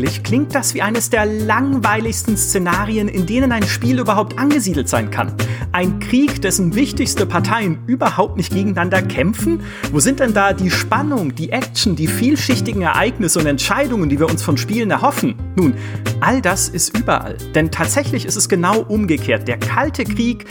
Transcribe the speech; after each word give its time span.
Eigentlich 0.00 0.22
klingt 0.22 0.54
das 0.54 0.72
wie 0.72 0.80
eines 0.80 1.10
der 1.10 1.26
langweiligsten 1.26 2.34
Szenarien, 2.34 3.06
in 3.06 3.26
denen 3.26 3.52
ein 3.52 3.64
Spiel 3.64 3.98
überhaupt 3.98 4.38
angesiedelt 4.38 4.88
sein 4.88 5.10
kann. 5.10 5.34
Ein 5.72 6.00
Krieg, 6.00 6.40
dessen 6.40 6.74
wichtigste 6.74 7.26
Parteien 7.26 7.80
überhaupt 7.86 8.38
nicht 8.38 8.50
gegeneinander 8.50 9.02
kämpfen? 9.02 9.60
Wo 9.92 10.00
sind 10.00 10.20
denn 10.20 10.32
da 10.32 10.54
die 10.54 10.70
Spannung, 10.70 11.34
die 11.34 11.52
Action, 11.52 11.96
die 11.96 12.06
vielschichtigen 12.06 12.80
Ereignisse 12.80 13.40
und 13.40 13.46
Entscheidungen, 13.46 14.08
die 14.08 14.18
wir 14.18 14.30
uns 14.30 14.42
von 14.42 14.56
Spielen 14.56 14.90
erhoffen? 14.90 15.34
Nun, 15.54 15.74
all 16.20 16.40
das 16.40 16.70
ist 16.70 16.96
überall. 16.96 17.36
Denn 17.54 17.70
tatsächlich 17.70 18.24
ist 18.24 18.36
es 18.36 18.48
genau 18.48 18.80
umgekehrt. 18.80 19.48
Der 19.48 19.58
Kalte 19.58 20.04
Krieg 20.04 20.46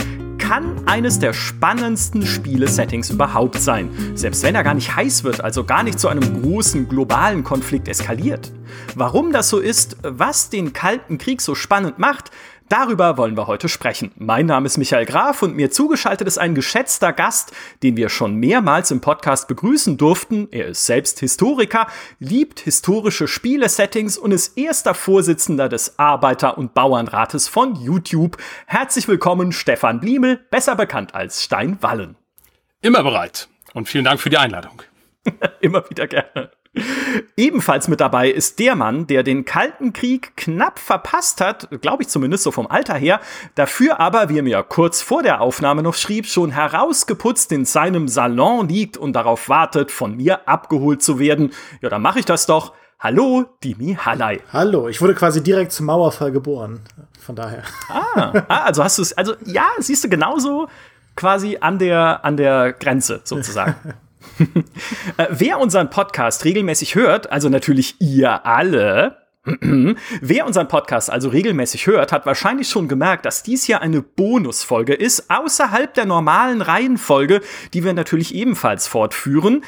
kann 0.50 0.88
eines 0.88 1.20
der 1.20 1.32
spannendsten 1.32 2.26
Spiele-Settings 2.26 3.12
überhaupt 3.12 3.62
sein, 3.62 3.92
selbst 4.16 4.42
wenn 4.42 4.56
er 4.56 4.64
gar 4.64 4.74
nicht 4.74 4.96
heiß 4.96 5.24
wird, 5.24 5.42
also 5.42 5.64
gar 5.64 5.84
nicht 5.84 6.00
zu 6.00 6.08
einem 6.08 6.42
großen 6.42 6.90
globalen 6.90 7.44
Konflikt 7.44 7.88
eskaliert. 7.88 8.52
Warum 8.96 9.32
das 9.32 9.50
so 9.50 9.60
ist, 9.60 9.98
was 10.02 10.50
den 10.50 10.74
Kalten 10.74 11.20
Krieg 11.20 11.42
so 11.42 11.54
spannend 11.54 12.00
macht, 12.00 12.32
Darüber 12.70 13.18
wollen 13.18 13.36
wir 13.36 13.48
heute 13.48 13.68
sprechen. 13.68 14.12
Mein 14.16 14.46
Name 14.46 14.68
ist 14.68 14.78
Michael 14.78 15.08
Graf 15.08 15.42
und 15.42 15.56
mir 15.56 15.72
zugeschaltet 15.72 16.28
ist 16.28 16.38
ein 16.38 16.54
geschätzter 16.54 17.12
Gast, 17.14 17.52
den 17.82 17.98
wir 17.98 18.10
schon 18.10 18.36
mehrmals 18.36 18.92
im 18.92 19.02
Podcast 19.02 19.48
begrüßen 19.48 19.98
durften. 19.98 20.48
Er 20.52 20.68
ist 20.68 20.86
selbst 20.86 21.20
Historiker, 21.20 21.88
liebt 22.20 22.60
historische 22.60 23.28
Spiele-Settings 23.28 24.20
und 24.20 24.32
ist 24.32 24.56
erster 24.56 24.94
Vorsitzender 24.94 25.68
des 25.68 25.98
Arbeiter- 25.98 26.60
und 26.60 26.76
Bauernrates 26.76 27.48
von 27.48 27.76
YouTube. 27.76 28.38
Herzlich 28.68 29.08
willkommen, 29.08 29.52
Stefan 29.52 30.00
Bliemel, 30.00 30.38
besser 30.38 30.76
bekannt 30.76 31.16
als 31.16 31.44
Steinwallen. 31.44 32.18
Immer 32.82 33.02
bereit 33.02 33.50
und 33.74 33.90
vielen 33.90 34.06
Dank 34.06 34.20
für 34.20 34.30
die 34.30 34.38
Einladung. 34.38 34.84
Immer 35.60 35.90
wieder 35.90 36.06
gerne. 36.06 36.52
Ebenfalls 37.36 37.88
mit 37.88 38.00
dabei 38.00 38.30
ist 38.30 38.60
der 38.60 38.76
Mann, 38.76 39.08
der 39.08 39.24
den 39.24 39.44
Kalten 39.44 39.92
Krieg 39.92 40.38
knapp 40.38 40.78
verpasst 40.78 41.42
hat, 41.42 41.68
glaube 41.82 42.04
ich 42.04 42.10
zumindest 42.10 42.44
so 42.44 42.52
vom 42.52 42.68
Alter 42.68 42.94
her, 42.94 43.22
dafür 43.56 44.00
aber, 44.00 44.30
wie 44.30 44.38
er 44.38 44.44
mir 44.44 44.62
kurz 44.64 45.02
vor 45.02 45.24
der 45.24 45.42
Aufnahme 45.42 45.82
noch 45.82 45.96
schrieb, 45.96 46.28
schon 46.28 46.52
herausgeputzt 46.52 47.52
in 47.52 47.66
seinem 47.66 48.08
Salon 48.08 48.70
liegt 48.70 48.98
und 48.98 49.14
darauf 49.14 49.50
wartet, 49.50 49.92
von 49.92 50.16
mir 50.16 50.48
abgeholt 50.48 51.02
zu 51.02 51.18
werden. 51.18 51.52
Ja, 51.82 51.90
dann 51.90 52.02
mache 52.02 52.20
ich 52.20 52.26
das 52.26 52.46
doch. 52.46 52.74
Hallo, 53.00 53.46
Dimi 53.64 53.96
Hallei. 53.96 54.42
Hallo, 54.52 54.90
ich 54.90 55.02
wurde 55.02 55.16
quasi 55.16 55.42
direkt 55.42 55.72
zum 55.72 55.86
Mauerfall 55.86 56.32
geboren. 56.32 56.82
Von 57.20 57.36
daher. 57.36 57.64
Ah, 57.88 58.44
ah 58.48 58.64
also 58.66 58.84
hast 58.84 58.98
du 58.98 59.02
es, 59.02 59.18
also 59.18 59.36
ja, 59.46 59.68
siehst 59.80 60.04
du 60.04 60.10
genauso 60.10 60.68
quasi 61.16 61.58
an 61.60 61.80
der, 61.80 62.24
an 62.24 62.38
der 62.38 62.74
Grenze 62.74 63.22
sozusagen. 63.24 63.76
Äh, 65.18 65.28
wer 65.30 65.60
unseren 65.60 65.90
Podcast 65.90 66.46
regelmäßig 66.46 66.96
hört, 66.96 67.32
also 67.32 67.50
natürlich 67.50 68.00
ihr 68.00 68.46
alle, 68.46 69.18
Wer 70.22 70.46
unseren 70.46 70.68
Podcast 70.68 71.10
also 71.10 71.30
regelmäßig 71.30 71.88
hört, 71.88 72.12
hat 72.12 72.26
wahrscheinlich 72.26 72.68
schon 72.68 72.88
gemerkt, 72.88 73.26
dass 73.26 73.42
dies 73.42 73.64
hier 73.64 73.82
eine 73.82 74.02
Bonusfolge 74.02 74.94
ist, 74.94 75.30
außerhalb 75.30 75.94
der 75.94 76.06
normalen 76.06 76.62
Reihenfolge, 76.62 77.42
die 77.74 77.84
wir 77.84 77.94
natürlich 77.94 78.36
ebenfalls 78.36 78.88
fortführen. 78.88 79.64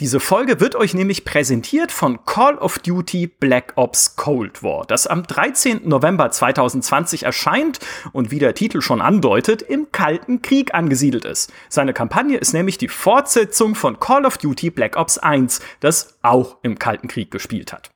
Diese 0.00 0.18
Folge 0.18 0.58
wird 0.58 0.74
euch 0.74 0.92
nämlich 0.92 1.24
präsentiert 1.24 1.92
von 1.92 2.24
Call 2.24 2.58
of 2.58 2.80
Duty 2.80 3.28
Black 3.28 3.74
Ops 3.76 4.16
Cold 4.16 4.64
War, 4.64 4.84
das 4.86 5.06
am 5.06 5.22
13. 5.22 5.88
November 5.88 6.32
2020 6.32 7.22
erscheint 7.22 7.78
und 8.10 8.32
wie 8.32 8.40
der 8.40 8.54
Titel 8.54 8.80
schon 8.80 9.00
andeutet, 9.00 9.62
im 9.62 9.92
Kalten 9.92 10.42
Krieg 10.42 10.74
angesiedelt 10.74 11.24
ist. 11.24 11.52
Seine 11.68 11.92
Kampagne 11.92 12.38
ist 12.38 12.54
nämlich 12.54 12.76
die 12.76 12.88
Fortsetzung 12.88 13.76
von 13.76 14.00
Call 14.00 14.26
of 14.26 14.36
Duty 14.36 14.70
Black 14.70 14.96
Ops 14.96 15.18
1, 15.18 15.60
das 15.78 16.18
auch 16.22 16.56
im 16.62 16.76
Kalten 16.76 17.06
Krieg 17.06 17.30
gespielt 17.30 17.72
hat. 17.72 17.93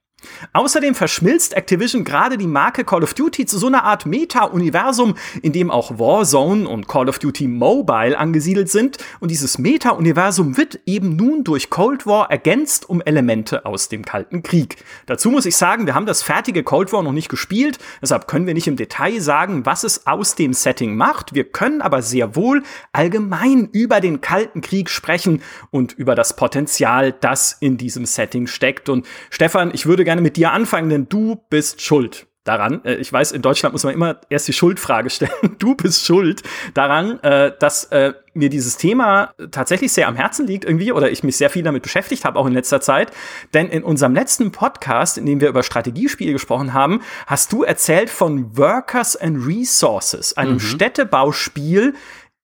Außerdem 0.52 0.94
verschmilzt 0.94 1.56
Activision 1.56 2.04
gerade 2.04 2.38
die 2.38 2.46
Marke 2.46 2.84
Call 2.84 3.02
of 3.04 3.14
Duty 3.14 3.46
zu 3.46 3.58
so 3.58 3.68
einer 3.68 3.84
Art 3.84 4.04
Meta-Universum, 4.04 5.14
in 5.42 5.52
dem 5.52 5.70
auch 5.70 5.98
Warzone 5.98 6.68
und 6.68 6.88
Call 6.88 7.08
of 7.08 7.18
Duty 7.18 7.46
Mobile 7.46 8.18
angesiedelt 8.18 8.68
sind. 8.68 8.98
Und 9.20 9.30
dieses 9.30 9.58
Meta-Universum 9.58 10.56
wird 10.56 10.80
eben 10.86 11.14
nun 11.14 11.44
durch 11.44 11.70
Cold 11.70 12.06
War 12.06 12.30
ergänzt 12.30 12.88
um 12.88 13.00
Elemente 13.00 13.64
aus 13.64 13.88
dem 13.88 14.04
Kalten 14.04 14.42
Krieg. 14.42 14.76
Dazu 15.06 15.30
muss 15.30 15.46
ich 15.46 15.56
sagen, 15.56 15.86
wir 15.86 15.94
haben 15.94 16.06
das 16.06 16.22
fertige 16.22 16.64
Cold 16.64 16.92
War 16.92 17.02
noch 17.02 17.12
nicht 17.12 17.28
gespielt, 17.28 17.78
deshalb 18.02 18.26
können 18.26 18.46
wir 18.46 18.54
nicht 18.54 18.66
im 18.66 18.76
Detail 18.76 19.20
sagen, 19.20 19.66
was 19.66 19.84
es 19.84 20.06
aus 20.06 20.34
dem 20.34 20.52
Setting 20.52 20.96
macht. 20.96 21.34
Wir 21.34 21.44
können 21.44 21.80
aber 21.80 22.02
sehr 22.02 22.34
wohl 22.34 22.62
allgemein 22.92 23.68
über 23.72 24.00
den 24.00 24.20
Kalten 24.20 24.62
Krieg 24.62 24.90
sprechen 24.90 25.42
und 25.70 25.92
über 25.92 26.14
das 26.14 26.34
Potenzial, 26.34 27.12
das 27.12 27.56
in 27.60 27.76
diesem 27.76 28.04
Setting 28.04 28.46
steckt. 28.46 28.88
Und 28.88 29.06
Stefan, 29.30 29.70
ich 29.72 29.86
würde 29.86 30.07
gerne 30.08 30.22
mit 30.22 30.38
dir 30.38 30.52
anfangen, 30.52 30.88
denn 30.88 31.06
du 31.10 31.36
bist 31.50 31.82
schuld 31.82 32.26
daran. 32.44 32.82
Äh, 32.86 32.94
ich 32.94 33.12
weiß, 33.12 33.32
in 33.32 33.42
Deutschland 33.42 33.74
muss 33.74 33.84
man 33.84 33.92
immer 33.92 34.22
erst 34.30 34.48
die 34.48 34.54
Schuldfrage 34.54 35.10
stellen. 35.16 35.56
Du 35.58 35.74
bist 35.74 36.06
schuld 36.06 36.42
daran, 36.72 37.22
äh, 37.22 37.52
dass 37.58 37.84
äh, 37.84 38.14
mir 38.32 38.48
dieses 38.48 38.78
Thema 38.78 39.34
tatsächlich 39.50 39.92
sehr 39.92 40.08
am 40.08 40.16
Herzen 40.16 40.46
liegt 40.46 40.64
irgendwie 40.64 40.92
oder 40.92 41.10
ich 41.10 41.22
mich 41.22 41.36
sehr 41.36 41.50
viel 41.50 41.62
damit 41.62 41.82
beschäftigt 41.82 42.24
habe, 42.24 42.38
auch 42.38 42.46
in 42.46 42.54
letzter 42.54 42.80
Zeit. 42.80 43.12
Denn 43.52 43.68
in 43.68 43.82
unserem 43.82 44.14
letzten 44.14 44.50
Podcast, 44.50 45.18
in 45.18 45.26
dem 45.26 45.42
wir 45.42 45.50
über 45.50 45.62
Strategiespiele 45.62 46.32
gesprochen 46.32 46.72
haben, 46.72 47.02
hast 47.26 47.52
du 47.52 47.64
erzählt 47.64 48.08
von 48.08 48.56
Workers 48.56 49.14
and 49.14 49.46
Resources, 49.46 50.34
einem 50.38 50.54
mhm. 50.54 50.60
Städtebauspiel, 50.60 51.92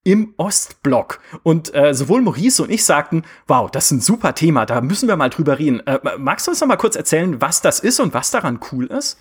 im 0.04 0.34
Ostblock. 0.36 1.20
Und 1.42 1.74
äh, 1.74 1.94
sowohl 1.94 2.22
Maurice 2.22 2.62
und 2.62 2.70
ich 2.70 2.84
sagten, 2.84 3.24
wow, 3.48 3.70
das 3.70 3.86
ist 3.86 3.90
ein 3.90 4.00
super 4.00 4.34
Thema, 4.34 4.66
da 4.66 4.80
müssen 4.80 5.08
wir 5.08 5.16
mal 5.16 5.30
drüber 5.30 5.58
reden. 5.58 5.80
Äh, 5.86 5.98
magst 6.18 6.46
du 6.46 6.50
uns 6.50 6.60
noch 6.60 6.68
mal 6.68 6.76
kurz 6.76 6.94
erzählen, 6.94 7.40
was 7.40 7.62
das 7.62 7.80
ist 7.80 7.98
und 8.00 8.14
was 8.14 8.30
daran 8.30 8.60
cool 8.70 8.86
ist? 8.86 9.18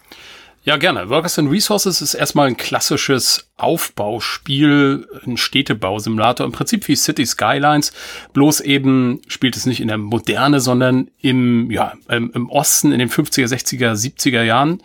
Ja, 0.66 0.78
gerne. 0.78 1.10
Workers 1.10 1.38
and 1.40 1.52
Resources 1.52 2.02
ist 2.02 2.14
erstmal 2.14 2.48
ein 2.48 2.56
klassisches 2.56 3.50
Aufbauspiel, 3.58 5.06
ein 5.26 5.36
Städtebausimulator, 5.36 6.46
im 6.46 6.54
Prinzip 6.54 6.88
wie 6.88 6.96
City 6.96 7.26
Skylines, 7.26 7.92
bloß 8.32 8.62
eben 8.62 9.22
spielt 9.28 9.58
es 9.58 9.66
nicht 9.66 9.82
in 9.82 9.90
der 9.90 9.98
Moderne, 9.98 10.62
sondern 10.62 11.10
im, 11.20 11.70
ja, 11.70 11.94
im, 12.08 12.32
im 12.34 12.50
Osten 12.50 12.94
in 12.94 13.00
den 13.00 13.10
50er, 13.10 13.48
60er, 13.48 13.92
70er 13.92 14.44
Jahren 14.44 14.82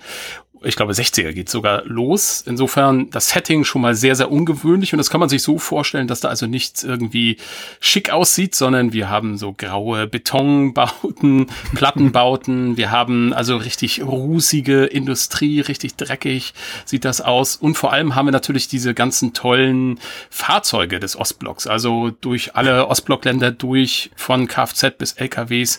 ich 0.62 0.76
glaube 0.76 0.92
60er 0.92 1.32
geht 1.32 1.48
sogar 1.48 1.84
los. 1.84 2.42
Insofern 2.46 3.10
das 3.10 3.30
Setting 3.30 3.64
schon 3.64 3.82
mal 3.82 3.94
sehr, 3.94 4.14
sehr 4.16 4.30
ungewöhnlich. 4.30 4.92
Und 4.92 4.98
das 4.98 5.10
kann 5.10 5.20
man 5.20 5.28
sich 5.28 5.42
so 5.42 5.58
vorstellen, 5.58 6.08
dass 6.08 6.20
da 6.20 6.28
also 6.28 6.46
nichts 6.46 6.84
irgendwie 6.84 7.36
schick 7.80 8.10
aussieht, 8.10 8.54
sondern 8.54 8.92
wir 8.92 9.08
haben 9.08 9.38
so 9.38 9.52
graue 9.52 10.06
Betonbauten, 10.06 11.46
Plattenbauten, 11.74 12.76
wir 12.76 12.90
haben 12.90 13.32
also 13.32 13.56
richtig 13.56 14.02
rußige 14.02 14.88
Industrie, 14.90 15.60
richtig 15.60 15.96
dreckig 15.96 16.54
sieht 16.84 17.04
das 17.04 17.20
aus. 17.20 17.56
Und 17.56 17.76
vor 17.76 17.92
allem 17.92 18.14
haben 18.14 18.26
wir 18.26 18.32
natürlich 18.32 18.68
diese 18.68 18.94
ganzen 18.94 19.32
tollen 19.32 19.98
Fahrzeuge 20.30 21.00
des 21.00 21.16
Ostblocks, 21.16 21.66
also 21.66 22.10
durch 22.20 22.54
alle 22.56 22.88
Ostblockländer 22.88 23.50
durch, 23.50 24.10
von 24.16 24.48
Kfz 24.48 24.98
bis 24.98 25.12
LKWs 25.12 25.78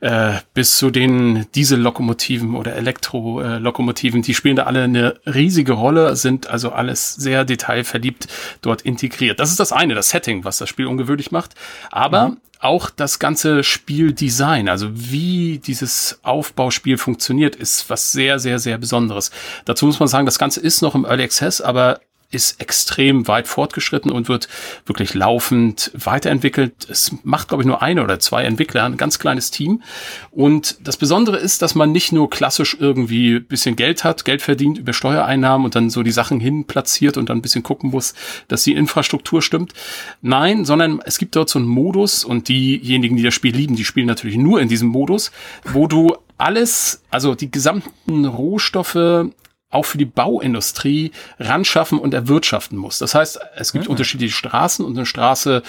äh, 0.00 0.34
bis 0.54 0.76
zu 0.76 0.90
den 0.90 1.46
Diesellokomotiven 1.54 2.54
oder 2.54 2.74
Elektrolokomotiven 2.76 4.17
Perspektiven, 4.18 4.22
die 4.22 4.34
spielen 4.34 4.56
da 4.56 4.64
alle 4.64 4.84
eine 4.84 5.14
riesige 5.26 5.72
Rolle, 5.72 6.16
sind 6.16 6.48
also 6.48 6.70
alles 6.70 7.14
sehr 7.14 7.44
detailverliebt 7.44 8.28
dort 8.62 8.82
integriert. 8.82 9.40
Das 9.40 9.50
ist 9.50 9.60
das 9.60 9.72
eine, 9.72 9.94
das 9.94 10.10
Setting, 10.10 10.44
was 10.44 10.58
das 10.58 10.68
Spiel 10.68 10.86
ungewöhnlich 10.86 11.30
macht. 11.30 11.54
Aber 11.90 12.30
mhm. 12.30 12.36
auch 12.60 12.90
das 12.90 13.18
ganze 13.18 13.62
Spieldesign, 13.62 14.68
also 14.68 14.88
wie 14.92 15.58
dieses 15.58 16.20
Aufbauspiel 16.22 16.98
funktioniert, 16.98 17.56
ist 17.56 17.88
was 17.90 18.12
sehr, 18.12 18.38
sehr, 18.38 18.58
sehr 18.58 18.78
Besonderes. 18.78 19.30
Dazu 19.64 19.86
muss 19.86 20.00
man 20.00 20.08
sagen, 20.08 20.26
das 20.26 20.38
Ganze 20.38 20.60
ist 20.60 20.82
noch 20.82 20.94
im 20.94 21.04
Early 21.04 21.24
Access, 21.24 21.60
aber 21.60 22.00
ist 22.30 22.60
extrem 22.60 23.26
weit 23.26 23.48
fortgeschritten 23.48 24.10
und 24.10 24.28
wird 24.28 24.48
wirklich 24.84 25.14
laufend 25.14 25.90
weiterentwickelt. 25.94 26.86
Es 26.90 27.12
macht, 27.22 27.48
glaube 27.48 27.62
ich, 27.62 27.66
nur 27.66 27.80
eine 27.80 28.04
oder 28.04 28.20
zwei 28.20 28.44
Entwickler, 28.44 28.84
ein 28.84 28.98
ganz 28.98 29.18
kleines 29.18 29.50
Team. 29.50 29.82
Und 30.30 30.76
das 30.86 30.98
Besondere 30.98 31.38
ist, 31.38 31.62
dass 31.62 31.74
man 31.74 31.90
nicht 31.90 32.12
nur 32.12 32.28
klassisch 32.28 32.76
irgendwie 32.78 33.40
bisschen 33.40 33.76
Geld 33.76 34.04
hat, 34.04 34.26
Geld 34.26 34.42
verdient 34.42 34.76
über 34.76 34.92
Steuereinnahmen 34.92 35.64
und 35.64 35.74
dann 35.74 35.88
so 35.88 36.02
die 36.02 36.10
Sachen 36.10 36.38
hin 36.38 36.66
platziert 36.66 37.16
und 37.16 37.30
dann 37.30 37.38
ein 37.38 37.42
bisschen 37.42 37.62
gucken 37.62 37.90
muss, 37.90 38.12
dass 38.46 38.62
die 38.62 38.74
Infrastruktur 38.74 39.40
stimmt. 39.40 39.72
Nein, 40.20 40.66
sondern 40.66 41.00
es 41.06 41.16
gibt 41.16 41.34
dort 41.34 41.48
so 41.48 41.58
einen 41.58 41.68
Modus 41.68 42.24
und 42.24 42.48
diejenigen, 42.48 43.16
die 43.16 43.22
das 43.22 43.32
Spiel 43.32 43.56
lieben, 43.56 43.74
die 43.74 43.86
spielen 43.86 44.06
natürlich 44.06 44.36
nur 44.36 44.60
in 44.60 44.68
diesem 44.68 44.88
Modus, 44.88 45.30
wo 45.64 45.86
du 45.86 46.14
alles, 46.36 47.02
also 47.10 47.34
die 47.34 47.50
gesamten 47.50 48.26
Rohstoffe 48.26 49.30
auch 49.70 49.84
für 49.84 49.98
die 49.98 50.04
Bauindustrie 50.04 51.12
ranschaffen 51.38 51.98
und 51.98 52.14
erwirtschaften 52.14 52.78
muss. 52.78 52.98
Das 52.98 53.14
heißt, 53.14 53.40
es 53.56 53.72
gibt 53.72 53.84
mhm. 53.84 53.92
unterschiedliche 53.92 54.34
Straßen 54.34 54.84
und 54.84 54.96
eine 54.96 55.06
Straße, 55.06 55.62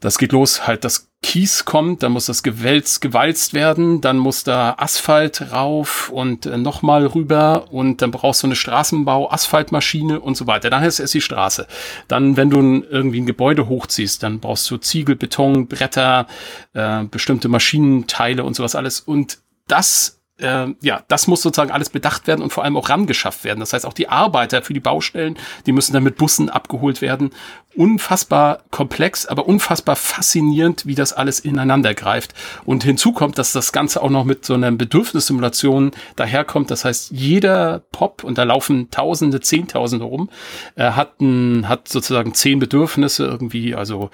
das 0.00 0.18
geht 0.18 0.32
los, 0.32 0.66
halt 0.66 0.84
das 0.84 1.08
Kies 1.22 1.64
kommt, 1.64 2.02
dann 2.02 2.12
muss 2.12 2.26
das 2.26 2.42
gewälzt, 2.42 3.00
gewalzt 3.00 3.54
werden, 3.54 4.02
dann 4.02 4.18
muss 4.18 4.44
da 4.44 4.74
Asphalt 4.76 5.52
rauf 5.52 6.10
und 6.10 6.44
äh, 6.44 6.58
nochmal 6.58 7.06
rüber 7.06 7.72
und 7.72 8.02
dann 8.02 8.10
brauchst 8.10 8.42
du 8.42 8.46
eine 8.46 8.56
Straßenbau, 8.56 9.30
Asphaltmaschine 9.30 10.20
und 10.20 10.36
so 10.36 10.46
weiter. 10.46 10.68
Dann 10.68 10.84
ist 10.84 11.00
es 11.00 11.12
die 11.12 11.22
Straße. 11.22 11.66
Dann, 12.08 12.36
wenn 12.36 12.50
du 12.50 12.60
ein, 12.60 12.84
irgendwie 12.84 13.22
ein 13.22 13.26
Gebäude 13.26 13.68
hochziehst, 13.68 14.22
dann 14.22 14.40
brauchst 14.40 14.70
du 14.70 14.76
Ziegel, 14.76 15.16
Beton, 15.16 15.68
Bretter, 15.68 16.26
äh, 16.74 17.04
bestimmte 17.04 17.48
Maschinenteile 17.48 18.44
und 18.44 18.54
sowas 18.54 18.74
alles. 18.74 19.00
Und 19.00 19.38
das 19.66 20.20
äh, 20.38 20.66
ja, 20.80 21.02
das 21.08 21.26
muss 21.26 21.42
sozusagen 21.42 21.70
alles 21.70 21.90
bedacht 21.90 22.26
werden 22.26 22.42
und 22.42 22.52
vor 22.52 22.64
allem 22.64 22.76
auch 22.76 22.88
rangeschafft 22.88 23.44
werden. 23.44 23.60
Das 23.60 23.72
heißt, 23.72 23.86
auch 23.86 23.92
die 23.92 24.08
Arbeiter 24.08 24.62
für 24.62 24.74
die 24.74 24.80
Baustellen, 24.80 25.36
die 25.66 25.72
müssen 25.72 25.92
dann 25.92 26.02
mit 26.02 26.16
Bussen 26.16 26.50
abgeholt 26.50 27.00
werden. 27.00 27.30
Unfassbar 27.76 28.62
komplex, 28.70 29.26
aber 29.26 29.46
unfassbar 29.46 29.96
faszinierend, 29.96 30.86
wie 30.86 30.94
das 30.94 31.12
alles 31.12 31.40
ineinander 31.40 31.94
greift. 31.94 32.34
Und 32.64 32.84
hinzu 32.84 33.12
kommt, 33.12 33.38
dass 33.38 33.52
das 33.52 33.72
Ganze 33.72 34.02
auch 34.02 34.10
noch 34.10 34.24
mit 34.24 34.44
so 34.44 34.54
einer 34.54 34.70
Bedürfnissimulation 34.72 35.92
daherkommt. 36.16 36.70
Das 36.70 36.84
heißt, 36.84 37.10
jeder 37.12 37.82
Pop, 37.92 38.24
und 38.24 38.38
da 38.38 38.44
laufen 38.44 38.90
Tausende, 38.90 39.40
Zehntausende 39.40 40.04
rum, 40.04 40.30
äh, 40.74 40.90
hat, 40.92 41.20
ein, 41.20 41.68
hat 41.68 41.88
sozusagen 41.88 42.34
zehn 42.34 42.58
Bedürfnisse 42.58 43.24
irgendwie, 43.24 43.74
also, 43.74 44.10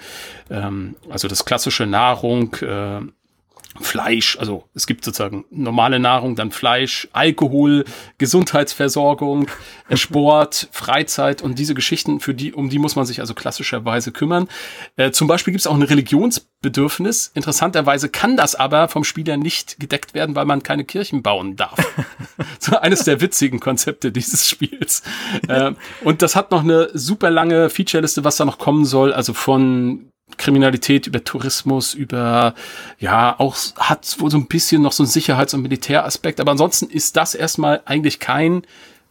ähm, 0.49 0.95
also 1.09 1.27
das 1.27 1.45
klassische 1.45 1.85
Nahrung, 1.85 2.55
äh, 2.61 3.01
Fleisch, 3.79 4.37
also 4.37 4.65
es 4.73 4.85
gibt 4.85 5.05
sozusagen 5.05 5.45
normale 5.49 5.99
Nahrung, 5.99 6.35
dann 6.35 6.51
Fleisch, 6.51 7.07
Alkohol, 7.13 7.85
Gesundheitsversorgung, 8.17 9.47
Sport, 9.93 10.67
Freizeit 10.71 11.41
und 11.41 11.57
diese 11.57 11.73
Geschichten, 11.73 12.19
für 12.19 12.33
die, 12.33 12.53
um 12.53 12.69
die 12.69 12.79
muss 12.79 12.97
man 12.97 13.05
sich 13.05 13.21
also 13.21 13.33
klassischerweise 13.33 14.11
kümmern. 14.11 14.49
Äh, 14.97 15.11
zum 15.11 15.27
Beispiel 15.27 15.53
gibt 15.53 15.61
es 15.61 15.67
auch 15.67 15.75
ein 15.75 15.81
Religionsbedürfnis. 15.83 17.31
Interessanterweise 17.33 18.09
kann 18.09 18.35
das 18.35 18.55
aber 18.55 18.89
vom 18.89 19.05
Spieler 19.05 19.37
nicht 19.37 19.79
gedeckt 19.79 20.13
werden, 20.13 20.35
weil 20.35 20.45
man 20.45 20.63
keine 20.63 20.83
Kirchen 20.83 21.23
bauen 21.23 21.55
darf. 21.55 21.79
so 22.59 22.77
eines 22.77 23.05
der 23.05 23.21
witzigen 23.21 23.61
Konzepte 23.61 24.11
dieses 24.11 24.49
Spiels. 24.49 25.01
Äh, 25.47 25.71
und 26.03 26.21
das 26.21 26.35
hat 26.35 26.51
noch 26.51 26.63
eine 26.63 26.89
super 26.93 27.29
lange 27.29 27.69
Featureliste, 27.69 28.25
was 28.25 28.35
da 28.35 28.43
noch 28.43 28.57
kommen 28.57 28.83
soll, 28.83 29.13
also 29.13 29.33
von 29.33 30.10
Kriminalität, 30.37 31.07
über 31.07 31.23
Tourismus, 31.23 31.93
über, 31.93 32.55
ja, 32.99 33.35
auch 33.39 33.55
hat 33.77 34.19
wohl 34.19 34.31
so 34.31 34.37
ein 34.37 34.47
bisschen 34.47 34.81
noch 34.81 34.91
so 34.91 35.03
ein 35.03 35.07
Sicherheits- 35.07 35.53
und 35.53 35.61
Militäraspekt. 35.61 36.39
Aber 36.39 36.51
ansonsten 36.51 36.89
ist 36.89 37.17
das 37.17 37.35
erstmal 37.35 37.81
eigentlich 37.85 38.19
kein, 38.19 38.63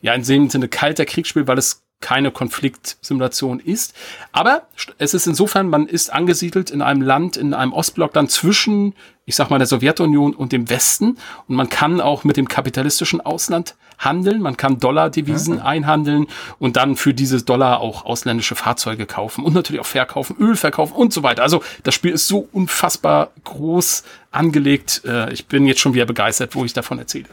ja, 0.03 0.15
in 0.15 0.23
dem 0.23 0.51
Sinne 0.51 0.69
kalter 0.69 1.05
Kriegsspiel, 1.05 1.47
weil 1.47 1.59
es 1.59 1.83
keine 2.01 2.31
Konfliktsimulation 2.31 3.61
ist. 3.61 3.95
Aber 4.33 4.67
es 4.99 5.15
ist 5.15 5.27
insofern, 5.27 5.69
man 5.69 5.87
ist 5.87 6.13
angesiedelt 6.13 6.71
in 6.71 6.83
einem 6.83 7.03
Land, 7.03 7.37
in 7.37 7.55
einem 7.55 7.73
Ostblock 7.73 8.13
dann 8.15 8.29
zwischen, 8.29 8.95
ich 9.27 9.37
sag 9.37 9.51
mal, 9.51 9.59
der 9.59 9.67
Sowjetunion 9.67 10.35
und 10.35 10.53
dem 10.53 10.71
Westen. 10.71 11.19
Und 11.47 11.57
man 11.57 11.69
kann 11.69 12.01
auch 12.01 12.25
mit 12.25 12.37
dem 12.37 12.49
kapitalistischen 12.49 13.21
Ausland 13.21 13.77
handeln. 14.01 14.43
Man 14.43 14.57
kann 14.57 14.81
Dollardevisen 14.81 15.57
mhm. 15.57 15.63
einhandeln 15.63 16.27
und 16.59 16.77
dann 16.77 16.97
für 16.97 17.15
diese 17.15 17.43
Dollar 17.43 17.81
auch 17.81 18.05
ausländische 18.05 18.57
Fahrzeuge 18.57 19.07
kaufen 19.07 19.45
und 19.45 19.55
natürlich 19.55 19.81
auch 19.81 19.87
verkaufen, 19.87 20.37
Öl 20.41 20.57
verkaufen 20.57 20.95
und 20.95 21.13
so 21.13 21.23
weiter. 21.23 21.43
Also 21.43 21.63
das 21.85 21.95
Spiel 21.95 22.13
ist 22.13 22.27
so 22.27 22.49
unfassbar 22.53 23.31
groß 23.45 24.03
angelegt. 24.33 25.03
Äh, 25.07 25.33
ich 25.33 25.47
bin 25.47 25.67
jetzt 25.67 25.81
schon 25.81 25.95
wieder 25.95 26.07
begeistert, 26.07 26.55
wo 26.55 26.65
ich 26.65 26.73
davon 26.73 26.99
erzähle. 26.99 27.29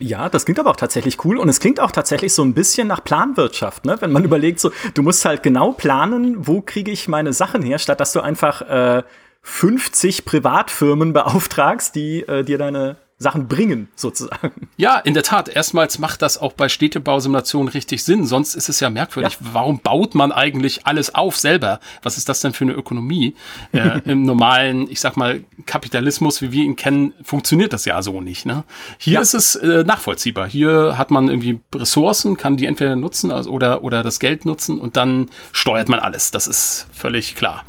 Ja, 0.00 0.28
das 0.28 0.44
klingt 0.44 0.60
aber 0.60 0.70
auch 0.70 0.76
tatsächlich 0.76 1.24
cool 1.24 1.38
und 1.38 1.48
es 1.48 1.58
klingt 1.58 1.80
auch 1.80 1.90
tatsächlich 1.90 2.32
so 2.32 2.44
ein 2.44 2.54
bisschen 2.54 2.86
nach 2.86 3.02
Planwirtschaft, 3.02 3.84
ne? 3.84 3.96
Wenn 4.00 4.12
man 4.12 4.24
überlegt, 4.24 4.60
so 4.60 4.70
du 4.94 5.02
musst 5.02 5.24
halt 5.24 5.42
genau 5.42 5.72
planen, 5.72 6.46
wo 6.46 6.60
kriege 6.60 6.90
ich 6.90 7.08
meine 7.08 7.32
Sachen 7.32 7.62
her, 7.62 7.78
statt 7.78 7.98
dass 7.98 8.12
du 8.12 8.20
einfach 8.20 8.62
äh, 8.62 9.02
50 9.42 10.24
Privatfirmen 10.24 11.12
beauftragst, 11.12 11.94
die 11.94 12.20
äh, 12.20 12.44
dir 12.44 12.58
deine 12.58 12.96
Sachen 13.20 13.48
bringen, 13.48 13.88
sozusagen. 13.96 14.68
Ja, 14.76 14.98
in 14.98 15.12
der 15.12 15.24
Tat. 15.24 15.48
Erstmals 15.48 15.98
macht 15.98 16.22
das 16.22 16.38
auch 16.38 16.52
bei 16.52 16.68
Städtebausimulationen 16.68 17.68
richtig 17.68 18.04
Sinn. 18.04 18.24
Sonst 18.24 18.54
ist 18.54 18.68
es 18.68 18.78
ja 18.78 18.90
merkwürdig. 18.90 19.38
Ja. 19.40 19.48
Warum 19.54 19.80
baut 19.80 20.14
man 20.14 20.30
eigentlich 20.30 20.86
alles 20.86 21.16
auf 21.16 21.36
selber? 21.36 21.80
Was 22.04 22.16
ist 22.16 22.28
das 22.28 22.40
denn 22.42 22.52
für 22.52 22.62
eine 22.62 22.74
Ökonomie? 22.74 23.34
äh, 23.72 24.00
Im 24.04 24.22
normalen, 24.22 24.88
ich 24.88 25.00
sag 25.00 25.16
mal, 25.16 25.42
Kapitalismus, 25.66 26.42
wie 26.42 26.52
wir 26.52 26.62
ihn 26.62 26.76
kennen, 26.76 27.12
funktioniert 27.24 27.72
das 27.72 27.86
ja 27.86 28.00
so 28.02 28.20
nicht. 28.20 28.46
Ne? 28.46 28.62
Hier 28.98 29.14
ja. 29.14 29.20
ist 29.20 29.34
es 29.34 29.56
äh, 29.56 29.82
nachvollziehbar. 29.82 30.48
Hier 30.48 30.96
hat 30.96 31.10
man 31.10 31.28
irgendwie 31.28 31.58
Ressourcen, 31.74 32.36
kann 32.36 32.56
die 32.56 32.66
entweder 32.66 32.94
nutzen 32.94 33.32
also, 33.32 33.50
oder, 33.50 33.82
oder 33.82 34.04
das 34.04 34.20
Geld 34.20 34.44
nutzen 34.44 34.78
und 34.78 34.96
dann 34.96 35.28
steuert 35.50 35.88
man 35.88 35.98
alles. 35.98 36.30
Das 36.30 36.46
ist 36.46 36.86
völlig 36.92 37.34
klar. 37.34 37.64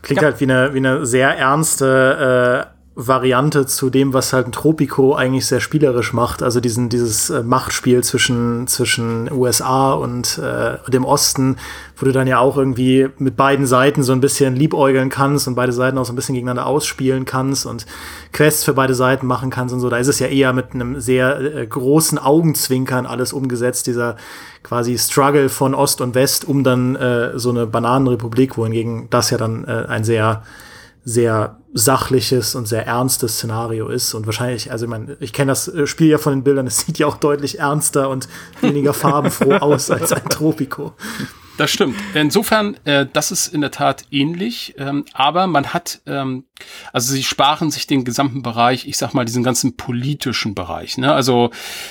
Klingt 0.00 0.22
ja. 0.22 0.28
halt 0.28 0.40
wie 0.40 0.44
eine, 0.44 0.72
wie 0.72 0.78
eine 0.78 1.04
sehr 1.04 1.36
ernste 1.36 2.70
äh 2.72 2.77
Variante 3.00 3.64
zu 3.64 3.90
dem, 3.90 4.12
was 4.12 4.32
halt 4.32 4.48
ein 4.48 4.52
Tropico 4.52 5.14
eigentlich 5.14 5.46
sehr 5.46 5.60
spielerisch 5.60 6.12
macht. 6.12 6.42
Also 6.42 6.58
diesen, 6.58 6.88
dieses 6.88 7.30
äh, 7.30 7.44
Machtspiel 7.44 8.02
zwischen, 8.02 8.66
zwischen 8.66 9.30
USA 9.30 9.92
und 9.92 10.36
äh, 10.38 10.78
dem 10.90 11.04
Osten, 11.04 11.58
wo 11.96 12.06
du 12.06 12.12
dann 12.12 12.26
ja 12.26 12.40
auch 12.40 12.56
irgendwie 12.56 13.08
mit 13.18 13.36
beiden 13.36 13.66
Seiten 13.66 14.02
so 14.02 14.12
ein 14.12 14.20
bisschen 14.20 14.56
liebäugeln 14.56 15.10
kannst 15.10 15.46
und 15.46 15.54
beide 15.54 15.70
Seiten 15.70 15.96
auch 15.96 16.06
so 16.06 16.12
ein 16.12 16.16
bisschen 16.16 16.34
gegeneinander 16.34 16.66
ausspielen 16.66 17.24
kannst 17.24 17.66
und 17.66 17.86
Quests 18.32 18.64
für 18.64 18.74
beide 18.74 18.96
Seiten 18.96 19.28
machen 19.28 19.50
kannst 19.50 19.72
und 19.72 19.78
so. 19.78 19.88
Da 19.88 19.98
ist 19.98 20.08
es 20.08 20.18
ja 20.18 20.26
eher 20.26 20.52
mit 20.52 20.74
einem 20.74 20.98
sehr 20.98 21.38
äh, 21.38 21.66
großen 21.68 22.18
Augenzwinkern 22.18 23.06
alles 23.06 23.32
umgesetzt, 23.32 23.86
dieser 23.86 24.16
quasi 24.64 24.98
Struggle 24.98 25.50
von 25.50 25.72
Ost 25.72 26.00
und 26.00 26.16
West 26.16 26.48
um 26.48 26.64
dann 26.64 26.96
äh, 26.96 27.38
so 27.38 27.50
eine 27.50 27.68
Bananenrepublik, 27.68 28.58
wohingegen 28.58 29.06
das 29.10 29.30
ja 29.30 29.38
dann 29.38 29.64
äh, 29.66 29.84
ein 29.86 30.02
sehr 30.02 30.42
sehr 31.08 31.62
sachliches 31.72 32.54
und 32.54 32.68
sehr 32.68 32.86
ernstes 32.86 33.36
Szenario 33.36 33.88
ist. 33.88 34.12
Und 34.12 34.26
wahrscheinlich, 34.26 34.70
also 34.70 34.84
ich 34.84 34.90
meine, 34.90 35.16
ich 35.20 35.32
kenne 35.32 35.52
das 35.52 35.66
äh, 35.66 35.86
Spiel 35.86 36.08
ja 36.08 36.18
von 36.18 36.34
den 36.34 36.44
Bildern, 36.44 36.66
es 36.66 36.80
sieht 36.80 36.98
ja 36.98 37.06
auch 37.06 37.16
deutlich 37.16 37.60
ernster 37.60 38.10
und 38.10 38.28
weniger 38.60 38.92
farbenfroh 38.92 39.54
aus 39.60 39.90
als 39.90 40.12
ein 40.12 40.28
Tropico. 40.28 40.92
Das 41.56 41.70
stimmt. 41.70 41.96
Insofern, 42.14 42.76
äh, 42.84 43.06
das 43.10 43.30
ist 43.30 43.48
in 43.48 43.62
der 43.62 43.70
Tat 43.70 44.04
ähnlich, 44.10 44.74
ähm, 44.76 45.06
aber 45.14 45.46
man 45.46 45.72
hat, 45.72 46.02
ähm, 46.06 46.44
also 46.92 47.12
sie 47.12 47.24
sparen 47.24 47.70
sich 47.70 47.86
den 47.86 48.04
gesamten 48.04 48.42
Bereich, 48.42 48.86
ich 48.86 48.98
sag 48.98 49.14
mal, 49.14 49.24
diesen 49.24 49.42
ganzen 49.42 49.76
politischen 49.76 50.54
Bereich. 50.54 50.98
Ne? 50.98 51.10
Also 51.10 51.50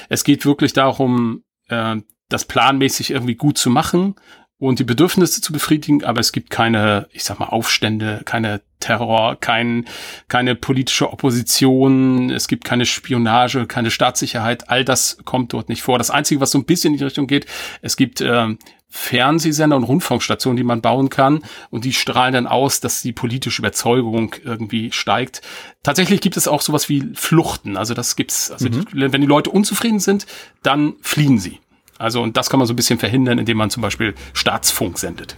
es 0.10 0.24
geht 0.24 0.46
wirklich 0.46 0.74
darum, 0.74 1.44
äh, 1.70 1.98
das 2.30 2.46
planmäßig 2.46 3.10
irgendwie 3.12 3.36
gut 3.36 3.58
zu 3.58 3.72
machen 3.72 4.16
und 4.60 4.78
die 4.78 4.84
Bedürfnisse 4.84 5.42
zu 5.42 5.52
befriedigen, 5.52 6.04
aber 6.04 6.20
es 6.20 6.32
gibt 6.32 6.52
keine, 6.52 7.08
ich 7.12 7.24
sag 7.24 7.40
mal, 7.40 7.48
Aufstände, 7.48 8.22
keine 8.26 8.62
Terror, 8.80 9.36
kein, 9.40 9.86
keine 10.28 10.56
politische 10.56 11.12
Opposition, 11.12 12.30
es 12.30 12.48
gibt 12.48 12.64
keine 12.64 12.86
Spionage, 12.86 13.66
keine 13.66 13.92
Staatssicherheit, 13.92 14.70
all 14.70 14.86
das 14.86 15.18
kommt 15.26 15.54
dort 15.54 15.70
nicht 15.70 15.82
vor. 15.82 15.98
Das 15.98 16.12
Einzige, 16.12 16.42
was 16.42 16.52
so 16.52 16.60
ein 16.60 16.66
bisschen 16.66 16.94
in 16.94 17.00
die 17.00 17.04
Richtung 17.04 17.28
geht, 17.28 17.46
es 17.82 17.98
gibt 17.98 18.22
äh, 18.22 18.56
Fernsehsender 18.90 19.76
und 19.76 19.84
Rundfunkstationen, 19.84 20.58
die 20.58 20.64
man 20.64 20.82
bauen 20.82 21.10
kann 21.10 21.44
und 21.70 21.86
die 21.86 21.94
strahlen 21.94 22.34
dann 22.34 22.48
aus, 22.48 22.80
dass 22.80 23.02
die 23.02 23.12
politische 23.12 23.62
Überzeugung 23.62 24.36
irgendwie 24.44 24.92
steigt. 24.92 25.42
Tatsächlich 25.84 26.22
gibt 26.22 26.38
es 26.38 26.48
auch 26.48 26.62
sowas 26.62 26.88
wie 26.88 27.10
Fluchten, 27.14 27.78
also 27.78 27.94
das 27.94 28.16
gibt's, 28.16 28.50
also 28.50 28.70
mhm. 28.70 28.86
die, 28.86 29.12
wenn 29.12 29.22
die 29.22 29.28
Leute 29.28 29.50
unzufrieden 29.50 30.00
sind, 30.00 30.26
dann 30.64 30.96
fliehen 31.02 31.40
sie. 31.40 31.60
Also, 32.00 32.22
und 32.22 32.38
das 32.38 32.50
kann 32.50 32.60
man 32.60 32.68
so 32.68 32.74
ein 32.74 32.76
bisschen 32.76 33.00
verhindern, 33.00 33.40
indem 33.40 33.58
man 33.58 33.70
zum 33.70 33.82
Beispiel 33.82 34.14
Staatsfunk 34.34 35.00
sendet. 35.00 35.36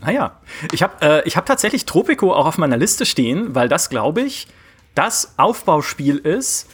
Naja, 0.00 0.40
ich 0.72 0.82
habe 0.82 1.24
äh, 1.24 1.30
hab 1.30 1.46
tatsächlich 1.46 1.84
Tropico 1.84 2.32
auch 2.32 2.46
auf 2.46 2.58
meiner 2.58 2.76
Liste 2.76 3.04
stehen, 3.04 3.54
weil 3.54 3.68
das, 3.68 3.90
glaube 3.90 4.22
ich, 4.22 4.46
das 4.94 5.34
Aufbauspiel 5.38 6.16
ist 6.16 6.70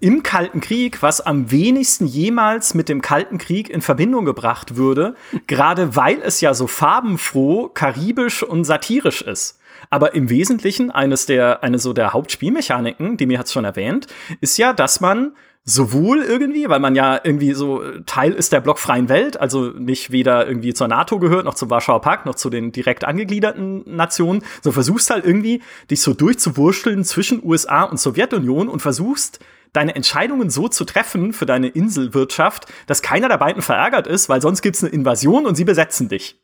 im 0.00 0.22
Kalten 0.22 0.60
Krieg, 0.60 1.02
was 1.02 1.20
am 1.20 1.50
wenigsten 1.50 2.06
jemals 2.06 2.74
mit 2.74 2.88
dem 2.88 3.02
Kalten 3.02 3.38
Krieg 3.38 3.68
in 3.68 3.82
Verbindung 3.82 4.24
gebracht 4.24 4.76
würde, 4.76 5.16
gerade 5.46 5.96
weil 5.96 6.20
es 6.22 6.40
ja 6.40 6.54
so 6.54 6.66
farbenfroh, 6.66 7.68
karibisch 7.68 8.42
und 8.42 8.64
satirisch 8.64 9.22
ist. 9.22 9.58
Aber 9.90 10.14
im 10.14 10.28
Wesentlichen 10.28 10.90
eines 10.90 11.26
der, 11.26 11.64
eine 11.64 11.78
so 11.78 11.92
der 11.92 12.12
Hauptspielmechaniken, 12.12 13.16
die 13.16 13.26
mir 13.26 13.38
hat's 13.38 13.52
schon 13.52 13.64
erwähnt, 13.64 14.06
ist 14.40 14.58
ja, 14.58 14.72
dass 14.72 15.00
man 15.00 15.32
sowohl 15.64 16.22
irgendwie, 16.22 16.68
weil 16.68 16.80
man 16.80 16.94
ja 16.94 17.20
irgendwie 17.22 17.52
so 17.52 17.82
Teil 18.06 18.32
ist 18.32 18.52
der 18.52 18.60
blockfreien 18.60 19.08
Welt, 19.08 19.38
also 19.38 19.66
nicht 19.66 20.10
weder 20.10 20.46
irgendwie 20.46 20.72
zur 20.72 20.88
NATO 20.88 21.18
gehört, 21.18 21.44
noch 21.44 21.54
zum 21.54 21.68
Warschauer 21.68 22.00
Pakt, 22.00 22.24
noch 22.24 22.36
zu 22.36 22.48
den 22.48 22.72
direkt 22.72 23.04
angegliederten 23.04 23.82
Nationen, 23.84 24.42
so 24.62 24.72
versuchst 24.72 25.10
halt 25.10 25.26
irgendwie, 25.26 25.62
dich 25.90 26.00
so 26.00 26.14
durchzuwurschteln 26.14 27.04
zwischen 27.04 27.44
USA 27.44 27.82
und 27.82 28.00
Sowjetunion 28.00 28.68
und 28.68 28.80
versuchst, 28.80 29.40
deine 29.72 29.94
Entscheidungen 29.94 30.50
so 30.50 30.68
zu 30.68 30.84
treffen 30.84 31.32
für 31.32 31.46
deine 31.46 31.68
Inselwirtschaft, 31.68 32.66
dass 32.86 33.02
keiner 33.02 33.28
der 33.28 33.38
beiden 33.38 33.62
verärgert 33.62 34.06
ist, 34.06 34.28
weil 34.28 34.40
sonst 34.40 34.62
gibt's 34.62 34.82
eine 34.82 34.92
Invasion 34.92 35.46
und 35.46 35.56
sie 35.56 35.64
besetzen 35.64 36.08
dich. 36.08 36.40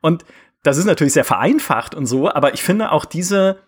Und 0.00 0.24
das 0.62 0.78
ist 0.78 0.84
natürlich 0.84 1.12
sehr 1.12 1.24
vereinfacht 1.24 1.94
und 1.94 2.06
so, 2.06 2.30
aber 2.30 2.54
ich 2.54 2.62
finde 2.62 2.92
auch 2.92 3.04
diese, 3.04 3.58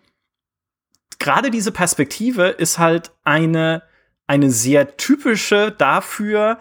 gerade 1.19 1.51
diese 1.51 1.73
Perspektive 1.73 2.49
ist 2.49 2.79
halt 2.79 3.13
eine, 3.25 3.83
eine 4.27 4.51
sehr 4.51 4.97
typische 4.97 5.73
dafür, 5.73 6.59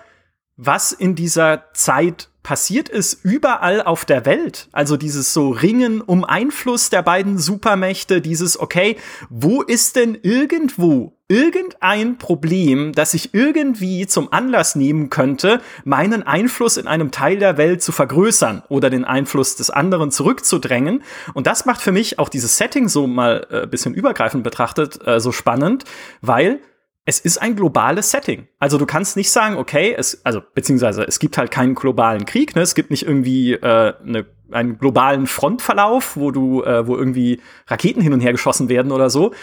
was 0.56 0.92
in 0.92 1.16
dieser 1.16 1.66
Zeit 1.74 2.30
passiert 2.44 2.90
ist, 2.90 3.24
überall 3.24 3.82
auf 3.82 4.04
der 4.06 4.26
Welt. 4.26 4.68
Also 4.74 4.98
dieses 4.98 5.34
so 5.34 5.50
Ringen 5.50 6.02
um 6.02 6.26
Einfluss 6.26 6.90
der 6.90 7.02
beiden 7.02 7.38
Supermächte, 7.38 8.22
dieses, 8.22 8.60
okay, 8.60 8.98
wo 9.30 9.62
ist 9.62 9.96
denn 9.96 10.18
irgendwo 10.22 11.18
irgendein 11.30 12.18
Problem, 12.18 12.92
das 12.92 13.14
ich 13.14 13.34
irgendwie 13.34 14.06
zum 14.06 14.32
Anlass 14.32 14.76
nehmen 14.76 15.10
könnte, 15.10 15.62
meinen 15.86 16.22
Einfluss 16.22 16.78
in 16.78 16.86
einem 16.86 17.12
Teil 17.12 17.40
der 17.40 17.58
Welt 17.58 17.82
zu 17.82 17.92
vergrößern 17.92 18.62
oder 18.68 18.90
den 18.90 19.06
Einfluss 19.06 19.56
des 19.56 19.70
anderen 19.70 20.12
zurückzudrängen. 20.12 21.02
Und 21.34 21.48
das 21.48 21.66
macht 21.66 21.82
für 21.82 21.94
mich 21.94 22.20
auch 22.20 22.30
dieses 22.30 22.58
Setting 22.58 22.90
so 22.90 23.08
mal 23.08 23.48
äh, 23.50 23.66
bisschen 23.66 23.94
übergreifend 23.96 24.44
betrachtet 24.44 25.00
äh, 25.08 25.20
so 25.20 25.32
spannend, 25.32 25.86
weil 26.22 26.60
es 27.06 27.20
ist 27.20 27.38
ein 27.38 27.56
globales 27.56 28.12
Setting. 28.12 28.48
Also 28.60 28.78
du 28.78 28.86
kannst 28.86 29.18
nicht 29.18 29.30
sagen, 29.30 29.58
okay, 29.58 29.94
es, 29.98 30.26
also 30.26 30.42
beziehungsweise 30.54 31.04
es 31.04 31.20
gibt 31.20 31.38
halt 31.38 31.52
keinen 31.52 31.76
globalen 31.76 32.26
Krieg, 32.26 32.56
ne? 32.56 32.62
Es 32.62 32.76
gibt 32.76 32.92
nicht 32.92 33.06
irgendwie 33.06 33.54
äh, 33.54 33.94
ne, 34.04 34.26
einen 34.52 34.78
globalen 34.78 35.28
Frontverlauf, 35.28 36.16
wo 36.16 36.32
du, 36.32 36.64
äh, 36.64 36.88
wo 36.88 36.96
irgendwie 36.96 37.42
Raketen 37.68 38.02
hin 38.02 38.14
und 38.14 38.22
her 38.22 38.32
geschossen 38.32 38.70
werden 38.70 38.92
oder 38.92 39.10
so. 39.10 39.34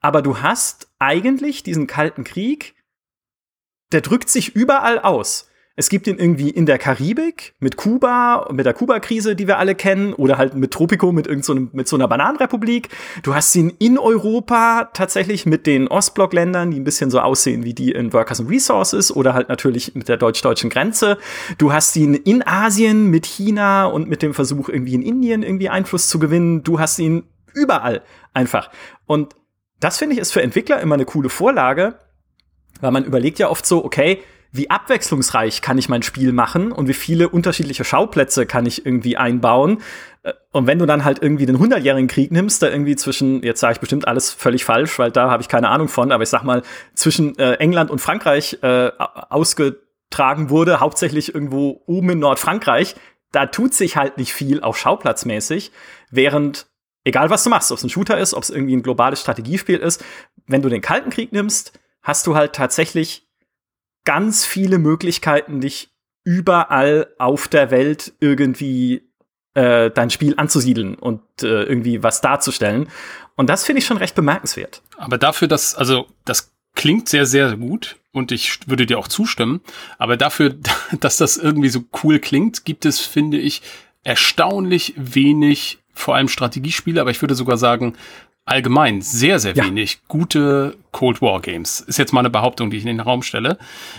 Aber 0.00 0.22
du 0.22 0.38
hast 0.40 0.88
eigentlich 0.98 1.62
diesen 1.62 1.86
Kalten 1.86 2.24
Krieg, 2.24 2.74
der 3.92 4.00
drückt 4.00 4.30
sich 4.30 4.54
überall 4.56 4.98
aus. 4.98 5.49
Es 5.80 5.88
gibt 5.88 6.06
ihn 6.06 6.18
irgendwie 6.18 6.50
in 6.50 6.66
der 6.66 6.76
Karibik 6.76 7.54
mit 7.58 7.78
Kuba, 7.78 8.50
mit 8.52 8.66
der 8.66 8.74
Kuba-Krise, 8.74 9.34
die 9.34 9.46
wir 9.46 9.56
alle 9.56 9.74
kennen, 9.74 10.12
oder 10.12 10.36
halt 10.36 10.54
mit 10.54 10.72
Tropico, 10.72 11.10
mit 11.10 11.26
irgend 11.26 11.42
so 11.42 11.54
mit 11.54 11.88
so 11.88 11.96
einer 11.96 12.06
Bananenrepublik. 12.06 12.90
Du 13.22 13.34
hast 13.34 13.56
ihn 13.56 13.72
in 13.78 13.96
Europa 13.98 14.90
tatsächlich 14.92 15.46
mit 15.46 15.66
den 15.66 15.88
Ostblockländern, 15.88 16.70
die 16.70 16.78
ein 16.78 16.84
bisschen 16.84 17.10
so 17.10 17.20
aussehen 17.20 17.64
wie 17.64 17.72
die 17.72 17.92
in 17.92 18.12
Workers 18.12 18.40
and 18.40 18.50
Resources 18.50 19.10
oder 19.10 19.32
halt 19.32 19.48
natürlich 19.48 19.94
mit 19.94 20.10
der 20.10 20.18
deutsch-deutschen 20.18 20.68
Grenze. 20.68 21.16
Du 21.56 21.72
hast 21.72 21.96
ihn 21.96 22.12
in 22.12 22.46
Asien 22.46 23.06
mit 23.06 23.24
China 23.24 23.86
und 23.86 24.06
mit 24.06 24.20
dem 24.20 24.34
Versuch 24.34 24.68
irgendwie 24.68 24.96
in 24.96 25.02
Indien 25.02 25.42
irgendwie 25.42 25.70
Einfluss 25.70 26.08
zu 26.08 26.18
gewinnen. 26.18 26.62
Du 26.62 26.78
hast 26.78 26.98
ihn 26.98 27.22
überall 27.54 28.02
einfach. 28.34 28.70
Und 29.06 29.34
das 29.80 29.96
finde 29.96 30.12
ich 30.14 30.20
ist 30.20 30.32
für 30.32 30.42
Entwickler 30.42 30.78
immer 30.82 30.96
eine 30.96 31.06
coole 31.06 31.30
Vorlage, 31.30 31.94
weil 32.82 32.90
man 32.90 33.06
überlegt 33.06 33.38
ja 33.38 33.48
oft 33.48 33.64
so, 33.64 33.82
okay, 33.82 34.20
wie 34.52 34.70
abwechslungsreich 34.70 35.62
kann 35.62 35.78
ich 35.78 35.88
mein 35.88 36.02
Spiel 36.02 36.32
machen 36.32 36.72
und 36.72 36.88
wie 36.88 36.94
viele 36.94 37.28
unterschiedliche 37.28 37.84
Schauplätze 37.84 38.46
kann 38.46 38.66
ich 38.66 38.84
irgendwie 38.84 39.16
einbauen. 39.16 39.80
Äh, 40.22 40.32
und 40.52 40.66
wenn 40.66 40.78
du 40.78 40.86
dann 40.86 41.04
halt 41.04 41.22
irgendwie 41.22 41.46
den 41.46 41.58
hundertjährigen 41.58 42.08
Krieg 42.08 42.32
nimmst, 42.32 42.62
da 42.62 42.68
irgendwie 42.68 42.96
zwischen, 42.96 43.42
jetzt 43.42 43.60
sage 43.60 43.74
ich 43.74 43.80
bestimmt 43.80 44.08
alles 44.08 44.32
völlig 44.32 44.64
falsch, 44.64 44.98
weil 44.98 45.10
da 45.10 45.30
habe 45.30 45.42
ich 45.42 45.48
keine 45.48 45.68
Ahnung 45.68 45.88
von, 45.88 46.12
aber 46.12 46.22
ich 46.22 46.28
sag 46.28 46.42
mal, 46.42 46.62
zwischen 46.94 47.38
äh, 47.38 47.54
England 47.54 47.90
und 47.90 48.00
Frankreich 48.00 48.58
äh, 48.62 48.90
ausgetragen 48.98 50.50
wurde, 50.50 50.80
hauptsächlich 50.80 51.34
irgendwo 51.34 51.82
oben 51.86 52.10
in 52.10 52.18
Nordfrankreich, 52.18 52.96
da 53.32 53.46
tut 53.46 53.74
sich 53.74 53.96
halt 53.96 54.18
nicht 54.18 54.34
viel, 54.34 54.60
auch 54.60 54.74
schauplatzmäßig, 54.74 55.70
während 56.10 56.66
egal 57.04 57.30
was 57.30 57.44
du 57.44 57.50
machst, 57.50 57.70
ob 57.70 57.78
es 57.78 57.84
ein 57.84 57.90
Shooter 57.90 58.18
ist, 58.18 58.34
ob 58.34 58.42
es 58.42 58.50
irgendwie 58.50 58.76
ein 58.76 58.82
globales 58.82 59.20
Strategiespiel 59.20 59.78
ist, 59.78 60.04
wenn 60.46 60.62
du 60.62 60.68
den 60.68 60.80
Kalten 60.80 61.10
Krieg 61.10 61.32
nimmst, 61.32 61.78
hast 62.02 62.26
du 62.26 62.34
halt 62.34 62.54
tatsächlich 62.54 63.29
ganz 64.04 64.44
viele 64.44 64.78
Möglichkeiten, 64.78 65.60
dich 65.60 65.90
überall 66.24 67.08
auf 67.18 67.48
der 67.48 67.70
Welt 67.70 68.12
irgendwie 68.20 69.02
äh, 69.54 69.90
dein 69.90 70.10
Spiel 70.10 70.34
anzusiedeln 70.36 70.94
und 70.94 71.22
äh, 71.42 71.64
irgendwie 71.64 72.02
was 72.02 72.20
darzustellen. 72.20 72.88
Und 73.36 73.48
das 73.48 73.64
finde 73.64 73.80
ich 73.80 73.86
schon 73.86 73.96
recht 73.96 74.14
bemerkenswert. 74.14 74.82
Aber 74.96 75.18
dafür, 75.18 75.48
dass, 75.48 75.74
also 75.74 76.06
das 76.24 76.52
klingt 76.74 77.08
sehr, 77.08 77.26
sehr 77.26 77.56
gut 77.56 77.96
und 78.12 78.32
ich 78.32 78.68
würde 78.68 78.86
dir 78.86 78.98
auch 78.98 79.08
zustimmen. 79.08 79.60
Aber 79.98 80.16
dafür, 80.16 80.56
dass 81.00 81.16
das 81.16 81.36
irgendwie 81.36 81.68
so 81.68 81.84
cool 82.02 82.18
klingt, 82.18 82.64
gibt 82.64 82.84
es, 82.84 83.00
finde 83.00 83.38
ich, 83.38 83.62
erstaunlich 84.02 84.94
wenig, 84.96 85.78
vor 85.92 86.14
allem 86.14 86.28
Strategiespiele, 86.28 87.00
aber 87.00 87.10
ich 87.10 87.20
würde 87.20 87.34
sogar 87.34 87.58
sagen, 87.58 87.96
allgemein 88.50 89.00
sehr, 89.00 89.38
sehr 89.38 89.54
ja. 89.54 89.64
wenig 89.64 90.00
gute 90.08 90.76
Cold 90.90 91.22
War 91.22 91.40
Games. 91.40 91.80
Ist 91.80 91.98
jetzt 91.98 92.12
mal 92.12 92.18
eine 92.20 92.30
Behauptung, 92.30 92.70
die 92.70 92.78
ich 92.78 92.82
in 92.82 92.88
den 92.88 92.98
Raum 92.98 93.22
stelle. 93.22 93.58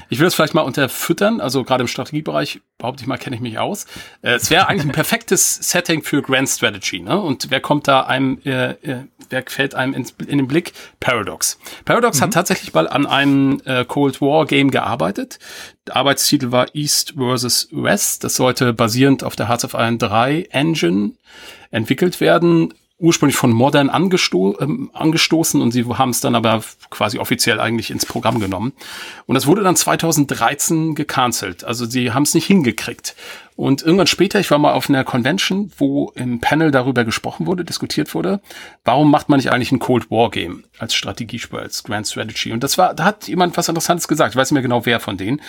Ich 0.10 0.20
will 0.20 0.26
das 0.26 0.36
vielleicht 0.36 0.54
mal 0.54 0.62
unterfüttern, 0.62 1.40
also 1.40 1.64
gerade 1.64 1.84
im 1.84 1.88
Strategiebereich, 1.88 2.60
behaupte 2.78 3.02
ich 3.02 3.08
mal, 3.08 3.18
kenne 3.18 3.38
ich 3.38 3.42
mich 3.42 3.60
aus. 3.60 3.86
Äh, 4.22 4.34
es 4.34 4.52
wäre 4.52 4.68
eigentlich 4.68 4.88
ein 4.88 4.92
perfektes 4.92 5.56
Setting 5.72 6.04
für 6.04 6.22
Grand 6.22 6.50
Strategy, 6.50 7.00
ne? 7.00 7.18
Und 7.18 7.50
wer 7.50 7.62
kommt 7.62 7.88
da 7.88 8.02
einem, 8.02 8.40
äh, 8.44 8.72
äh, 8.72 9.06
wer 9.30 9.44
fällt 9.48 9.74
einem 9.74 9.94
ins, 9.94 10.14
in 10.28 10.38
den 10.38 10.48
Blick? 10.48 10.74
Paradox. 11.00 11.58
Paradox 11.86 12.20
mhm. 12.20 12.24
hat 12.24 12.34
tatsächlich 12.34 12.74
mal 12.74 12.90
an 12.90 13.06
einem 13.06 13.62
äh, 13.64 13.86
Cold 13.86 14.20
War 14.20 14.46
Game 14.46 14.70
gearbeitet. 14.70 15.40
Der 15.88 15.96
Arbeitstitel 15.96 16.52
war 16.52 16.76
East 16.76 17.14
versus 17.16 17.70
West. 17.72 18.26
Das 18.26 18.36
sollte 18.36 18.74
basierend 18.74 19.24
auf 19.24 19.38
der 19.38 19.48
Hearts 19.48 19.64
of 19.64 19.76
Iron 19.76 19.98
3 19.98 20.50
Engine 20.52 21.14
entwickelt 21.72 22.20
werden 22.20 22.74
ursprünglich 23.02 23.36
von 23.36 23.52
Modern 23.52 23.90
angesto 23.90 24.58
ähm, 24.62 24.92
angestoßen 24.94 25.60
und 25.62 25.72
sie 25.72 25.86
haben 25.86 26.12
es 26.12 26.22
dann 26.22 26.36
aber 26.36 26.64
quasi 26.90 27.18
offiziell 27.18 27.60
eigentlich 27.60 27.92
ins 27.92 28.06
Programm 28.06 28.40
genommen. 28.40 28.74
Und 29.26 29.36
das 29.36 29.48
wurde 29.48 29.64
dann 29.64 29.76
2013 29.76 30.96
gecancelt. 30.96 31.64
Also 31.64 31.86
sie 31.86 32.12
haben 32.12 32.24
es 32.24 32.34
nicht 32.34 32.46
hingekriegt. 32.46 33.16
Und 33.56 33.82
irgendwann 33.84 34.08
später, 34.08 34.40
ich 34.40 34.50
war 34.50 34.60
mal 34.60 34.74
auf 34.74 34.90
einer 34.90 35.04
Convention, 35.04 35.72
wo 35.78 36.12
im 36.16 36.40
Panel 36.40 36.72
darüber 36.72 37.04
gesprochen 37.04 37.46
wurde, 37.48 37.66
diskutiert 37.66 38.14
wurde, 38.16 38.40
warum 38.86 39.12
macht 39.12 39.30
man 39.30 39.38
nicht 39.38 39.52
eigentlich 39.52 39.72
ein 39.72 39.80
Cold 39.80 40.10
War 40.10 40.32
Game 40.32 40.64
als 40.80 40.96
Strategiespiel, 40.96 41.60
als 41.60 41.84
Grand 41.84 42.08
Strategy? 42.08 42.54
Und 42.54 42.64
das 42.64 42.78
war, 42.78 42.94
da 42.94 43.04
hat 43.04 43.28
jemand 43.28 43.58
was 43.58 43.68
Interessantes 43.68 44.08
gesagt. 44.08 44.34
Ich 44.34 44.36
weiß 44.36 44.50
nicht 44.50 44.56
mehr 44.56 44.64
genau, 44.64 44.86
wer 44.86 45.00
von 45.00 45.18
denen. 45.18 45.42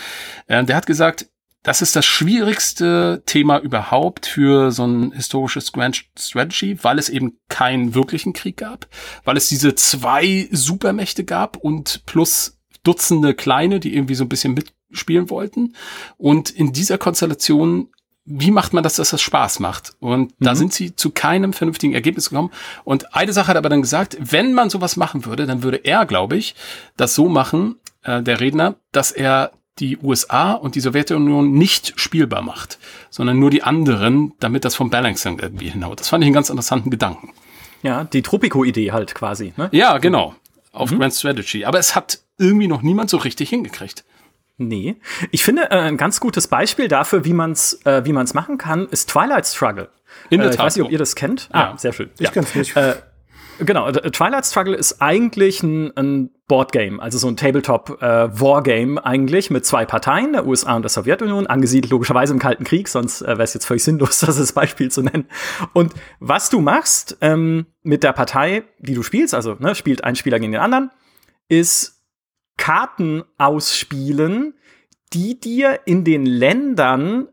Äh, 0.46 0.64
der 0.64 0.76
hat 0.76 0.86
gesagt, 0.86 1.26
das 1.62 1.82
ist 1.82 1.94
das 1.94 2.04
schwierigste 2.04 3.22
Thema 3.26 3.58
überhaupt 3.58 4.26
für 4.26 4.70
so 4.72 4.84
ein 4.84 5.12
historisches 5.12 5.72
Grand 5.72 6.04
Strategy, 6.18 6.82
weil 6.82 6.98
es 6.98 7.08
eben 7.08 7.38
keinen 7.48 7.94
wirklichen 7.94 8.32
Krieg 8.32 8.56
gab, 8.56 8.88
weil 9.24 9.36
es 9.36 9.48
diese 9.48 9.74
zwei 9.74 10.48
Supermächte 10.50 11.24
gab 11.24 11.56
und 11.56 12.04
plus 12.06 12.58
Dutzende 12.84 13.34
kleine, 13.34 13.78
die 13.78 13.94
irgendwie 13.94 14.16
so 14.16 14.24
ein 14.24 14.28
bisschen 14.28 14.54
mitspielen 14.54 15.30
wollten. 15.30 15.76
Und 16.16 16.50
in 16.50 16.72
dieser 16.72 16.98
Konstellation 16.98 17.90
wie 18.24 18.52
macht 18.52 18.72
man 18.72 18.84
das, 18.84 18.94
dass 18.94 19.10
das 19.10 19.20
Spaß 19.20 19.58
macht? 19.58 19.94
Und 19.98 20.40
mhm. 20.40 20.44
da 20.44 20.54
sind 20.54 20.72
sie 20.72 20.94
zu 20.94 21.10
keinem 21.10 21.52
vernünftigen 21.52 21.94
Ergebnis 21.94 22.30
gekommen. 22.30 22.52
Und 22.84 23.14
eine 23.14 23.32
Sache 23.32 23.48
hat 23.48 23.56
aber 23.56 23.68
dann 23.68 23.82
gesagt, 23.82 24.16
wenn 24.20 24.54
man 24.54 24.70
sowas 24.70 24.96
machen 24.96 25.24
würde, 25.24 25.46
dann 25.46 25.62
würde 25.62 25.78
er, 25.78 26.06
glaube 26.06 26.36
ich, 26.36 26.54
das 26.96 27.14
so 27.14 27.28
machen, 27.28 27.76
äh, 28.04 28.22
der 28.22 28.40
Redner, 28.40 28.76
dass 28.92 29.10
er 29.10 29.52
die 29.78 29.98
USA 29.98 30.52
und 30.52 30.74
die 30.74 30.80
Sowjetunion 30.80 31.52
nicht 31.52 31.94
spielbar 31.96 32.42
macht, 32.42 32.78
sondern 33.10 33.38
nur 33.38 33.50
die 33.50 33.62
anderen, 33.62 34.34
damit 34.38 34.64
das 34.64 34.74
vom 34.74 34.90
Balancing 34.90 35.38
irgendwie 35.38 35.70
hinhaut. 35.70 36.00
Das 36.00 36.08
fand 36.08 36.22
ich 36.22 36.26
einen 36.26 36.34
ganz 36.34 36.50
interessanten 36.50 36.90
Gedanken. 36.90 37.32
Ja, 37.82 38.04
die 38.04 38.22
Tropico-Idee 38.22 38.92
halt 38.92 39.14
quasi. 39.14 39.54
Ne? 39.56 39.68
Ja, 39.72 39.98
genau. 39.98 40.34
Auf 40.72 40.90
mhm. 40.90 40.98
Grand 40.98 41.14
Strategy. 41.14 41.64
Aber 41.64 41.78
es 41.78 41.94
hat 41.94 42.20
irgendwie 42.38 42.68
noch 42.68 42.82
niemand 42.82 43.10
so 43.10 43.16
richtig 43.16 43.50
hingekriegt. 43.50 44.04
Nee. 44.58 44.96
Ich 45.30 45.44
finde, 45.44 45.70
äh, 45.70 45.80
ein 45.80 45.96
ganz 45.96 46.20
gutes 46.20 46.46
Beispiel 46.48 46.88
dafür, 46.88 47.24
wie 47.24 47.32
man 47.32 47.52
es 47.52 47.84
äh, 47.84 48.04
wie 48.04 48.12
man's 48.12 48.34
machen 48.34 48.58
kann, 48.58 48.86
ist 48.88 49.08
Twilight 49.08 49.46
Struggle. 49.46 49.88
In 50.30 50.40
der 50.40 50.50
äh, 50.50 50.54
ich 50.54 50.58
weiß 50.58 50.76
nicht, 50.76 50.84
ob 50.84 50.92
ihr 50.92 50.98
das 50.98 51.14
kennt. 51.16 51.48
Ah, 51.52 51.76
sehr 51.76 51.92
schön. 51.92 52.10
Ich 52.14 52.20
ja. 52.20 52.30
kenn's 52.30 52.54
nicht. 52.54 52.76
Äh, 52.76 52.96
Genau, 53.64 53.90
Twilight 53.90 54.46
Struggle 54.46 54.74
ist 54.74 55.00
eigentlich 55.00 55.62
ein, 55.62 55.96
ein 55.96 56.30
Boardgame, 56.48 57.00
also 57.00 57.18
so 57.18 57.28
ein 57.28 57.36
Tabletop-Wargame 57.36 59.00
äh, 59.00 59.04
eigentlich 59.04 59.50
mit 59.50 59.64
zwei 59.64 59.84
Parteien, 59.84 60.32
der 60.32 60.46
USA 60.46 60.76
und 60.76 60.82
der 60.82 60.90
Sowjetunion, 60.90 61.46
angesiedelt 61.46 61.90
logischerweise 61.90 62.32
im 62.32 62.38
Kalten 62.38 62.64
Krieg, 62.64 62.88
sonst 62.88 63.22
äh, 63.22 63.26
wäre 63.26 63.42
es 63.42 63.54
jetzt 63.54 63.66
völlig 63.66 63.84
sinnlos, 63.84 64.18
das 64.26 64.38
als 64.38 64.52
Beispiel 64.52 64.90
zu 64.90 65.02
nennen. 65.02 65.26
Und 65.72 65.92
was 66.20 66.50
du 66.50 66.60
machst 66.60 67.16
ähm, 67.20 67.66
mit 67.82 68.02
der 68.02 68.12
Partei, 68.12 68.64
die 68.78 68.94
du 68.94 69.02
spielst, 69.02 69.34
also 69.34 69.56
ne, 69.58 69.74
spielt 69.74 70.04
ein 70.04 70.16
Spieler 70.16 70.38
gegen 70.38 70.52
den 70.52 70.60
anderen, 70.60 70.90
ist 71.48 72.02
Karten 72.56 73.22
ausspielen, 73.38 74.54
die 75.12 75.38
dir 75.38 75.80
in 75.84 76.04
den 76.04 76.26
Ländern, 76.26 77.28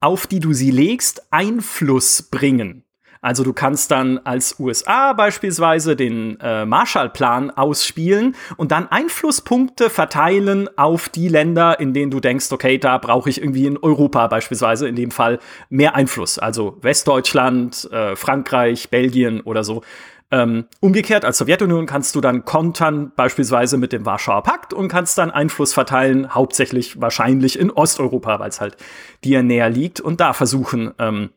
auf 0.00 0.26
die 0.26 0.40
du 0.40 0.52
sie 0.52 0.70
legst, 0.70 1.32
Einfluss 1.32 2.22
bringen. 2.22 2.84
Also 3.22 3.44
du 3.44 3.52
kannst 3.52 3.92
dann 3.92 4.18
als 4.24 4.58
USA 4.58 5.12
beispielsweise 5.12 5.94
den 5.94 6.40
äh, 6.40 6.66
Marshallplan 6.66 7.52
ausspielen 7.52 8.34
und 8.56 8.72
dann 8.72 8.88
Einflusspunkte 8.88 9.90
verteilen 9.90 10.68
auf 10.76 11.08
die 11.08 11.28
Länder, 11.28 11.78
in 11.78 11.94
denen 11.94 12.10
du 12.10 12.18
denkst, 12.18 12.50
okay, 12.50 12.78
da 12.78 12.98
brauche 12.98 13.30
ich 13.30 13.40
irgendwie 13.40 13.66
in 13.66 13.78
Europa 13.78 14.26
beispielsweise 14.26 14.88
in 14.88 14.96
dem 14.96 15.12
Fall 15.12 15.38
mehr 15.70 15.94
Einfluss. 15.94 16.40
Also 16.40 16.78
Westdeutschland, 16.82 17.88
äh, 17.92 18.16
Frankreich, 18.16 18.90
Belgien 18.90 19.40
oder 19.40 19.62
so. 19.62 19.82
Ähm, 20.32 20.64
umgekehrt, 20.80 21.24
als 21.24 21.38
Sowjetunion 21.38 21.86
kannst 21.86 22.16
du 22.16 22.20
dann 22.20 22.44
kontern, 22.44 23.12
beispielsweise 23.14 23.76
mit 23.76 23.92
dem 23.92 24.04
Warschauer 24.04 24.42
Pakt 24.42 24.72
und 24.72 24.88
kannst 24.88 25.16
dann 25.18 25.30
Einfluss 25.30 25.74
verteilen, 25.74 26.34
hauptsächlich 26.34 27.00
wahrscheinlich 27.00 27.56
in 27.56 27.70
Osteuropa, 27.70 28.40
weil 28.40 28.48
es 28.48 28.60
halt 28.60 28.76
dir 29.22 29.44
näher 29.44 29.70
liegt 29.70 30.00
und 30.00 30.20
da 30.20 30.32
versuchen, 30.32 30.92
ähm, 30.98 31.30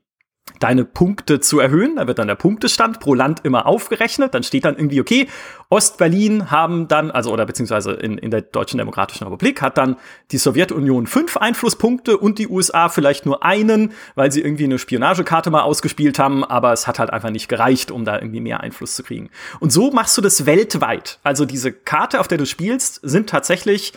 deine 0.60 0.86
Punkte 0.86 1.40
zu 1.40 1.60
erhöhen. 1.60 1.96
Da 1.96 2.08
wird 2.08 2.20
dann 2.20 2.28
der 2.28 2.36
Punktestand 2.36 3.00
pro 3.00 3.14
Land 3.14 3.42
immer 3.44 3.66
aufgerechnet. 3.66 4.34
Dann 4.34 4.44
steht 4.44 4.66
dann 4.66 4.78
irgendwie, 4.78 5.02
okay, 5.02 5.28
Ostberlin 5.70 6.52
haben 6.52 6.88
dann, 6.88 7.12
also 7.12 7.32
oder 7.32 7.46
beziehungsweise 7.46 7.92
in, 7.92 8.18
in 8.18 8.32
der 8.32 8.42
Deutschen 8.42 8.78
Demokratischen 8.78 9.24
Republik 9.24 9.62
hat 9.62 9.78
dann 9.78 9.98
die 10.32 10.38
Sowjetunion 10.38 11.08
fünf 11.08 11.38
Einflusspunkte 11.38 12.18
und 12.18 12.38
die 12.40 12.48
USA 12.48 12.90
vielleicht 12.90 13.26
nur 13.26 13.44
einen, 13.44 13.94
weil 14.14 14.32
sie 14.32 14.42
irgendwie 14.42 14.66
eine 14.66 14.80
Spionagekarte 14.80 15.50
mal 15.50 15.62
ausgespielt 15.62 16.20
haben, 16.20 16.44
aber 16.44 16.72
es 16.74 16.88
hat 16.88 17.00
halt 17.00 17.10
einfach 17.10 17.32
nicht 17.32 17.50
gereicht, 17.50 17.92
um 17.92 18.06
da 18.06 18.18
irgendwie 18.20 18.42
mehr 18.42 18.62
Einfluss 18.62 18.96
zu 18.96 19.04
kriegen. 19.04 19.30
Und 19.60 19.72
so 19.72 19.92
machst 19.92 20.18
du 20.18 20.22
das 20.22 20.46
weltweit. 20.46 21.20
Also 21.24 21.46
diese 21.46 21.72
Karte, 21.74 22.20
auf 22.20 22.28
der 22.28 22.38
du 22.38 22.46
spielst, 22.46 23.00
sind 23.04 23.30
tatsächlich 23.30 23.94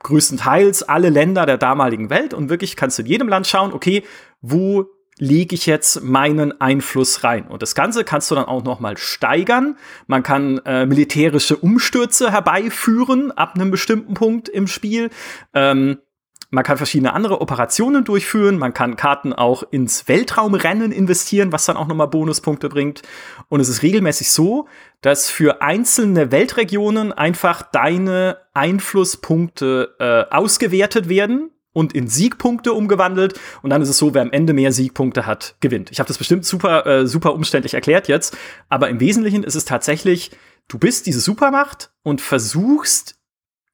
größtenteils 0.00 0.84
alle 0.84 1.08
Länder 1.08 1.46
der 1.46 1.58
damaligen 1.58 2.10
Welt 2.10 2.34
und 2.34 2.50
wirklich 2.50 2.76
kannst 2.76 2.98
du 2.98 3.02
in 3.02 3.08
jedem 3.08 3.28
Land 3.28 3.46
schauen, 3.46 3.72
okay, 3.72 4.04
wo 4.40 4.86
lege 5.18 5.54
ich 5.54 5.66
jetzt 5.66 6.02
meinen 6.02 6.60
Einfluss 6.60 7.24
rein. 7.24 7.46
Und 7.48 7.62
das 7.62 7.74
Ganze 7.74 8.04
kannst 8.04 8.30
du 8.30 8.34
dann 8.34 8.44
auch 8.44 8.64
noch 8.64 8.80
mal 8.80 8.96
steigern. 8.96 9.76
Man 10.06 10.22
kann 10.22 10.58
äh, 10.64 10.86
militärische 10.86 11.56
Umstürze 11.56 12.32
herbeiführen 12.32 13.32
ab 13.32 13.54
einem 13.54 13.70
bestimmten 13.70 14.14
Punkt 14.14 14.48
im 14.48 14.66
Spiel. 14.66 15.10
Ähm, 15.54 15.98
man 16.50 16.64
kann 16.64 16.78
verschiedene 16.78 17.12
andere 17.12 17.42
Operationen 17.42 18.04
durchführen. 18.04 18.56
Man 18.56 18.72
kann 18.72 18.96
Karten 18.96 19.34
auch 19.34 19.64
ins 19.70 20.08
Weltraumrennen 20.08 20.92
investieren, 20.92 21.52
was 21.52 21.66
dann 21.66 21.76
auch 21.76 21.86
nochmal 21.86 22.08
Bonuspunkte 22.08 22.70
bringt. 22.70 23.02
Und 23.50 23.60
es 23.60 23.68
ist 23.68 23.82
regelmäßig 23.82 24.30
so, 24.30 24.66
dass 25.02 25.28
für 25.28 25.60
einzelne 25.60 26.32
Weltregionen 26.32 27.12
einfach 27.12 27.62
deine 27.62 28.38
Einflusspunkte 28.54 29.94
äh, 29.98 30.34
ausgewertet 30.34 31.10
werden 31.10 31.50
und 31.78 31.92
in 31.94 32.08
Siegpunkte 32.08 32.72
umgewandelt. 32.72 33.38
Und 33.62 33.70
dann 33.70 33.80
ist 33.80 33.88
es 33.88 33.98
so, 33.98 34.12
wer 34.12 34.22
am 34.22 34.32
Ende 34.32 34.52
mehr 34.52 34.72
Siegpunkte 34.72 35.26
hat, 35.26 35.54
gewinnt. 35.60 35.92
Ich 35.92 36.00
habe 36.00 36.08
das 36.08 36.18
bestimmt 36.18 36.44
super, 36.44 36.84
äh, 36.86 37.06
super 37.06 37.34
umständlich 37.34 37.74
erklärt 37.74 38.08
jetzt. 38.08 38.36
Aber 38.68 38.88
im 38.88 38.98
Wesentlichen 38.98 39.44
ist 39.44 39.54
es 39.54 39.64
tatsächlich, 39.64 40.32
du 40.66 40.78
bist 40.78 41.06
diese 41.06 41.20
Supermacht 41.20 41.92
und 42.02 42.20
versuchst 42.20 43.14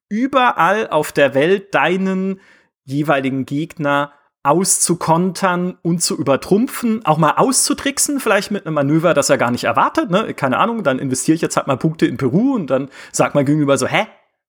überall 0.07 0.87
auf 0.87 1.11
der 1.11 1.33
Welt 1.33 1.73
deinen 1.73 2.39
jeweiligen 2.83 3.47
Gegner 3.47 4.13
auszukontern 4.43 5.79
und 5.81 6.03
zu 6.03 6.15
übertrumpfen, 6.15 7.03
auch 7.07 7.17
mal 7.17 7.31
auszutricksen, 7.37 8.19
vielleicht 8.19 8.51
mit 8.51 8.67
einem 8.67 8.75
Manöver, 8.75 9.15
das 9.15 9.31
er 9.31 9.39
gar 9.39 9.49
nicht 9.49 9.63
erwartet, 9.63 10.11
ne? 10.11 10.35
Keine 10.35 10.59
Ahnung, 10.59 10.83
dann 10.83 10.99
investiere 10.99 11.33
ich 11.33 11.41
jetzt 11.41 11.57
halt 11.57 11.65
mal 11.65 11.77
Punkte 11.77 12.05
in 12.05 12.17
Peru 12.17 12.53
und 12.53 12.69
dann 12.69 12.89
sagt 13.11 13.33
man 13.33 13.45
gegenüber 13.45 13.79
so, 13.79 13.87
hä? 13.87 14.05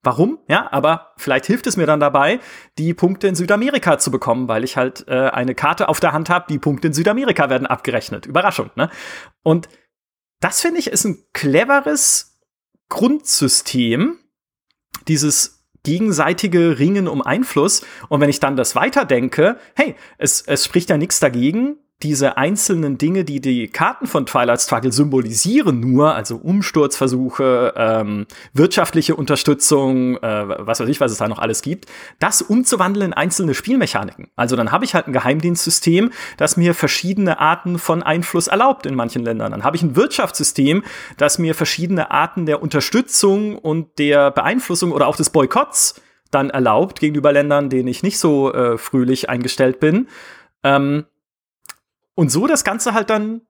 Warum? 0.07 0.39
Ja, 0.47 0.69
aber 0.71 1.15
vielleicht 1.17 1.47
hilft 1.47 1.67
es 1.67 1.77
mir 1.77 1.85
dann 1.85 1.99
dabei, 1.99 2.39
die 2.79 2.95
Punkte 2.95 3.27
in 3.27 3.35
Südamerika 3.35 3.99
zu 3.99 4.13
bekommen, 4.13 4.47
weil 4.47 4.63
ich 4.63 4.77
halt 4.77 5.05
äh, 5.09 5.31
eine 5.31 5.57
Karte 5.57 5.89
auf 5.89 5.99
der 5.99 6.13
Hand 6.13 6.31
habe, 6.31 6.47
die 6.49 6.61
Punkte 6.61 6.87
in 6.87 6.95
Südamerika 6.95 7.51
werden 7.51 7.67
abgerechnet. 7.67 8.25
Überraschung, 8.25 8.71
ne? 8.77 8.89
Und 9.43 9.69
das 10.39 10.61
finde 10.61 10.79
ich 10.79 10.87
ist 10.87 11.07
ein 11.07 11.25
cleveres 11.33 12.39
Grundsystem, 12.89 14.21
dieses 15.09 15.67
gegenseitige 15.83 16.79
Ringen 16.79 17.09
um 17.09 17.21
Einfluss. 17.21 17.85
Und 18.09 18.21
wenn 18.21 18.31
ich 18.31 18.39
dann 18.39 18.55
das 18.55 18.77
weiterdenke, 18.77 19.59
hey, 19.75 19.97
es, 20.19 20.41
es 20.43 20.65
spricht 20.65 20.89
ja 20.89 20.99
nichts 20.99 21.19
dagegen, 21.19 21.79
diese 22.03 22.37
einzelnen 22.37 22.99
Dinge, 22.99 23.25
die 23.25 23.41
die 23.41 23.69
Karten 23.69 24.07
von 24.07 24.27
Twilight 24.27 24.61
Struggle 24.61 24.93
symbolisieren, 24.93 25.81
nur, 25.81 26.15
also 26.15 26.37
Umsturzversuche, 26.37 27.73
ähm, 27.75 28.27
wirtschaftliche 28.53 29.17
Unterstützung, 29.17 30.19
äh, 30.19 30.67
was 30.67 30.79
weiß 30.81 30.89
ich, 30.89 31.01
was 31.01 31.13
es 31.13 31.19
da 31.19 31.27
noch 31.27 31.39
alles 31.39 31.63
gibt, 31.63 31.87
das 32.19 32.43
umzuwandeln 32.43 33.07
in 33.07 33.13
einzelne 33.15 33.55
Spielmechaniken. 33.55 34.29
Also 34.37 34.57
dann 34.57 34.73
habe 34.73 34.85
ich 34.85 34.95
halt 34.95 35.07
ein 35.07 35.15
Geheimdienstsystem, 35.15 36.13
das 36.37 36.59
mir 36.59 36.75
verschiedene 36.75 37.41
Arten 37.41 37.79
von 37.79 38.03
Einfluss 38.03 38.49
erlaubt 38.49 38.85
in 38.85 38.95
manchen 38.95 39.25
Ländern. 39.25 39.53
Dann 39.53 39.65
habe 39.65 39.77
ich 39.77 39.83
ein 39.83 39.97
Wirtschaftssystem, 39.97 40.85
das 41.17 41.39
mir 41.39 41.55
verschiedene 41.55 42.11
Arten 42.11 42.45
der 42.45 42.63
Unterstützung 42.63 43.57
und 43.57 43.99
der 43.99 44.31
Beeinflussung 44.31 44.93
oder 44.93 45.07
auch 45.07 45.17
des 45.17 45.31
Boykotts 45.31 46.03
dann 46.31 46.51
erlaubt 46.51 47.01
gegenüber 47.01 47.33
Ländern, 47.33 47.71
denen 47.71 47.89
ich 47.89 48.03
nicht 48.03 48.19
so 48.19 48.53
äh, 48.53 48.77
fröhlich 48.77 49.31
eingestellt 49.31 49.81
bin. 49.81 50.09
Ähm, 50.63 51.07
und 52.17 52.31
so 52.31 52.49
das 52.49 52.65
Ganze 52.65 52.95
halt 52.95 53.11
dann 53.11 53.43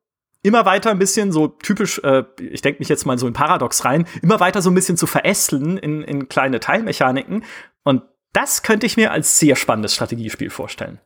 immer 0.43 0.67
weiter 0.67 0.91
ein 0.91 0.99
bisschen 0.99 1.33
so 1.33 1.49
typisch, 1.49 1.99
äh, 2.05 2.25
ich 2.39 2.61
denke 2.61 2.81
mich 2.81 2.89
jetzt 2.89 3.07
mal 3.07 3.19
so 3.19 3.27
in 3.27 3.33
Paradox 3.33 3.85
rein, 3.85 4.07
immer 4.23 4.39
weiter 4.39 4.61
so 4.61 4.71
ein 4.71 4.75
bisschen 4.75 4.97
zu 4.97 5.07
verästeln 5.07 5.79
in, 5.79 6.03
in 6.03 6.29
kleine 6.29 6.61
Teilmechaniken. 6.61 7.45
Und 7.83 8.03
das 8.33 8.63
könnte 8.63 8.87
ich 8.87 8.97
mir 8.97 9.13
als 9.13 9.39
sehr 9.39 9.57
spannendes 9.57 9.95
Strategiespiel 9.95 10.51
vorstellen. 10.51 11.01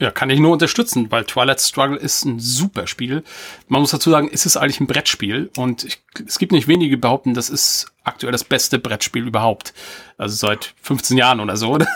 Ja, 0.00 0.10
kann 0.10 0.30
ich 0.30 0.40
nur 0.40 0.52
unterstützen, 0.52 1.10
weil 1.10 1.24
Twilight 1.24 1.60
Struggle 1.60 1.98
ist 1.98 2.24
ein 2.24 2.40
super 2.40 2.86
Spiel. 2.86 3.22
Man 3.68 3.80
muss 3.80 3.92
dazu 3.92 4.10
sagen, 4.10 4.28
es 4.32 4.44
ist 4.44 4.56
eigentlich 4.56 4.80
ein 4.80 4.88
Brettspiel 4.88 5.50
und 5.56 5.84
ich, 5.84 6.02
es 6.26 6.38
gibt 6.38 6.50
nicht 6.50 6.66
wenige, 6.66 6.96
behaupten, 6.96 7.34
das 7.34 7.48
ist 7.50 7.93
aktuell 8.04 8.32
das 8.32 8.44
beste 8.44 8.78
Brettspiel 8.78 9.26
überhaupt. 9.26 9.72
Also 10.16 10.36
seit 10.36 10.74
15 10.82 11.16
Jahren 11.16 11.40
oder 11.40 11.56
so. 11.56 11.78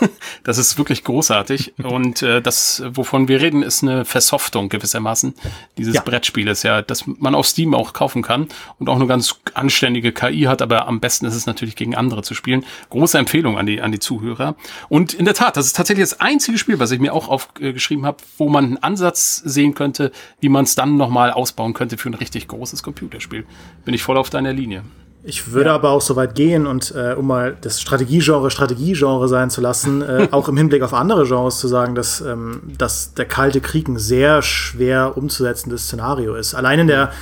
Das 0.44 0.56
ist 0.56 0.78
wirklich 0.78 1.04
großartig. 1.04 1.74
Und 1.82 2.22
äh, 2.22 2.40
das, 2.40 2.82
wovon 2.86 3.28
wir 3.28 3.40
reden, 3.40 3.62
ist 3.62 3.82
eine 3.82 4.04
Versoftung 4.06 4.70
gewissermaßen 4.70 5.34
dieses 5.76 5.94
ja. 5.94 6.00
Brettspieles, 6.00 6.62
ja, 6.62 6.80
das 6.80 7.06
man 7.06 7.34
auf 7.34 7.46
Steam 7.46 7.74
auch 7.74 7.92
kaufen 7.92 8.22
kann 8.22 8.48
und 8.78 8.88
auch 8.88 8.96
eine 8.96 9.06
ganz 9.06 9.36
anständige 9.52 10.12
KI 10.12 10.42
hat, 10.42 10.62
aber 10.62 10.86
am 10.86 11.00
besten 11.00 11.26
ist 11.26 11.34
es 11.34 11.46
natürlich 11.46 11.76
gegen 11.76 11.94
andere 11.94 12.22
zu 12.22 12.34
spielen. 12.34 12.64
Große 12.88 13.18
Empfehlung 13.18 13.58
an 13.58 13.66
die, 13.66 13.82
an 13.82 13.92
die 13.92 13.98
Zuhörer. 13.98 14.54
Und 14.88 15.12
in 15.12 15.26
der 15.26 15.34
Tat, 15.34 15.56
das 15.56 15.66
ist 15.66 15.76
tatsächlich 15.76 16.08
das 16.08 16.20
einzige 16.20 16.56
Spiel, 16.56 16.78
was 16.78 16.90
ich 16.92 17.00
mir 17.00 17.12
auch 17.12 17.28
aufgeschrieben 17.28 18.06
habe, 18.06 18.18
wo 18.38 18.48
man 18.48 18.64
einen 18.64 18.78
Ansatz 18.78 19.36
sehen 19.36 19.74
könnte, 19.74 20.12
wie 20.40 20.48
man 20.48 20.64
es 20.64 20.74
dann 20.74 20.96
nochmal 20.96 21.30
ausbauen 21.30 21.74
könnte 21.74 21.98
für 21.98 22.08
ein 22.08 22.14
richtig 22.14 22.48
großes 22.48 22.82
Computerspiel. 22.82 23.44
Bin 23.84 23.92
ich 23.92 24.02
voll 24.02 24.16
auf 24.16 24.30
deiner 24.30 24.52
Linie. 24.52 24.84
Ich 25.28 25.52
würde 25.52 25.68
ja. 25.68 25.74
aber 25.74 25.90
auch 25.90 26.00
so 26.00 26.16
weit 26.16 26.34
gehen 26.34 26.66
und 26.66 26.94
äh, 26.96 27.12
um 27.12 27.26
mal 27.26 27.54
das 27.60 27.82
Strategiegenre 27.82 28.50
Strategiegenre 28.50 29.28
sein 29.28 29.50
zu 29.50 29.60
lassen, 29.60 30.00
äh, 30.00 30.28
auch 30.32 30.48
im 30.48 30.56
Hinblick 30.56 30.82
auf 30.82 30.94
andere 30.94 31.26
Genres 31.26 31.58
zu 31.58 31.68
sagen, 31.68 31.94
dass, 31.94 32.22
ähm, 32.22 32.62
dass 32.78 33.12
der 33.12 33.26
Kalte 33.26 33.60
Krieg 33.60 33.88
ein 33.88 33.98
sehr 33.98 34.40
schwer 34.40 35.18
umzusetzendes 35.18 35.82
Szenario 35.82 36.34
ist. 36.34 36.54
Allein 36.54 36.78
in 36.78 36.86
der, 36.86 37.12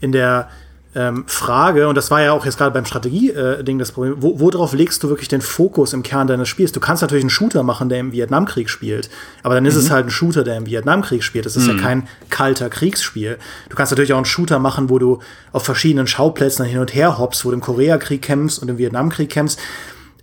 in 0.00 0.12
der 0.12 0.48
ähm, 0.96 1.24
Frage, 1.26 1.88
und 1.88 1.94
das 1.94 2.10
war 2.10 2.22
ja 2.22 2.32
auch 2.32 2.46
jetzt 2.46 2.56
gerade 2.56 2.70
beim 2.70 2.86
Strategie-Ding 2.86 3.76
äh, 3.76 3.78
das 3.78 3.92
Problem, 3.92 4.14
wo, 4.16 4.40
worauf 4.40 4.72
legst 4.72 5.02
du 5.02 5.10
wirklich 5.10 5.28
den 5.28 5.42
Fokus 5.42 5.92
im 5.92 6.02
Kern 6.02 6.26
deines 6.26 6.48
Spiels? 6.48 6.72
Du 6.72 6.80
kannst 6.80 7.02
natürlich 7.02 7.22
einen 7.22 7.30
Shooter 7.30 7.62
machen, 7.62 7.90
der 7.90 8.00
im 8.00 8.12
Vietnamkrieg 8.12 8.70
spielt, 8.70 9.10
aber 9.42 9.54
dann 9.56 9.66
ist 9.66 9.74
mhm. 9.74 9.80
es 9.80 9.90
halt 9.90 10.06
ein 10.06 10.10
Shooter, 10.10 10.42
der 10.42 10.56
im 10.56 10.64
Vietnamkrieg 10.64 11.22
spielt. 11.22 11.44
Das 11.44 11.54
ist 11.54 11.66
mhm. 11.66 11.76
ja 11.76 11.82
kein 11.82 12.08
kalter 12.30 12.70
Kriegsspiel. 12.70 13.36
Du 13.68 13.76
kannst 13.76 13.92
natürlich 13.92 14.14
auch 14.14 14.16
einen 14.16 14.24
Shooter 14.24 14.58
machen, 14.58 14.88
wo 14.88 14.98
du 14.98 15.18
auf 15.52 15.64
verschiedenen 15.64 16.06
Schauplätzen 16.06 16.64
hin 16.64 16.78
und 16.78 16.94
her 16.94 17.18
hoppst, 17.18 17.44
wo 17.44 17.50
du 17.50 17.56
im 17.56 17.60
Koreakrieg 17.60 18.22
kämpfst 18.22 18.62
und 18.62 18.70
im 18.70 18.78
Vietnamkrieg 18.78 19.28
kämpfst. 19.28 19.60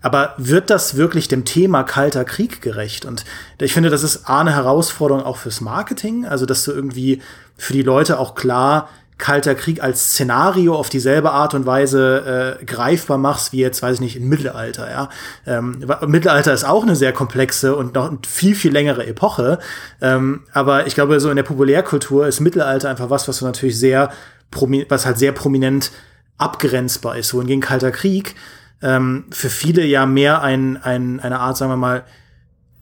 Aber 0.02 0.34
wird 0.38 0.72
das 0.72 0.98
wirklich 0.98 1.28
dem 1.28 1.46
Thema 1.46 1.84
kalter 1.84 2.26
Krieg 2.26 2.62
gerecht? 2.62 3.06
Und 3.06 3.26
ich 3.60 3.74
finde, 3.74 3.92
das 3.92 4.02
ist 4.02 4.28
A, 4.28 4.42
eine 4.42 4.56
Herausforderung 4.56 5.24
auch 5.24 5.38
fürs 5.38 5.62
Marketing, 5.62 6.26
also 6.26 6.48
dass 6.48 6.66
du 6.66 6.72
irgendwie 6.72 7.22
für 7.58 7.74
die 7.74 7.84
Leute 7.84 8.18
auch 8.18 8.34
klar 8.34 8.90
Kalter 9.18 9.56
Krieg 9.56 9.82
als 9.84 10.10
Szenario 10.10 10.76
auf 10.76 10.90
dieselbe 10.90 11.32
Art 11.32 11.54
und 11.54 11.66
Weise 11.66 12.58
äh, 12.62 12.66
greifbar 12.66 13.18
machst, 13.18 13.54
wie 13.54 13.60
jetzt, 13.60 13.82
weiß 13.82 13.96
ich 13.96 14.02
nicht, 14.02 14.16
im 14.16 14.28
Mittelalter, 14.28 14.90
ja. 14.90 15.10
Ähm, 15.46 15.86
Mittelalter 16.08 16.54
ist 16.54 16.64
auch 16.64 16.84
eine 16.84 16.96
sehr 16.96 17.14
komplexe 17.14 17.76
und 17.76 17.96
noch 17.96 18.12
viel, 18.28 18.56
viel 18.56 18.72
längere 18.72 19.06
Epoche. 19.06 19.60
Ähm, 20.02 20.44
aber 20.52 20.88
ich 20.88 20.96
glaube, 20.96 21.20
so 21.20 21.30
in 21.30 21.36
der 21.36 21.44
Populärkultur 21.44 22.28
ist 22.28 22.40
Mittelalter 22.40 22.90
einfach 22.90 23.10
was, 23.10 23.28
was 23.28 23.42
natürlich 23.42 23.78
sehr, 23.80 24.12
was 24.90 25.06
halt 25.06 25.20
sehr 25.20 25.32
prominent 25.32 25.92
abgrenzbar 26.38 27.18
ist. 27.18 27.34
Wohingegen 27.34 27.62
Kalter 27.62 27.92
Krieg 27.92 28.36
ähm, 28.82 29.26
für 29.32 29.50
viele 29.50 29.86
ja 29.86 30.06
mehr 30.06 30.42
ein, 30.42 30.78
ein, 30.82 31.20
eine 31.20 31.40
Art, 31.40 31.58
sagen 31.58 31.72
wir 31.72 31.78
mal, 31.78 32.04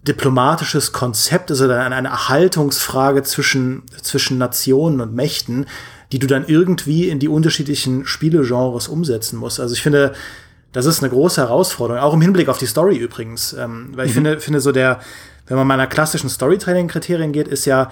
diplomatisches 0.08 0.94
Konzept 0.94 1.52
ist 1.52 1.62
oder 1.62 1.80
eine 1.80 2.08
Erhaltungsfrage 2.08 3.22
zwischen, 3.22 3.84
zwischen 4.02 4.40
Nationen 4.40 5.00
und 5.00 5.14
Mächten, 5.14 5.68
die 6.12 6.20
du 6.20 6.28
dann 6.28 6.46
irgendwie 6.48 7.10
in 7.10 7.20
die 7.20 7.28
unterschiedlichen 7.28 8.06
Spielegenres 8.06 8.88
umsetzen 8.88 9.38
musst. 9.38 9.60
Also 9.60 9.74
ich 9.74 9.82
finde, 9.82 10.14
das 10.72 10.86
ist 10.86 11.02
eine 11.02 11.12
große 11.12 11.42
Herausforderung, 11.42 12.02
auch 12.02 12.14
im 12.14 12.22
Hinblick 12.22 12.50
auf 12.50 12.58
die 12.58 12.66
Story 12.66 12.98
übrigens. 12.98 13.54
Ähm, 13.54 13.92
weil 13.96 14.06
ich 14.06 14.12
mhm. 14.12 14.16
finde, 14.16 14.40
finde 14.40 14.60
so 14.60 14.72
der, 14.72 15.00
wenn 15.48 15.58
man 15.58 15.68
meiner 15.68 15.88
klassischen 15.88 16.30
Storytelling-Kriterien 16.30 17.32
geht, 17.32 17.48
ist 17.48 17.66
ja 17.66 17.92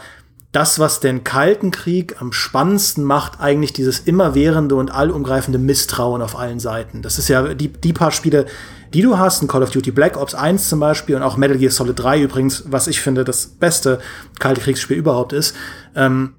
das, 0.52 0.80
was 0.80 1.00
den 1.00 1.24
Kalten 1.24 1.70
Krieg 1.70 2.20
am 2.20 2.34
spannendsten 2.34 3.04
macht, 3.04 3.40
eigentlich 3.40 3.72
dieses 3.72 4.00
immerwährende 4.00 4.76
und 4.76 4.90
allumgreifende 4.90 5.60
Misstrauen 5.60 6.22
auf 6.22 6.38
allen 6.38 6.60
Seiten. 6.60 7.04
Das 7.04 7.20
ist 7.20 7.28
ja 7.28 7.54
die, 7.54 7.68
die 7.68 7.94
paar 7.94 8.12
Spiele, 8.12 8.48
die 8.94 9.04
du 9.04 9.20
hast, 9.20 9.44
ein 9.44 9.48
Call 9.48 9.62
of 9.62 9.70
Duty 9.70 9.92
Black 9.92 10.18
Ops 10.18 10.34
1 10.34 10.68
zum 10.68 10.80
Beispiel 10.80 11.16
und 11.16 11.22
auch 11.22 11.38
Metal 11.38 11.58
Gear 11.58 11.72
Solid 11.72 12.00
3 12.00 12.22
übrigens, 12.22 12.64
was 12.68 12.88
ich 12.88 13.00
finde 13.00 13.24
das 13.24 13.46
beste 13.46 14.00
Kalte 14.40 14.62
Kriegsspiel 14.62 14.98
überhaupt 14.98 15.34
ist. 15.34 15.56
Ähm, 15.96 16.34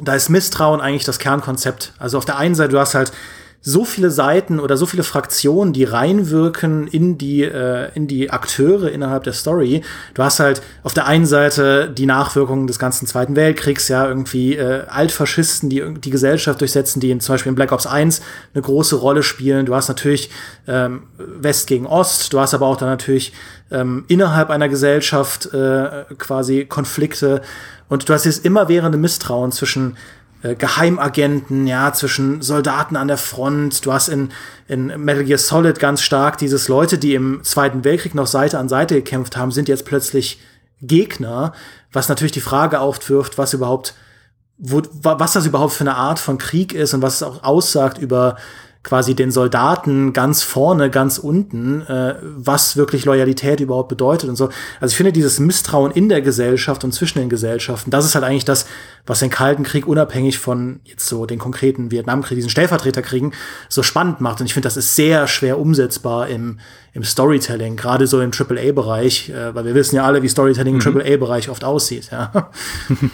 da 0.00 0.14
ist 0.14 0.28
Misstrauen 0.28 0.80
eigentlich 0.80 1.04
das 1.04 1.18
Kernkonzept. 1.18 1.92
Also 1.98 2.18
auf 2.18 2.24
der 2.24 2.36
einen 2.38 2.54
Seite, 2.54 2.72
du 2.72 2.78
hast 2.78 2.94
halt 2.94 3.12
so 3.60 3.84
viele 3.84 4.10
Seiten 4.10 4.60
oder 4.60 4.76
so 4.76 4.86
viele 4.86 5.02
Fraktionen, 5.02 5.72
die 5.72 5.84
reinwirken 5.84 6.86
in 6.86 7.18
die, 7.18 7.42
äh, 7.42 7.90
in 7.94 8.06
die 8.06 8.30
Akteure 8.30 8.90
innerhalb 8.90 9.24
der 9.24 9.32
Story. 9.32 9.82
Du 10.14 10.22
hast 10.22 10.38
halt 10.38 10.62
auf 10.84 10.94
der 10.94 11.06
einen 11.06 11.26
Seite 11.26 11.90
die 11.90 12.06
Nachwirkungen 12.06 12.68
des 12.68 12.78
ganzen 12.78 13.06
Zweiten 13.06 13.34
Weltkriegs, 13.34 13.88
ja, 13.88 14.06
irgendwie 14.06 14.56
äh, 14.56 14.84
Altfaschisten, 14.86 15.68
die 15.68 15.82
die 15.98 16.10
Gesellschaft 16.10 16.60
durchsetzen, 16.60 17.00
die 17.00 17.10
in, 17.10 17.20
zum 17.20 17.34
Beispiel 17.34 17.50
in 17.50 17.56
Black 17.56 17.72
Ops 17.72 17.86
1 17.86 18.22
eine 18.54 18.62
große 18.62 18.96
Rolle 18.96 19.24
spielen. 19.24 19.66
Du 19.66 19.74
hast 19.74 19.88
natürlich 19.88 20.30
ähm, 20.68 21.02
West 21.18 21.66
gegen 21.66 21.86
Ost, 21.86 22.32
du 22.32 22.38
hast 22.38 22.54
aber 22.54 22.66
auch 22.66 22.76
dann 22.76 22.88
natürlich 22.88 23.32
ähm, 23.72 24.04
innerhalb 24.08 24.50
einer 24.50 24.68
Gesellschaft 24.68 25.52
äh, 25.52 26.04
quasi 26.16 26.64
Konflikte. 26.64 27.42
Und 27.88 28.08
du 28.08 28.12
hast 28.12 28.24
dieses 28.24 28.40
immerwährende 28.40 28.98
Misstrauen 28.98 29.50
zwischen 29.50 29.96
äh, 30.42 30.54
Geheimagenten, 30.54 31.66
ja, 31.66 31.92
zwischen 31.92 32.42
Soldaten 32.42 32.96
an 32.96 33.08
der 33.08 33.16
Front. 33.16 33.84
Du 33.84 33.92
hast 33.92 34.08
in, 34.08 34.30
in 34.68 34.86
Metal 35.02 35.24
Gear 35.24 35.38
Solid 35.38 35.78
ganz 35.80 36.02
stark 36.02 36.38
dieses 36.38 36.68
Leute, 36.68 36.98
die 36.98 37.14
im 37.14 37.42
Zweiten 37.42 37.84
Weltkrieg 37.84 38.14
noch 38.14 38.26
Seite 38.26 38.58
an 38.58 38.68
Seite 38.68 38.94
gekämpft 38.94 39.36
haben, 39.36 39.50
sind 39.50 39.68
jetzt 39.68 39.84
plötzlich 39.84 40.40
Gegner, 40.80 41.52
was 41.92 42.08
natürlich 42.08 42.32
die 42.32 42.40
Frage 42.40 42.80
aufwirft, 42.80 43.38
was 43.38 43.52
überhaupt 43.52 43.94
wo, 44.58 44.82
was 45.02 45.32
das 45.32 45.46
überhaupt 45.46 45.72
für 45.72 45.84
eine 45.84 45.94
Art 45.94 46.18
von 46.18 46.36
Krieg 46.36 46.72
ist 46.72 46.92
und 46.92 47.00
was 47.00 47.16
es 47.16 47.22
auch 47.22 47.44
aussagt 47.44 47.98
über 47.98 48.36
quasi 48.84 49.14
den 49.14 49.30
Soldaten 49.30 50.12
ganz 50.12 50.42
vorne, 50.42 50.88
ganz 50.88 51.18
unten, 51.18 51.82
äh, 51.82 52.14
was 52.22 52.76
wirklich 52.76 53.04
Loyalität 53.04 53.60
überhaupt 53.60 53.88
bedeutet 53.88 54.30
und 54.30 54.36
so. 54.36 54.50
Also 54.80 54.92
ich 54.92 54.96
finde 54.96 55.12
dieses 55.12 55.40
Misstrauen 55.40 55.90
in 55.90 56.08
der 56.08 56.22
Gesellschaft 56.22 56.84
und 56.84 56.92
zwischen 56.92 57.18
den 57.18 57.28
Gesellschaften, 57.28 57.90
das 57.90 58.04
ist 58.04 58.14
halt 58.14 58.24
eigentlich 58.24 58.44
das, 58.44 58.66
was 59.04 59.18
den 59.18 59.30
Kalten 59.30 59.64
Krieg 59.64 59.86
unabhängig 59.86 60.38
von 60.38 60.80
jetzt 60.84 61.06
so 61.06 61.26
den 61.26 61.38
konkreten 61.38 61.90
Vietnamkrieg, 61.90 62.36
diesen 62.36 62.50
Stellvertreterkriegen, 62.50 63.34
so 63.68 63.82
spannend 63.82 64.20
macht. 64.20 64.40
Und 64.40 64.46
ich 64.46 64.54
finde, 64.54 64.66
das 64.66 64.76
ist 64.76 64.94
sehr 64.94 65.26
schwer 65.26 65.58
umsetzbar 65.58 66.28
im, 66.28 66.60
im 66.92 67.02
Storytelling, 67.02 67.76
gerade 67.76 68.06
so 68.06 68.20
im 68.20 68.30
AAA-Bereich, 68.30 69.30
äh, 69.30 69.54
weil 69.54 69.64
wir 69.64 69.74
wissen 69.74 69.96
ja 69.96 70.04
alle, 70.04 70.22
wie 70.22 70.28
Storytelling 70.28 70.76
mhm. 70.76 70.80
im 70.86 71.00
AAA-Bereich 71.00 71.50
oft 71.50 71.64
aussieht. 71.64 72.10
Ja. 72.12 72.50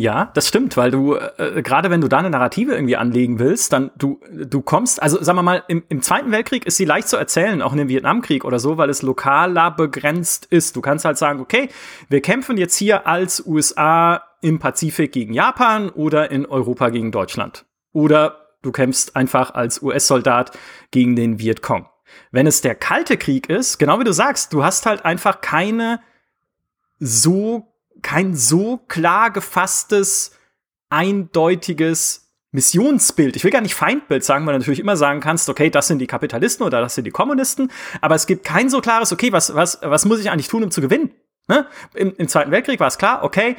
Ja, 0.00 0.30
das 0.32 0.48
stimmt, 0.48 0.78
weil 0.78 0.90
du, 0.90 1.14
äh, 1.14 1.60
gerade 1.62 1.90
wenn 1.90 2.00
du 2.00 2.08
da 2.08 2.20
eine 2.20 2.30
Narrative 2.30 2.72
irgendwie 2.72 2.96
anlegen 2.96 3.38
willst, 3.38 3.74
dann 3.74 3.90
du, 3.98 4.18
du 4.32 4.62
kommst, 4.62 5.02
also 5.02 5.22
sagen 5.22 5.36
wir 5.36 5.42
mal, 5.42 5.62
im, 5.68 5.82
im 5.90 6.00
Zweiten 6.00 6.32
Weltkrieg 6.32 6.64
ist 6.64 6.78
sie 6.78 6.86
leicht 6.86 7.06
zu 7.06 7.18
erzählen, 7.18 7.60
auch 7.60 7.72
in 7.72 7.78
dem 7.78 7.88
Vietnamkrieg 7.90 8.46
oder 8.46 8.58
so, 8.58 8.78
weil 8.78 8.88
es 8.88 9.02
lokaler 9.02 9.70
begrenzt 9.70 10.46
ist. 10.46 10.74
Du 10.74 10.80
kannst 10.80 11.04
halt 11.04 11.18
sagen, 11.18 11.40
okay, 11.40 11.68
wir 12.08 12.22
kämpfen 12.22 12.56
jetzt 12.56 12.76
hier 12.76 13.06
als 13.06 13.44
USA 13.46 14.22
im 14.40 14.58
Pazifik 14.58 15.12
gegen 15.12 15.34
Japan 15.34 15.90
oder 15.90 16.30
in 16.30 16.46
Europa 16.46 16.88
gegen 16.88 17.12
Deutschland. 17.12 17.66
Oder 17.92 18.46
du 18.62 18.72
kämpfst 18.72 19.16
einfach 19.16 19.52
als 19.52 19.82
US-Soldat 19.82 20.56
gegen 20.92 21.14
den 21.14 21.38
Vietcong. 21.38 21.86
Wenn 22.30 22.46
es 22.46 22.62
der 22.62 22.74
Kalte 22.74 23.18
Krieg 23.18 23.50
ist, 23.50 23.76
genau 23.76 24.00
wie 24.00 24.04
du 24.04 24.14
sagst, 24.14 24.54
du 24.54 24.64
hast 24.64 24.86
halt 24.86 25.04
einfach 25.04 25.42
keine 25.42 26.00
so 26.98 27.69
kein 28.02 28.34
so 28.34 28.78
klar 28.88 29.30
gefasstes, 29.30 30.32
eindeutiges 30.90 32.30
Missionsbild. 32.52 33.36
Ich 33.36 33.44
will 33.44 33.52
gar 33.52 33.60
nicht 33.60 33.74
Feindbild 33.74 34.24
sagen, 34.24 34.44
weil 34.44 34.54
du 34.54 34.58
natürlich 34.58 34.80
immer 34.80 34.96
sagen 34.96 35.20
kannst, 35.20 35.48
okay, 35.48 35.70
das 35.70 35.86
sind 35.86 36.00
die 36.00 36.06
Kapitalisten 36.06 36.66
oder 36.66 36.80
das 36.80 36.96
sind 36.96 37.04
die 37.04 37.12
Kommunisten, 37.12 37.70
aber 38.00 38.16
es 38.16 38.26
gibt 38.26 38.44
kein 38.44 38.68
so 38.68 38.80
klares, 38.80 39.12
okay, 39.12 39.32
was, 39.32 39.54
was, 39.54 39.78
was 39.82 40.04
muss 40.04 40.20
ich 40.20 40.30
eigentlich 40.30 40.48
tun, 40.48 40.64
um 40.64 40.70
zu 40.70 40.80
gewinnen? 40.80 41.12
Ne? 41.48 41.66
Im, 41.94 42.14
Im 42.16 42.28
Zweiten 42.28 42.50
Weltkrieg 42.50 42.80
war 42.80 42.88
es 42.88 42.98
klar, 42.98 43.22
okay, 43.22 43.56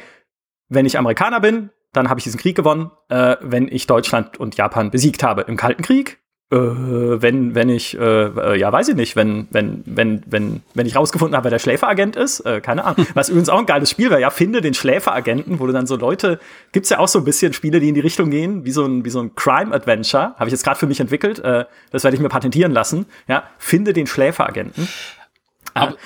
wenn 0.68 0.84
ich 0.84 0.98
Amerikaner 0.98 1.40
bin, 1.40 1.70
dann 1.92 2.08
habe 2.08 2.20
ich 2.20 2.24
diesen 2.24 2.40
Krieg 2.40 2.56
gewonnen, 2.56 2.90
äh, 3.08 3.36
wenn 3.40 3.68
ich 3.68 3.86
Deutschland 3.86 4.38
und 4.38 4.56
Japan 4.56 4.90
besiegt 4.90 5.22
habe. 5.22 5.42
Im 5.42 5.56
Kalten 5.56 5.82
Krieg 5.82 6.21
äh, 6.52 7.22
wenn, 7.22 7.54
wenn 7.54 7.70
ich, 7.70 7.98
äh, 7.98 8.24
äh, 8.26 8.58
ja, 8.58 8.70
weiß 8.70 8.88
ich 8.88 8.94
nicht, 8.94 9.16
wenn, 9.16 9.48
wenn, 9.50 9.82
wenn, 9.86 10.22
wenn, 10.26 10.60
wenn 10.74 10.86
ich 10.86 10.96
rausgefunden 10.96 11.34
habe, 11.34 11.44
wer 11.44 11.50
der 11.50 11.58
Schläferagent 11.58 12.14
ist, 12.14 12.40
äh, 12.40 12.60
keine 12.60 12.84
Ahnung. 12.84 13.06
Was 13.14 13.30
übrigens 13.30 13.48
auch 13.48 13.58
ein 13.58 13.66
geiles 13.66 13.90
Spiel 13.90 14.10
war, 14.10 14.18
ja, 14.18 14.28
finde 14.28 14.60
den 14.60 14.74
Schläferagenten, 14.74 15.60
wo 15.60 15.66
du 15.66 15.72
dann 15.72 15.86
so 15.86 15.96
Leute, 15.96 16.38
gibt's 16.72 16.90
ja 16.90 16.98
auch 16.98 17.08
so 17.08 17.18
ein 17.18 17.24
bisschen 17.24 17.54
Spiele, 17.54 17.80
die 17.80 17.88
in 17.88 17.94
die 17.94 18.00
Richtung 18.00 18.30
gehen, 18.30 18.66
wie 18.66 18.70
so 18.70 18.84
ein, 18.84 19.04
wie 19.04 19.10
so 19.10 19.20
ein 19.20 19.34
Crime-Adventure, 19.34 20.34
habe 20.36 20.46
ich 20.46 20.52
jetzt 20.52 20.64
gerade 20.64 20.78
für 20.78 20.86
mich 20.86 21.00
entwickelt, 21.00 21.38
äh, 21.38 21.64
das 21.90 22.04
werde 22.04 22.16
ich 22.16 22.20
mir 22.20 22.28
patentieren 22.28 22.72
lassen, 22.72 23.06
ja, 23.28 23.44
finde 23.56 23.94
den 23.94 24.06
Schläferagenten. 24.06 24.88
Aber, 25.72 25.96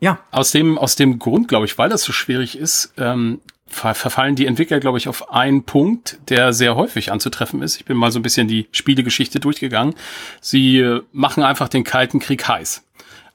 ja. 0.00 0.18
Aus 0.32 0.50
dem, 0.50 0.78
aus 0.78 0.96
dem 0.96 1.20
Grund, 1.20 1.46
glaube 1.46 1.66
ich, 1.66 1.78
weil 1.78 1.88
das 1.88 2.02
so 2.02 2.12
schwierig 2.12 2.58
ist, 2.58 2.92
ähm, 2.98 3.40
verfallen 3.68 4.36
die 4.36 4.46
Entwickler, 4.46 4.80
glaube 4.80 4.98
ich, 4.98 5.08
auf 5.08 5.32
einen 5.32 5.64
Punkt, 5.64 6.18
der 6.28 6.52
sehr 6.52 6.76
häufig 6.76 7.12
anzutreffen 7.12 7.62
ist. 7.62 7.76
Ich 7.76 7.84
bin 7.84 7.96
mal 7.96 8.12
so 8.12 8.18
ein 8.18 8.22
bisschen 8.22 8.48
die 8.48 8.68
Spielegeschichte 8.70 9.40
durchgegangen. 9.40 9.94
Sie 10.40 10.78
äh, 10.78 11.02
machen 11.12 11.42
einfach 11.42 11.68
den 11.68 11.84
Kalten 11.84 12.20
Krieg 12.20 12.46
heiß. 12.46 12.85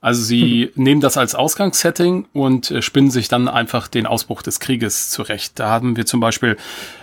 Also 0.01 0.21
sie 0.23 0.71
mhm. 0.75 0.83
nehmen 0.83 1.01
das 1.01 1.17
als 1.17 1.35
Ausgangssetting 1.35 2.27
und 2.33 2.71
äh, 2.71 2.81
spinnen 2.81 3.11
sich 3.11 3.27
dann 3.27 3.47
einfach 3.47 3.87
den 3.87 4.05
Ausbruch 4.05 4.41
des 4.41 4.59
Krieges 4.59 5.09
zurecht. 5.09 5.59
Da 5.59 5.69
haben 5.69 5.95
wir 5.95 6.05
zum 6.05 6.19
Beispiel 6.19 6.57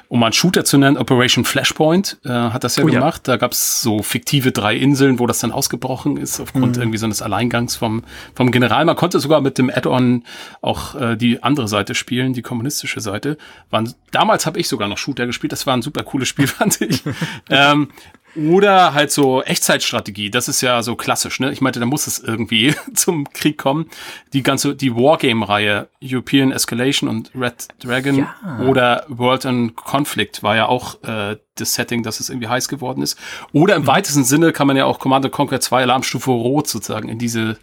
um 0.08 0.22
einen 0.22 0.32
Shooter 0.32 0.64
zu 0.64 0.78
nennen, 0.78 0.96
Operation 0.96 1.44
Flashpoint 1.44 2.18
äh, 2.24 2.30
hat 2.30 2.64
das 2.64 2.76
ja 2.76 2.84
oh, 2.84 2.86
gemacht. 2.86 3.28
Ja. 3.28 3.34
Da 3.34 3.36
gab 3.36 3.52
es 3.52 3.82
so 3.82 4.02
fiktive 4.02 4.52
drei 4.52 4.74
Inseln, 4.74 5.18
wo 5.18 5.26
das 5.26 5.38
dann 5.40 5.52
ausgebrochen 5.52 6.16
ist, 6.16 6.40
aufgrund 6.40 6.76
mhm. 6.76 6.82
irgendwie 6.82 6.98
so 6.98 7.04
eines 7.04 7.20
Alleingangs 7.20 7.76
vom, 7.76 8.02
vom 8.34 8.50
General. 8.50 8.84
Man 8.86 8.96
konnte 8.96 9.20
sogar 9.20 9.42
mit 9.42 9.58
dem 9.58 9.68
Add-on 9.68 10.24
auch 10.62 10.94
äh, 10.94 11.16
die 11.16 11.42
andere 11.42 11.68
Seite 11.68 11.94
spielen, 11.94 12.32
die 12.32 12.40
kommunistische 12.40 13.00
Seite. 13.00 13.36
Waren, 13.70 13.92
damals 14.10 14.46
habe 14.46 14.58
ich 14.58 14.68
sogar 14.68 14.88
noch 14.88 14.96
Shooter 14.96 15.26
gespielt, 15.26 15.52
das 15.52 15.66
war 15.66 15.76
ein 15.76 15.82
super 15.82 16.02
cooles 16.02 16.28
Spiel, 16.28 16.46
fand 16.46 16.80
ich. 16.80 17.02
ähm, 17.50 17.88
oder 18.38 18.94
halt 18.94 19.10
so 19.10 19.42
Echtzeitstrategie, 19.42 20.30
das 20.30 20.48
ist 20.48 20.60
ja 20.60 20.82
so 20.82 20.96
klassisch, 20.96 21.40
ne? 21.40 21.50
Ich 21.52 21.60
meinte, 21.60 21.80
da 21.80 21.86
muss 21.86 22.06
es 22.06 22.18
irgendwie 22.18 22.74
zum 22.94 23.30
Krieg 23.32 23.58
kommen. 23.58 23.86
Die 24.32 24.42
ganze, 24.42 24.74
die 24.74 24.94
Wargame-Reihe, 24.94 25.88
European 26.02 26.52
Escalation 26.52 27.08
und 27.08 27.30
Red 27.34 27.68
Dragon 27.80 28.18
ja. 28.18 28.60
oder 28.66 29.04
World 29.08 29.46
and 29.46 29.76
Conflict 29.76 30.42
war 30.42 30.56
ja 30.56 30.66
auch 30.66 31.02
äh, 31.02 31.36
das 31.56 31.74
Setting, 31.74 32.02
dass 32.02 32.20
es 32.20 32.30
irgendwie 32.30 32.48
heiß 32.48 32.68
geworden 32.68 33.02
ist. 33.02 33.18
Oder 33.52 33.76
im 33.76 33.82
mhm. 33.82 33.88
weitesten 33.88 34.24
Sinne 34.24 34.52
kann 34.52 34.66
man 34.66 34.76
ja 34.76 34.84
auch 34.84 34.98
Command 34.98 35.30
Conquer 35.32 35.60
2 35.60 35.82
Alarmstufe 35.82 36.30
Rot 36.30 36.68
sozusagen 36.68 37.08
in 37.08 37.18
diese 37.18 37.58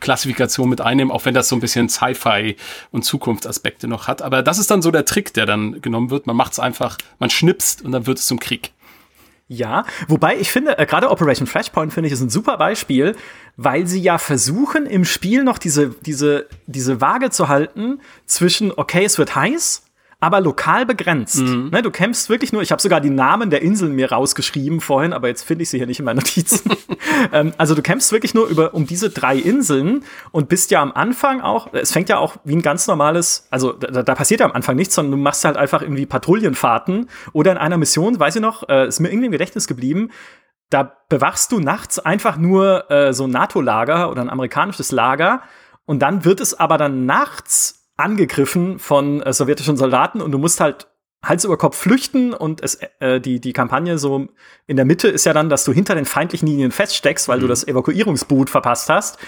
Klassifikation 0.00 0.68
mit 0.68 0.80
einnehmen, 0.80 1.12
auch 1.12 1.24
wenn 1.24 1.34
das 1.34 1.48
so 1.48 1.56
ein 1.56 1.60
bisschen 1.60 1.88
Sci-Fi 1.88 2.56
und 2.90 3.04
Zukunftsaspekte 3.04 3.86
noch 3.88 4.08
hat. 4.08 4.20
Aber 4.20 4.42
das 4.42 4.58
ist 4.58 4.70
dann 4.70 4.82
so 4.82 4.90
der 4.90 5.04
Trick, 5.04 5.32
der 5.32 5.46
dann 5.46 5.80
genommen 5.80 6.10
wird. 6.10 6.26
Man 6.26 6.36
macht 6.36 6.52
es 6.52 6.58
einfach, 6.58 6.98
man 7.18 7.30
schnipst 7.30 7.82
und 7.82 7.92
dann 7.92 8.06
wird 8.06 8.18
es 8.18 8.26
zum 8.26 8.40
Krieg. 8.40 8.72
Ja, 9.52 9.84
wobei 10.08 10.38
ich 10.38 10.50
finde, 10.50 10.78
äh, 10.78 10.86
gerade 10.86 11.10
Operation 11.10 11.46
Flashpoint 11.46 11.92
finde 11.92 12.06
ich 12.06 12.14
ist 12.14 12.22
ein 12.22 12.30
super 12.30 12.56
Beispiel, 12.56 13.14
weil 13.58 13.86
sie 13.86 14.00
ja 14.00 14.16
versuchen 14.16 14.86
im 14.86 15.04
Spiel 15.04 15.44
noch 15.44 15.58
diese, 15.58 15.90
diese, 15.90 16.46
diese 16.66 17.02
Waage 17.02 17.28
zu 17.28 17.48
halten 17.48 18.00
zwischen, 18.24 18.72
okay, 18.74 19.04
es 19.04 19.18
wird 19.18 19.36
heiß, 19.36 19.82
aber 20.22 20.40
lokal 20.40 20.86
begrenzt. 20.86 21.38
Mhm. 21.38 21.70
Ne, 21.72 21.82
du 21.82 21.90
kämpfst 21.90 22.30
wirklich 22.30 22.52
nur, 22.52 22.62
ich 22.62 22.70
habe 22.70 22.80
sogar 22.80 23.00
die 23.00 23.10
Namen 23.10 23.50
der 23.50 23.60
Inseln 23.60 23.96
mir 23.96 24.12
rausgeschrieben 24.12 24.80
vorhin, 24.80 25.12
aber 25.12 25.26
jetzt 25.26 25.42
finde 25.42 25.64
ich 25.64 25.70
sie 25.70 25.78
hier 25.78 25.88
nicht 25.88 25.98
in 25.98 26.04
meinen 26.04 26.18
Notizen. 26.18 26.70
ähm, 27.32 27.52
also 27.58 27.74
du 27.74 27.82
kämpfst 27.82 28.12
wirklich 28.12 28.32
nur 28.32 28.46
über 28.46 28.72
um 28.72 28.86
diese 28.86 29.10
drei 29.10 29.36
Inseln 29.36 30.04
und 30.30 30.48
bist 30.48 30.70
ja 30.70 30.80
am 30.80 30.92
Anfang 30.92 31.40
auch, 31.40 31.72
es 31.72 31.90
fängt 31.90 32.08
ja 32.08 32.18
auch 32.18 32.36
wie 32.44 32.54
ein 32.54 32.62
ganz 32.62 32.86
normales, 32.86 33.48
also 33.50 33.72
da, 33.72 34.04
da 34.04 34.14
passiert 34.14 34.38
ja 34.38 34.46
am 34.46 34.52
Anfang 34.52 34.76
nichts, 34.76 34.94
sondern 34.94 35.10
du 35.10 35.16
machst 35.16 35.44
halt 35.44 35.56
einfach 35.56 35.82
irgendwie 35.82 36.06
Patrouillenfahrten 36.06 37.08
oder 37.32 37.50
in 37.50 37.58
einer 37.58 37.76
Mission, 37.76 38.20
weiß 38.20 38.36
ich 38.36 38.42
noch, 38.42 38.68
äh, 38.68 38.86
ist 38.86 39.00
mir 39.00 39.08
irgendwie 39.08 39.26
im 39.26 39.32
Gedächtnis 39.32 39.66
geblieben, 39.66 40.10
da 40.70 40.98
bewachst 41.08 41.50
du 41.50 41.58
nachts 41.58 41.98
einfach 41.98 42.36
nur 42.36 42.88
äh, 42.92 43.12
so 43.12 43.24
ein 43.24 43.30
NATO-Lager 43.30 44.08
oder 44.08 44.22
ein 44.22 44.30
amerikanisches 44.30 44.92
Lager 44.92 45.42
und 45.84 45.98
dann 45.98 46.24
wird 46.24 46.38
es 46.40 46.54
aber 46.54 46.78
dann 46.78 47.06
nachts 47.06 47.81
angegriffen 47.96 48.78
von 48.78 49.22
äh, 49.22 49.32
sowjetischen 49.32 49.76
Soldaten 49.76 50.20
und 50.20 50.32
du 50.32 50.38
musst 50.38 50.60
halt 50.60 50.88
Hals 51.24 51.44
über 51.44 51.56
Kopf 51.56 51.76
flüchten 51.76 52.34
und 52.34 52.62
es, 52.62 52.80
äh, 52.98 53.20
die, 53.20 53.40
die 53.40 53.52
Kampagne 53.52 53.96
so 53.96 54.26
in 54.66 54.76
der 54.76 54.84
Mitte 54.84 55.06
ist 55.08 55.24
ja 55.24 55.32
dann, 55.32 55.48
dass 55.48 55.64
du 55.64 55.72
hinter 55.72 55.94
den 55.94 56.04
feindlichen 56.04 56.48
Linien 56.48 56.72
feststeckst, 56.72 57.28
weil 57.28 57.38
mhm. 57.38 57.42
du 57.42 57.48
das 57.48 57.66
Evakuierungsboot 57.66 58.50
verpasst 58.50 58.88
hast 58.88 59.18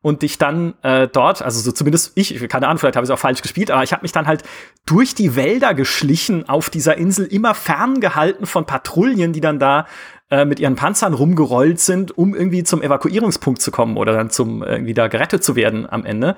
und 0.00 0.22
dich 0.22 0.38
dann 0.38 0.74
äh, 0.82 1.08
dort, 1.08 1.42
also 1.42 1.60
so 1.60 1.70
zumindest 1.72 2.12
ich, 2.14 2.48
keine 2.48 2.66
Ahnung, 2.68 2.78
vielleicht 2.78 2.96
habe 2.96 3.04
ich 3.04 3.10
es 3.10 3.14
auch 3.14 3.20
falsch 3.20 3.42
gespielt, 3.42 3.70
aber 3.70 3.82
ich 3.82 3.92
habe 3.92 4.02
mich 4.02 4.12
dann 4.12 4.26
halt 4.26 4.44
durch 4.86 5.14
die 5.14 5.36
Wälder 5.36 5.74
geschlichen 5.74 6.48
auf 6.48 6.70
dieser 6.70 6.96
Insel, 6.96 7.26
immer 7.26 7.54
ferngehalten 7.54 8.46
von 8.46 8.64
Patrouillen, 8.64 9.34
die 9.34 9.40
dann 9.40 9.58
da 9.58 9.86
äh, 10.30 10.46
mit 10.46 10.58
ihren 10.58 10.74
Panzern 10.74 11.12
rumgerollt 11.12 11.80
sind, 11.80 12.16
um 12.16 12.34
irgendwie 12.34 12.64
zum 12.64 12.82
Evakuierungspunkt 12.82 13.60
zu 13.60 13.70
kommen 13.70 13.98
oder 13.98 14.12
dann 14.12 14.30
zum 14.30 14.62
irgendwie 14.62 14.94
da 14.94 15.08
gerettet 15.08 15.44
zu 15.44 15.54
werden 15.54 15.86
am 15.88 16.06
Ende. 16.06 16.36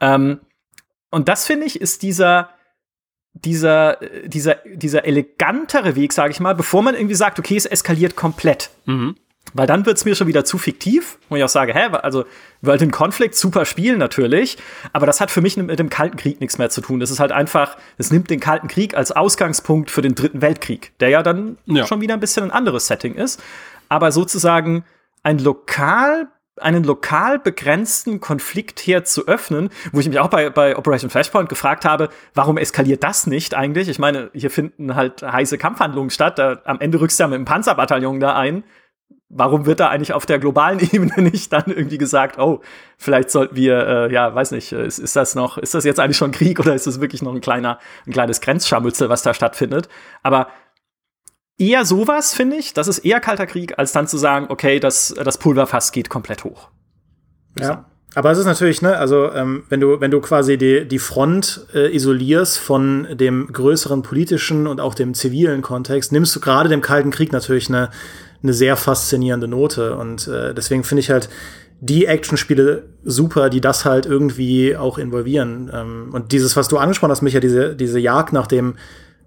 Ähm, 0.00 0.40
und 1.10 1.28
das 1.28 1.46
finde 1.46 1.66
ich 1.66 1.80
ist 1.80 2.02
dieser 2.02 2.50
dieser 3.32 3.98
dieser 4.26 4.56
dieser 4.66 5.04
elegantere 5.04 5.96
Weg, 5.96 6.12
sage 6.12 6.32
ich 6.32 6.40
mal, 6.40 6.54
bevor 6.54 6.82
man 6.82 6.94
irgendwie 6.94 7.14
sagt, 7.14 7.38
okay, 7.38 7.56
es 7.56 7.66
eskaliert 7.66 8.16
komplett. 8.16 8.70
Mhm. 8.86 9.16
Weil 9.54 9.66
dann 9.66 9.84
wird's 9.86 10.04
mir 10.04 10.14
schon 10.14 10.26
wieder 10.26 10.44
zu 10.44 10.58
fiktiv, 10.58 11.18
wo 11.28 11.36
ich 11.36 11.42
auch 11.42 11.48
sage, 11.48 11.74
hä, 11.74 11.88
also 12.02 12.24
World 12.60 12.82
in 12.82 12.90
Conflict, 12.90 13.34
super 13.34 13.64
Spiel 13.64 13.96
natürlich, 13.96 14.58
aber 14.92 15.06
das 15.06 15.20
hat 15.20 15.30
für 15.30 15.40
mich 15.40 15.56
mit 15.56 15.78
dem 15.78 15.88
Kalten 15.88 16.16
Krieg 16.16 16.40
nichts 16.40 16.58
mehr 16.58 16.70
zu 16.70 16.80
tun. 16.80 17.00
Das 17.00 17.10
ist 17.10 17.18
halt 17.18 17.32
einfach, 17.32 17.76
es 17.98 18.12
nimmt 18.12 18.30
den 18.30 18.38
Kalten 18.38 18.68
Krieg 18.68 18.94
als 18.94 19.10
Ausgangspunkt 19.12 19.90
für 19.90 20.02
den 20.02 20.14
Dritten 20.14 20.40
Weltkrieg, 20.40 20.92
der 21.00 21.08
ja 21.08 21.22
dann 21.22 21.56
ja. 21.66 21.86
schon 21.86 22.00
wieder 22.00 22.14
ein 22.14 22.20
bisschen 22.20 22.44
ein 22.44 22.50
anderes 22.50 22.86
Setting 22.86 23.14
ist. 23.14 23.42
Aber 23.88 24.12
sozusagen 24.12 24.84
ein 25.22 25.38
lokal 25.38 26.28
einen 26.62 26.84
lokal 26.84 27.38
begrenzten 27.38 28.20
Konfliktherd 28.20 29.08
zu 29.08 29.26
öffnen, 29.26 29.70
wo 29.92 30.00
ich 30.00 30.08
mich 30.08 30.18
auch 30.18 30.28
bei, 30.28 30.50
bei 30.50 30.76
Operation 30.76 31.10
Flashpoint 31.10 31.48
gefragt 31.48 31.84
habe, 31.84 32.08
warum 32.34 32.58
eskaliert 32.58 33.02
das 33.02 33.26
nicht 33.26 33.54
eigentlich? 33.54 33.88
Ich 33.88 33.98
meine, 33.98 34.30
hier 34.32 34.50
finden 34.50 34.94
halt 34.94 35.22
heiße 35.22 35.58
Kampfhandlungen 35.58 36.10
statt. 36.10 36.38
Da, 36.38 36.60
am 36.64 36.80
Ende 36.80 37.00
rückst 37.00 37.18
du 37.18 37.24
ja 37.24 37.28
mit 37.28 37.38
dem 37.38 37.44
Panzerbataillon 37.44 38.20
da 38.20 38.36
ein. 38.36 38.64
Warum 39.28 39.64
wird 39.64 39.78
da 39.78 39.88
eigentlich 39.88 40.12
auf 40.12 40.26
der 40.26 40.38
globalen 40.38 40.80
Ebene 40.92 41.22
nicht 41.22 41.52
dann 41.52 41.64
irgendwie 41.66 41.98
gesagt, 41.98 42.38
oh, 42.38 42.60
vielleicht 42.98 43.30
sollten 43.30 43.54
wir, 43.56 43.86
äh, 43.86 44.12
ja, 44.12 44.34
weiß 44.34 44.50
nicht, 44.50 44.72
ist, 44.72 44.98
ist 44.98 45.14
das 45.16 45.34
noch, 45.34 45.56
ist 45.56 45.74
das 45.74 45.84
jetzt 45.84 46.00
eigentlich 46.00 46.16
schon 46.16 46.32
Krieg 46.32 46.58
oder 46.58 46.74
ist 46.74 46.86
das 46.86 47.00
wirklich 47.00 47.22
noch 47.22 47.34
ein 47.34 47.40
kleiner, 47.40 47.78
ein 48.06 48.12
kleines 48.12 48.40
Grenzscharmützel, 48.40 49.08
was 49.08 49.22
da 49.22 49.32
stattfindet? 49.32 49.88
Aber 50.22 50.48
eher 51.60 51.84
sowas, 51.84 52.32
finde 52.32 52.56
ich. 52.56 52.72
Das 52.74 52.88
ist 52.88 53.00
eher 53.00 53.20
kalter 53.20 53.46
Krieg, 53.46 53.78
als 53.78 53.92
dann 53.92 54.06
zu 54.08 54.16
sagen, 54.16 54.46
okay, 54.48 54.80
das, 54.80 55.14
das 55.22 55.38
Pulverfass 55.38 55.92
geht 55.92 56.08
komplett 56.08 56.42
hoch. 56.44 56.68
Ja. 57.58 57.84
Aber 58.14 58.32
es 58.32 58.38
ist 58.38 58.46
natürlich, 58.46 58.82
ne, 58.82 58.96
also 58.96 59.30
ähm, 59.32 59.62
wenn 59.68 59.78
du, 59.78 60.00
wenn 60.00 60.10
du 60.10 60.20
quasi 60.20 60.58
die, 60.58 60.88
die 60.88 60.98
Front 60.98 61.66
äh, 61.74 61.94
isolierst 61.94 62.58
von 62.58 63.06
dem 63.12 63.46
größeren 63.52 64.02
politischen 64.02 64.66
und 64.66 64.80
auch 64.80 64.94
dem 64.94 65.14
zivilen 65.14 65.62
Kontext, 65.62 66.10
nimmst 66.10 66.34
du 66.34 66.40
gerade 66.40 66.68
dem 66.68 66.80
Kalten 66.80 67.12
Krieg 67.12 67.30
natürlich 67.30 67.68
eine, 67.68 67.90
eine 68.42 68.52
sehr 68.52 68.76
faszinierende 68.76 69.46
Note. 69.46 69.94
Und 69.94 70.26
äh, 70.26 70.54
deswegen 70.54 70.82
finde 70.82 71.00
ich 71.00 71.10
halt 71.10 71.28
die 71.80 72.06
Actionspiele 72.06 72.88
super, 73.04 73.48
die 73.48 73.60
das 73.60 73.84
halt 73.84 74.06
irgendwie 74.06 74.76
auch 74.76 74.98
involvieren. 74.98 75.70
Ähm, 75.72 76.08
und 76.12 76.32
dieses, 76.32 76.56
was 76.56 76.66
du 76.66 76.78
angesprochen 76.78 77.12
hast, 77.12 77.22
Micha, 77.22 77.38
diese, 77.38 77.76
diese 77.76 78.00
Jagd 78.00 78.32
nach 78.32 78.48
dem 78.48 78.74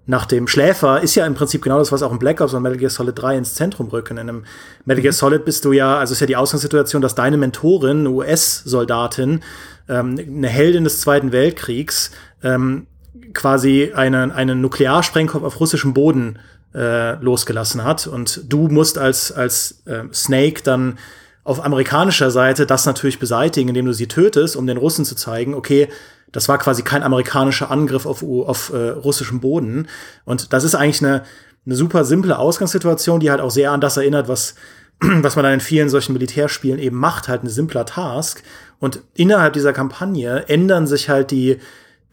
nach 0.06 0.26
dem 0.26 0.46
Schläfer 0.46 1.00
ist 1.00 1.14
ja 1.14 1.24
im 1.24 1.34
Prinzip 1.34 1.62
genau 1.62 1.78
das, 1.78 1.90
was 1.90 2.02
auch 2.02 2.12
in 2.12 2.18
Black 2.18 2.40
Ops 2.40 2.52
und 2.52 2.62
Metal 2.62 2.78
Gear 2.78 2.90
Solid 2.90 3.18
3 3.18 3.38
ins 3.38 3.54
Zentrum 3.54 3.88
rücken. 3.88 4.18
In 4.18 4.28
einem 4.28 4.44
Metal 4.84 5.00
Gear 5.02 5.12
mhm. 5.12 5.16
Solid 5.16 5.44
bist 5.44 5.64
du 5.64 5.72
ja, 5.72 5.96
also 5.96 6.12
ist 6.12 6.20
ja 6.20 6.26
die 6.26 6.36
Ausgangssituation, 6.36 7.00
dass 7.00 7.14
deine 7.14 7.38
Mentorin, 7.38 8.00
eine 8.00 8.10
US-Soldatin, 8.10 9.40
ähm, 9.88 10.18
eine 10.18 10.48
Heldin 10.48 10.84
des 10.84 11.00
Zweiten 11.00 11.32
Weltkriegs, 11.32 12.10
ähm, 12.42 12.86
quasi 13.32 13.92
einen, 13.94 14.30
einen 14.30 14.60
Nuklearsprengkopf 14.60 15.42
auf 15.42 15.58
russischem 15.60 15.94
Boden 15.94 16.38
äh, 16.74 17.14
losgelassen 17.22 17.84
hat. 17.84 18.06
Und 18.06 18.52
du 18.52 18.68
musst 18.68 18.98
als, 18.98 19.32
als 19.32 19.82
äh, 19.86 20.02
Snake 20.12 20.62
dann 20.62 20.98
auf 21.44 21.64
amerikanischer 21.64 22.30
Seite 22.30 22.66
das 22.66 22.86
natürlich 22.86 23.18
beseitigen, 23.18 23.68
indem 23.68 23.86
du 23.86 23.92
sie 23.92 24.08
tötest, 24.08 24.56
um 24.56 24.66
den 24.66 24.78
Russen 24.78 25.04
zu 25.04 25.14
zeigen, 25.14 25.54
okay, 25.54 25.88
das 26.34 26.48
war 26.48 26.58
quasi 26.58 26.82
kein 26.82 27.04
amerikanischer 27.04 27.70
Angriff 27.70 28.06
auf, 28.06 28.22
auf 28.22 28.72
äh, 28.72 28.88
russischem 28.90 29.40
Boden. 29.40 29.86
Und 30.24 30.52
das 30.52 30.64
ist 30.64 30.74
eigentlich 30.74 31.00
eine, 31.00 31.22
eine 31.64 31.76
super 31.76 32.04
simple 32.04 32.36
Ausgangssituation, 32.36 33.20
die 33.20 33.30
halt 33.30 33.40
auch 33.40 33.52
sehr 33.52 33.70
an 33.70 33.80
das 33.80 33.96
erinnert, 33.96 34.26
was, 34.26 34.56
was 35.00 35.36
man 35.36 35.44
dann 35.44 35.54
in 35.54 35.60
vielen 35.60 35.88
solchen 35.88 36.12
Militärspielen 36.12 36.80
eben 36.80 36.98
macht, 36.98 37.28
halt 37.28 37.44
ein 37.44 37.48
simpler 37.48 37.86
Task. 37.86 38.42
Und 38.80 39.00
innerhalb 39.14 39.52
dieser 39.52 39.72
Kampagne 39.72 40.48
ändern 40.48 40.88
sich 40.88 41.08
halt 41.08 41.30
die, 41.30 41.60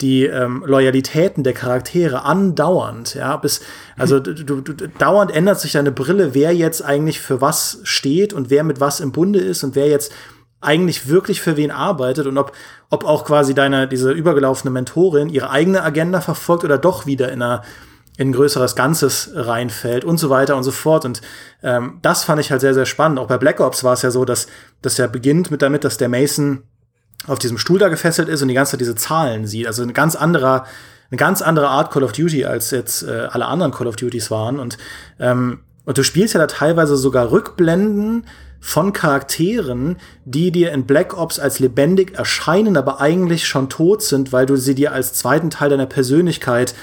die 0.01 0.25
ähm, 0.25 0.63
Loyalitäten 0.67 1.43
der 1.43 1.53
Charaktere 1.53 2.23
andauernd, 2.23 3.15
ja, 3.15 3.37
bis, 3.37 3.61
also 3.97 4.19
du, 4.19 4.33
du, 4.35 4.61
du, 4.61 4.87
dauernd 4.87 5.31
ändert 5.31 5.59
sich 5.59 5.71
deine 5.71 5.91
Brille, 5.91 6.35
wer 6.35 6.53
jetzt 6.53 6.85
eigentlich 6.85 7.19
für 7.19 7.41
was 7.41 7.79
steht 7.83 8.33
und 8.33 8.51
wer 8.51 8.63
mit 8.63 8.79
was 8.79 8.99
im 8.99 9.11
Bunde 9.11 9.39
ist 9.39 9.63
und 9.63 9.73
wer 9.73 9.87
jetzt 9.87 10.13
eigentlich 10.61 11.07
wirklich 11.07 11.41
für 11.41 11.57
wen 11.57 11.71
arbeitet 11.71 12.27
und 12.27 12.37
ob, 12.37 12.51
ob 12.91 13.05
auch 13.05 13.25
quasi 13.25 13.55
deine, 13.55 13.87
diese 13.87 14.11
übergelaufene 14.11 14.69
Mentorin 14.69 15.29
ihre 15.29 15.49
eigene 15.49 15.81
Agenda 15.81 16.21
verfolgt 16.21 16.63
oder 16.63 16.77
doch 16.77 17.05
wieder 17.05 17.31
in, 17.31 17.41
einer, 17.41 17.63
in 18.17 18.29
ein 18.29 18.33
größeres 18.33 18.75
Ganzes 18.75 19.31
reinfällt 19.33 20.03
und 20.03 20.17
so 20.17 20.29
weiter 20.29 20.57
und 20.57 20.63
so 20.63 20.71
fort. 20.71 21.05
Und 21.05 21.21
ähm, 21.63 21.99
das 22.01 22.25
fand 22.25 22.41
ich 22.41 22.51
halt 22.51 22.59
sehr, 22.59 22.73
sehr 22.73 22.85
spannend. 22.85 23.17
Auch 23.17 23.27
bei 23.27 23.37
Black 23.37 23.61
Ops 23.61 23.85
war 23.85 23.93
es 23.93 24.01
ja 24.01 24.11
so, 24.11 24.25
dass 24.25 24.47
das 24.81 24.97
ja 24.97 25.07
beginnt 25.07 25.49
mit 25.51 25.61
damit, 25.61 25.85
dass 25.85 25.97
der 25.97 26.09
Mason 26.09 26.63
auf 27.27 27.39
diesem 27.39 27.57
Stuhl 27.57 27.79
da 27.79 27.87
gefesselt 27.87 28.27
ist 28.27 28.41
und 28.41 28.49
die 28.49 28.53
ganze 28.53 28.71
Zeit 28.71 28.81
diese 28.81 28.95
Zahlen 28.95 29.47
sieht. 29.47 29.67
Also 29.67 29.83
eine 29.83 29.93
ganz 29.93 30.17
anderer, 30.17 30.65
eine 31.09 31.17
ganz 31.17 31.41
andere 31.41 31.69
Art 31.69 31.91
Call 31.91 32.03
of 32.03 32.11
Duty, 32.11 32.43
als 32.43 32.71
jetzt 32.71 33.03
äh, 33.03 33.27
alle 33.31 33.45
anderen 33.45 33.71
Call 33.71 33.87
of 33.87 33.95
Duties 33.95 34.29
waren. 34.29 34.59
Und, 34.59 34.77
ähm, 35.17 35.59
und 35.85 35.97
du 35.97 36.03
spielst 36.03 36.33
ja 36.33 36.41
da 36.41 36.47
teilweise 36.47 36.97
sogar 36.97 37.31
Rückblenden 37.31 38.25
von 38.61 38.93
Charakteren, 38.93 39.97
die 40.23 40.51
dir 40.51 40.71
in 40.71 40.85
Black 40.85 41.17
Ops 41.17 41.39
als 41.39 41.59
lebendig 41.59 42.17
erscheinen, 42.17 42.77
aber 42.77 43.01
eigentlich 43.01 43.47
schon 43.47 43.67
tot 43.67 44.03
sind, 44.03 44.31
weil 44.31 44.45
du 44.45 44.55
sie 44.55 44.75
dir 44.75 44.93
als 44.93 45.13
zweiten 45.13 45.49
Teil 45.49 45.71
deiner 45.71 45.87
Persönlichkeit 45.87 46.75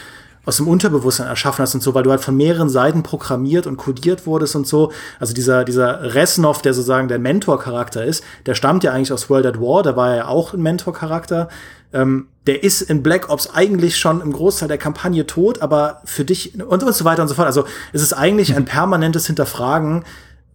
aus 0.45 0.57
dem 0.57 0.67
Unterbewusstsein 0.67 1.29
erschaffen 1.29 1.62
hast 1.62 1.75
und 1.75 1.83
so, 1.83 1.95
weil 1.95 2.03
du 2.03 2.11
halt 2.11 2.23
von 2.23 2.37
mehreren 2.37 2.69
Seiten 2.69 3.03
programmiert 3.03 3.67
und 3.67 3.77
kodiert 3.77 4.27
wurdest 4.27 4.57
und 4.57 4.67
so. 4.67 4.93
Also 5.21 5.35
dieser, 5.35 5.64
dieser 5.64 6.14
Resnov, 6.14 6.62
der 6.62 6.75
sozusagen 6.75 7.07
der 7.07 7.19
Mentor-Charakter 7.19 8.05
ist, 8.05 8.25
der 8.47 8.55
stammt 8.55 8.83
ja 8.83 8.93
eigentlich 8.93 9.12
aus 9.12 9.31
World 9.31 9.47
at 9.47 9.61
War, 9.61 9.83
da 9.83 9.95
war 9.95 10.11
er 10.11 10.17
ja 10.17 10.27
auch 10.27 10.55
ein 10.55 10.62
Mentor-Charakter. 10.62 11.49
Ähm, 11.93 12.29
der 12.47 12.64
ist 12.64 12.81
in 12.81 13.03
Black 13.03 13.29
Ops 13.29 13.51
eigentlich 13.55 13.99
schon 13.99 14.23
im 14.23 14.33
Großteil 14.33 14.69
der 14.69 14.79
Kampagne 14.79 15.27
tot, 15.27 15.61
aber 15.61 16.01
für 16.07 16.25
dich 16.25 16.55
und, 16.55 16.83
und 16.83 16.95
so 16.95 17.05
weiter 17.05 17.23
und 17.23 17.29
so 17.29 17.35
fort. 17.35 17.47
Also 17.47 17.64
es 17.93 18.01
ist 18.01 18.14
eigentlich 18.14 18.57
ein 18.57 18.64
permanentes 18.64 19.27
Hinterfragen 19.27 20.05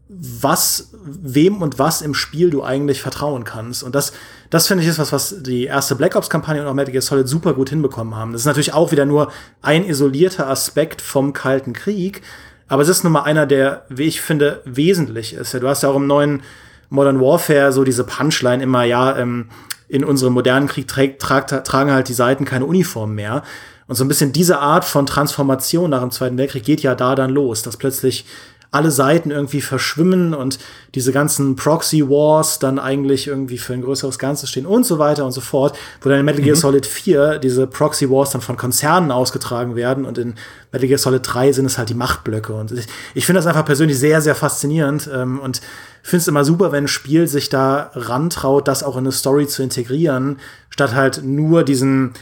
was, 0.10 0.92
wem 1.04 1.62
und 1.62 1.80
was 1.80 2.02
im 2.02 2.14
Spiel 2.14 2.50
du 2.50 2.64
eigentlich 2.64 3.02
vertrauen 3.02 3.44
kannst. 3.44 3.84
Und 3.84 3.96
das, 3.96 4.14
das 4.50 4.68
finde 4.68 4.84
ich 4.84 4.90
ist 4.90 5.00
was, 5.00 5.12
was 5.12 5.42
die 5.42 5.66
erste 5.66 5.96
Black 5.96 6.16
Ops-Kampagne 6.16 6.62
und 6.62 6.68
auch 6.68 6.74
Metal 6.74 6.92
Gear 6.92 7.02
Solid 7.02 7.28
super 7.28 7.54
gut 7.54 7.70
hinbekommen 7.70 8.16
haben. 8.16 8.34
Das 8.34 8.42
ist 8.42 8.46
natürlich 8.46 8.74
auch 8.74 8.92
wieder 8.92 9.06
nur 9.06 9.32
ein 9.62 9.86
isolierter 9.86 10.48
Aspekt 10.48 11.02
vom 11.02 11.34
Kalten 11.34 11.74
Krieg, 11.74 12.22
aber 12.68 12.82
es 12.82 12.90
ist 12.90 13.04
nun 13.04 13.14
mal 13.14 13.24
einer, 13.24 13.46
der, 13.46 13.86
wie 13.90 14.04
ich 14.04 14.22
finde, 14.22 14.62
wesentlich 14.66 15.34
ist. 15.34 15.54
Du 15.54 15.68
hast 15.68 15.84
ja 15.84 15.90
auch 15.90 15.96
im 15.96 16.08
neuen 16.08 16.44
Modern 16.90 17.20
Warfare 17.20 17.72
so 17.72 17.84
diese 17.84 18.04
Punchline 18.04 18.62
immer, 18.62 18.84
ja, 18.84 19.18
ähm, 19.18 19.50
in 19.88 20.04
unserem 20.04 20.34
modernen 20.34 20.68
Krieg 20.68 20.88
trägt, 20.88 21.22
tragt, 21.22 21.50
tragen 21.66 21.92
halt 21.92 22.10
die 22.10 22.14
Seiten 22.14 22.46
keine 22.46 22.66
Uniform 22.66 23.16
mehr. 23.16 23.44
Und 23.88 23.96
so 23.96 24.04
ein 24.04 24.08
bisschen 24.08 24.32
diese 24.32 24.60
Art 24.60 24.86
von 24.86 25.06
Transformation 25.06 25.90
nach 25.90 26.02
dem 26.02 26.12
Zweiten 26.12 26.38
Weltkrieg 26.38 26.64
geht 26.64 26.82
ja 26.82 26.96
da 26.96 27.16
dann 27.16 27.30
los, 27.30 27.64
dass 27.64 27.78
plötzlich 27.78 28.26
alle 28.74 28.92
Seiten 28.92 29.32
irgendwie 29.32 29.62
verschwimmen 29.62 30.34
und 30.34 30.60
diese 30.96 31.12
ganzen 31.12 31.56
Proxy 31.56 32.10
Wars 32.10 32.60
dann 32.60 32.80
eigentlich 32.80 33.28
irgendwie 33.28 33.58
für 33.58 33.74
ein 33.74 33.82
größeres 33.82 34.18
Ganzes 34.18 34.50
stehen 34.50 34.66
und 34.66 34.86
so 34.86 35.00
weiter 35.00 35.26
und 35.26 35.32
so 35.32 35.42
fort, 35.42 35.78
wo 36.02 36.10
dann 36.10 36.20
in 36.20 36.26
Metal 36.26 36.42
Gear 36.42 36.56
mhm. 36.56 36.60
Solid 36.60 36.86
4 36.86 37.40
diese 37.40 37.68
Proxy 37.68 38.10
Wars 38.10 38.32
dann 38.32 38.42
von 38.42 38.58
Konzernen 38.58 39.12
ausgetragen 39.12 39.76
werden 39.76 40.06
und 40.06 40.18
in 40.18 40.36
Metal 40.72 40.88
Gear 40.88 40.98
Solid 40.98 41.22
3 41.24 41.52
sind 41.52 41.66
es 41.66 41.78
halt 41.78 41.90
die 41.90 41.94
Machtblöcke 41.94 42.54
und 42.54 42.72
ich, 42.72 42.88
ich 43.14 43.26
finde 43.26 43.40
das 43.40 43.48
einfach 43.48 43.66
persönlich 43.66 44.00
sehr, 44.00 44.22
sehr 44.22 44.36
faszinierend 44.36 45.10
ähm, 45.14 45.40
und 45.40 45.62
finde 46.02 46.22
es 46.22 46.28
immer 46.28 46.44
super, 46.44 46.72
wenn 46.72 46.86
ein 46.86 46.88
Spiel 46.88 47.28
sich 47.28 47.50
da 47.50 47.92
rantraut, 47.94 48.68
das 48.68 48.84
auch 48.84 48.96
in 48.96 49.04
eine 49.04 49.12
Story 49.12 49.48
zu 49.48 49.62
integrieren, 49.62 50.40
statt 50.70 50.94
halt 50.94 51.24
nur 51.24 51.64
diesen 51.64 52.14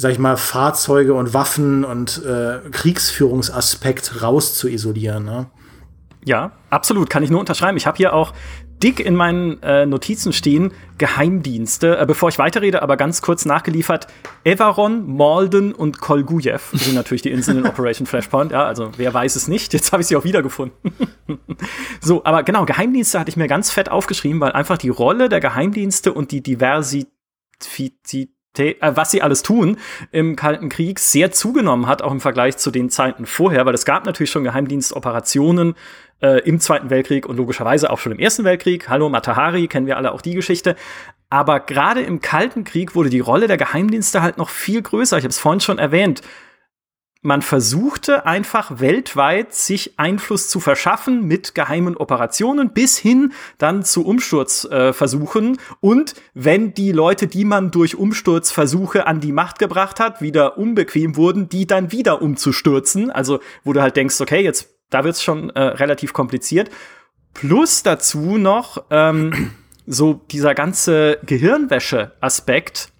sag 0.00 0.12
ich 0.12 0.20
mal, 0.20 0.36
Fahrzeuge 0.36 1.12
und 1.14 1.34
Waffen 1.34 1.84
und 1.84 2.22
äh, 2.24 2.60
Kriegsführungsaspekt 2.70 4.22
raus 4.22 4.54
zu 4.54 4.68
isolieren. 4.68 5.24
Ne? 5.24 5.46
Ja, 6.24 6.52
absolut, 6.70 7.10
kann 7.10 7.22
ich 7.22 7.30
nur 7.30 7.40
unterschreiben. 7.40 7.76
Ich 7.76 7.86
habe 7.86 7.96
hier 7.96 8.12
auch 8.12 8.32
dick 8.82 9.00
in 9.00 9.14
meinen 9.14 9.62
äh, 9.62 9.86
Notizen 9.86 10.32
stehen 10.32 10.72
Geheimdienste. 10.98 11.98
Äh, 11.98 12.06
bevor 12.06 12.28
ich 12.28 12.38
weiterrede, 12.38 12.82
aber 12.82 12.96
ganz 12.96 13.22
kurz 13.22 13.44
nachgeliefert: 13.44 14.06
Evaron, 14.44 15.16
Malden 15.16 15.74
und 15.74 16.00
Kolgujev 16.00 16.70
sind 16.72 16.94
natürlich 16.94 17.22
die 17.22 17.30
Inseln 17.30 17.58
in 17.58 17.66
Operation 17.68 18.06
Flashpoint. 18.06 18.52
Ja, 18.52 18.64
also 18.64 18.90
wer 18.96 19.12
weiß 19.12 19.36
es 19.36 19.48
nicht. 19.48 19.72
Jetzt 19.72 19.92
habe 19.92 20.02
ich 20.02 20.08
sie 20.08 20.16
auch 20.16 20.24
wiedergefunden. 20.24 20.76
so, 22.00 22.24
aber 22.24 22.42
genau, 22.42 22.64
Geheimdienste 22.64 23.18
hatte 23.18 23.30
ich 23.30 23.36
mir 23.36 23.48
ganz 23.48 23.70
fett 23.70 23.90
aufgeschrieben, 23.90 24.40
weil 24.40 24.52
einfach 24.52 24.78
die 24.78 24.90
Rolle 24.90 25.28
der 25.28 25.40
Geheimdienste 25.40 26.12
und 26.12 26.30
die 26.30 26.42
Diversität 26.42 27.08
was 28.80 29.10
sie 29.10 29.22
alles 29.22 29.42
tun 29.42 29.78
im 30.10 30.34
Kalten 30.34 30.68
Krieg, 30.68 30.98
sehr 30.98 31.30
zugenommen 31.30 31.86
hat, 31.86 32.02
auch 32.02 32.12
im 32.12 32.20
Vergleich 32.20 32.56
zu 32.56 32.70
den 32.70 32.90
Zeiten 32.90 33.26
vorher, 33.26 33.66
weil 33.66 33.74
es 33.74 33.84
gab 33.84 34.04
natürlich 34.04 34.30
schon 34.30 34.44
Geheimdienstoperationen 34.44 35.74
äh, 36.20 36.40
im 36.40 36.58
Zweiten 36.58 36.90
Weltkrieg 36.90 37.26
und 37.26 37.36
logischerweise 37.36 37.90
auch 37.90 37.98
schon 37.98 38.12
im 38.12 38.18
Ersten 38.18 38.44
Weltkrieg. 38.44 38.88
Hallo 38.88 39.08
Matahari, 39.08 39.68
kennen 39.68 39.86
wir 39.86 39.96
alle 39.96 40.12
auch 40.12 40.22
die 40.22 40.34
Geschichte. 40.34 40.76
Aber 41.30 41.60
gerade 41.60 42.00
im 42.00 42.20
Kalten 42.20 42.64
Krieg 42.64 42.94
wurde 42.94 43.10
die 43.10 43.20
Rolle 43.20 43.48
der 43.48 43.58
Geheimdienste 43.58 44.22
halt 44.22 44.38
noch 44.38 44.48
viel 44.48 44.80
größer. 44.82 45.18
Ich 45.18 45.24
habe 45.24 45.30
es 45.30 45.38
vorhin 45.38 45.60
schon 45.60 45.78
erwähnt 45.78 46.22
man 47.20 47.42
versuchte 47.42 48.26
einfach 48.26 48.78
weltweit 48.78 49.52
sich 49.52 49.98
Einfluss 49.98 50.48
zu 50.48 50.60
verschaffen 50.60 51.26
mit 51.26 51.54
geheimen 51.54 51.96
Operationen 51.96 52.70
bis 52.70 52.96
hin 52.96 53.32
dann 53.58 53.82
zu 53.82 54.06
Umsturzversuchen. 54.06 55.54
Äh, 55.54 55.58
und 55.80 56.14
wenn 56.34 56.74
die 56.74 56.92
Leute, 56.92 57.26
die 57.26 57.44
man 57.44 57.72
durch 57.72 57.96
Umsturzversuche 57.96 59.06
an 59.06 59.20
die 59.20 59.32
Macht 59.32 59.58
gebracht 59.58 59.98
hat, 59.98 60.22
wieder 60.22 60.58
unbequem 60.58 61.16
wurden, 61.16 61.48
die 61.48 61.66
dann 61.66 61.90
wieder 61.90 62.22
umzustürzen. 62.22 63.10
Also 63.10 63.40
wo 63.64 63.72
du 63.72 63.82
halt 63.82 63.96
denkst, 63.96 64.20
okay, 64.20 64.40
jetzt 64.40 64.68
da 64.90 65.04
wird's 65.04 65.22
schon 65.22 65.50
äh, 65.50 65.60
relativ 65.60 66.12
kompliziert. 66.12 66.70
Plus 67.34 67.82
dazu 67.82 68.38
noch 68.38 68.84
ähm, 68.90 69.52
so 69.86 70.20
dieser 70.30 70.54
ganze 70.54 71.18
Gehirnwäsche-Aspekt 71.24 72.90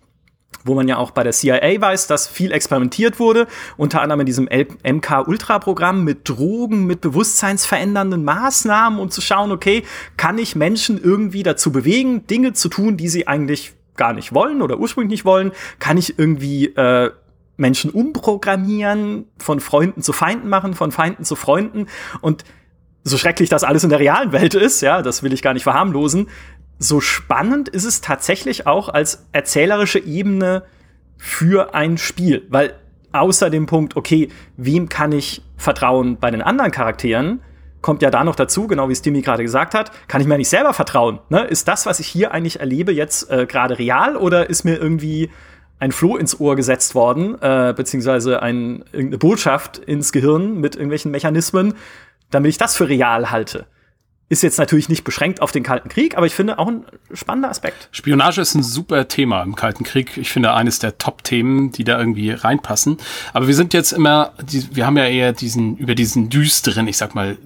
wo 0.64 0.75
man 0.75 0.88
ja 0.88 0.97
auch 0.97 1.11
bei 1.11 1.23
der 1.23 1.33
CIA 1.33 1.81
weiß, 1.81 2.07
dass 2.07 2.27
viel 2.27 2.53
experimentiert 2.53 3.18
wurde, 3.18 3.47
unter 3.77 4.03
anderem 4.03 4.21
in 4.21 4.27
diesem 4.27 4.49
MK-Ultra-Programm 4.49 6.05
mit 6.05 6.29
Drogen, 6.29 6.87
mit 6.87 7.01
bewusstseinsverändernden 7.01 8.25
Maßnahmen, 8.25 8.99
um 8.99 9.11
zu 9.11 9.21
schauen, 9.21 9.53
okay, 9.53 9.85
kann 10.16 10.38
ich 10.38 10.57
Menschen 10.57 11.03
irgendwie 11.03 11.42
dazu 11.42 11.73
bewegen, 11.73 12.27
Dinge 12.27 12.53
zu 12.53 12.68
tun, 12.68 12.97
die 12.97 13.09
sie 13.09 13.27
eigentlich 13.27 13.75
gar 13.97 14.12
nicht 14.12 14.35
wollen 14.35 14.62
oder 14.62 14.79
ursprünglich 14.79 15.11
nicht 15.11 15.25
wollen? 15.25 15.53
Kann 15.79 15.97
ich 15.97 16.18
irgendwie 16.18 16.66
äh, 16.66 17.11
Menschen 17.57 17.90
umprogrammieren, 17.90 19.27
von 19.38 19.61
Freunden 19.61 20.03
zu 20.03 20.12
Feinden 20.12 20.49
machen, 20.49 20.75
von 20.75 20.92
Feinden 20.92 21.25
zu 21.25 21.37
Freunden 21.37 21.87
und 22.21 22.44
so 23.05 23.16
schrecklich 23.16 23.49
das 23.49 23.64
alles 23.64 23.85
in 23.85 23.90
der 23.90 23.99
realen 24.01 24.33
Welt 24.33 24.55
ist, 24.55 24.81
ja, 24.81 25.03
das 25.03 25.23
will 25.23 25.33
ich 25.33 25.42
gar 25.42 25.55
nicht 25.55 25.62
verharmlosen, 25.62 26.29
so 26.78 27.00
spannend 27.00 27.68
ist 27.68 27.84
es 27.84 28.00
tatsächlich 28.00 28.66
auch 28.66 28.88
als 28.88 29.26
erzählerische 29.32 29.98
Ebene 29.98 30.62
für 31.16 31.74
ein 31.74 31.98
Spiel, 31.98 32.46
weil 32.48 32.74
außer 33.12 33.50
dem 33.50 33.66
Punkt, 33.66 33.96
okay, 33.96 34.28
wem 34.56 34.88
kann 34.88 35.12
ich 35.12 35.42
vertrauen 35.56 36.18
bei 36.18 36.30
den 36.30 36.42
anderen 36.42 36.70
Charakteren, 36.70 37.40
kommt 37.80 38.02
ja 38.02 38.10
da 38.10 38.24
noch 38.24 38.36
dazu, 38.36 38.66
genau 38.66 38.88
wie 38.88 38.92
es 38.92 39.02
Timmy 39.02 39.22
gerade 39.22 39.42
gesagt 39.42 39.74
hat, 39.74 39.92
kann 40.08 40.20
ich 40.20 40.26
mir 40.26 40.38
nicht 40.38 40.48
selber 40.48 40.72
vertrauen. 40.72 41.20
Ne? 41.28 41.44
Ist 41.44 41.68
das, 41.68 41.86
was 41.86 42.00
ich 42.00 42.06
hier 42.06 42.32
eigentlich 42.32 42.60
erlebe, 42.60 42.92
jetzt 42.92 43.30
äh, 43.30 43.46
gerade 43.46 43.78
real 43.78 44.16
oder 44.16 44.50
ist 44.50 44.64
mir 44.64 44.76
irgendwie 44.76 45.30
ein 45.78 45.92
Floh 45.92 46.16
ins 46.16 46.38
Ohr 46.40 46.56
gesetzt 46.56 46.94
worden, 46.94 47.40
äh, 47.40 47.72
beziehungsweise 47.76 48.42
ein, 48.42 48.84
irgendeine 48.92 49.18
Botschaft 49.18 49.78
ins 49.78 50.12
Gehirn 50.12 50.60
mit 50.60 50.74
irgendwelchen 50.74 51.12
Mechanismen, 51.12 51.74
damit 52.30 52.50
ich 52.50 52.58
das 52.58 52.76
für 52.76 52.88
real 52.88 53.30
halte? 53.30 53.66
Ist 54.30 54.42
jetzt 54.42 54.58
natürlich 54.58 54.90
nicht 54.90 55.04
beschränkt 55.04 55.40
auf 55.40 55.52
den 55.52 55.62
Kalten 55.62 55.88
Krieg, 55.88 56.16
aber 56.16 56.26
ich 56.26 56.34
finde 56.34 56.58
auch 56.58 56.68
ein 56.68 56.84
spannender 57.14 57.48
Aspekt. 57.48 57.88
Spionage 57.92 58.42
ist 58.42 58.54
ein 58.54 58.62
super 58.62 59.08
Thema 59.08 59.42
im 59.42 59.54
Kalten 59.54 59.84
Krieg. 59.84 60.18
Ich 60.18 60.30
finde 60.30 60.52
eines 60.52 60.78
der 60.78 60.98
Top-Themen, 60.98 61.72
die 61.72 61.84
da 61.84 61.98
irgendwie 61.98 62.30
reinpassen. 62.32 62.98
Aber 63.32 63.46
wir 63.48 63.54
sind 63.54 63.72
jetzt 63.72 63.92
immer, 63.92 64.34
wir 64.46 64.84
haben 64.84 64.98
ja 64.98 65.06
eher 65.06 65.32
diesen, 65.32 65.78
über 65.78 65.94
diesen 65.94 66.28
düsteren, 66.28 66.88
ich 66.88 66.98
sag 66.98 67.14
mal, 67.14 67.38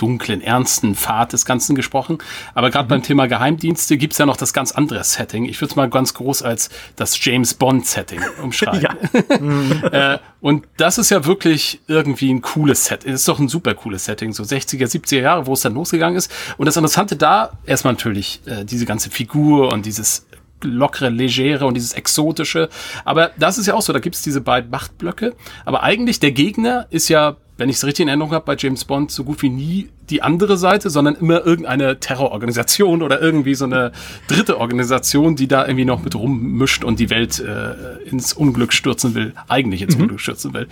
dunklen, 0.00 0.40
ernsten 0.40 0.94
Pfad 0.94 1.32
des 1.32 1.44
Ganzen 1.44 1.74
gesprochen. 1.76 2.18
Aber 2.54 2.70
gerade 2.70 2.84
mhm. 2.86 2.88
beim 2.88 3.02
Thema 3.02 3.26
Geheimdienste 3.26 3.96
gibt's 3.96 4.18
ja 4.18 4.26
noch 4.26 4.36
das 4.36 4.52
ganz 4.52 4.72
andere 4.72 5.04
Setting. 5.04 5.44
Ich 5.44 5.60
würde 5.60 5.72
es 5.72 5.76
mal 5.76 5.90
ganz 5.90 6.14
groß 6.14 6.42
als 6.42 6.70
das 6.96 7.22
James 7.22 7.54
Bond-Setting 7.54 8.20
umschreiben. 8.42 8.80
ja. 8.80 10.14
äh, 10.14 10.18
und 10.40 10.66
das 10.78 10.96
ist 10.96 11.10
ja 11.10 11.26
wirklich 11.26 11.80
irgendwie 11.86 12.32
ein 12.32 12.40
cooles 12.40 12.86
Set. 12.86 13.04
Es 13.04 13.14
ist 13.14 13.28
doch 13.28 13.38
ein 13.38 13.48
super 13.48 13.74
cooles 13.74 14.06
Setting, 14.06 14.32
so 14.32 14.42
60er, 14.42 14.86
70er 14.86 15.20
Jahre, 15.20 15.46
wo 15.46 15.52
es 15.52 15.60
dann 15.60 15.74
losgegangen 15.74 16.16
ist. 16.16 16.32
Und 16.56 16.66
das 16.66 16.76
Interessante 16.76 17.16
da, 17.16 17.58
erstmal 17.66 17.92
natürlich 17.92 18.40
äh, 18.46 18.64
diese 18.64 18.86
ganze 18.86 19.10
Figur 19.10 19.72
und 19.72 19.84
dieses 19.84 20.26
lockere, 20.62 21.08
legere 21.08 21.66
und 21.66 21.74
dieses 21.74 21.92
exotische. 21.92 22.68
Aber 23.04 23.30
das 23.38 23.58
ist 23.58 23.66
ja 23.66 23.74
auch 23.74 23.82
so, 23.82 23.92
da 23.92 23.98
gibt's 23.98 24.22
diese 24.22 24.40
beiden 24.40 24.70
Machtblöcke. 24.70 25.34
Aber 25.64 25.82
eigentlich 25.82 26.20
der 26.20 26.32
Gegner 26.32 26.86
ist 26.90 27.08
ja 27.08 27.36
wenn 27.60 27.68
ich 27.68 27.76
es 27.76 27.84
richtig 27.84 28.04
in 28.04 28.08
Erinnerung 28.08 28.32
habe, 28.32 28.46
bei 28.46 28.56
James 28.58 28.86
Bond 28.86 29.10
so 29.10 29.22
gut 29.22 29.42
wie 29.42 29.50
nie 29.50 29.90
die 30.08 30.22
andere 30.22 30.56
Seite, 30.56 30.88
sondern 30.88 31.14
immer 31.14 31.44
irgendeine 31.44 32.00
Terrororganisation 32.00 33.02
oder 33.02 33.20
irgendwie 33.20 33.54
so 33.54 33.66
eine 33.66 33.92
dritte 34.28 34.58
Organisation, 34.58 35.36
die 35.36 35.46
da 35.46 35.66
irgendwie 35.66 35.84
noch 35.84 36.02
mit 36.02 36.14
rummischt 36.14 36.84
und 36.84 36.98
die 36.98 37.10
Welt 37.10 37.38
äh, 37.38 38.08
ins 38.08 38.32
Unglück 38.32 38.72
stürzen 38.72 39.14
will, 39.14 39.34
eigentlich 39.46 39.82
ins 39.82 39.96
mhm. 39.96 40.04
Unglück 40.04 40.20
stürzen 40.20 40.54
will. 40.54 40.68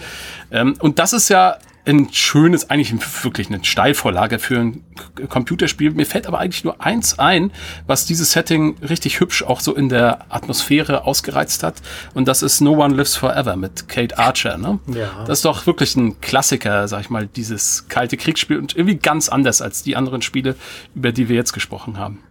Ähm, 0.51 0.77
und 0.81 0.99
das 0.99 1.13
ist 1.13 1.29
ja 1.29 1.59
ein 1.89 2.13
schönes, 2.13 2.71
eigentlich 2.71 2.95
wirklich 3.25 3.49
eine 3.49 3.65
Steilvorlage 3.65 4.39
für 4.39 4.59
ein 4.59 4.85
Computerspiel. 5.29 5.93
Mir 5.93 6.07
fällt 6.07 6.27
aber 6.27 6.39
eigentlich 6.39 6.65
nur 6.65 6.85
eins 6.85 7.19
ein, 7.19 7.51
was 7.87 8.07
dieses 8.07 8.33
Setting 8.33 8.77
richtig 8.79 9.21
hübsch 9.21 9.43
auch 9.43 9.61
so 9.61 9.75
in 9.75 9.89
der 9.89 10.27
Atmosphäre 10.29 11.05
ausgereizt 11.05 11.63
hat. 11.63 11.77
Und 12.15 12.29
das 12.29 12.43
ist 12.43 12.61
No 12.61 12.73
One 12.73 12.95
Lives 12.95 13.17
Forever 13.17 13.57
mit 13.57 13.89
Kate 13.89 14.19
Archer. 14.19 14.59
Ne? 14.59 14.79
Ja. 14.89 15.25
Das 15.27 15.39
ist 15.39 15.45
doch 15.45 15.67
wirklich 15.67 15.97
ein 15.97 16.21
Klassiker, 16.21 16.87
sag 16.89 17.01
ich 17.01 17.11
mal, 17.11 17.27
dieses 17.27 17.89
kalte 17.89 18.17
Kriegsspiel 18.17 18.59
und 18.59 18.77
irgendwie 18.77 18.97
ganz 18.97 19.29
anders 19.29 19.63
als 19.63 19.83
die 19.83 19.97
anderen 19.97 20.23
Spiele, 20.23 20.57
über 20.95 21.13
die 21.13 21.29
wir 21.29 21.37
jetzt 21.37 21.53
gesprochen 21.53 21.99
haben. 21.99 22.23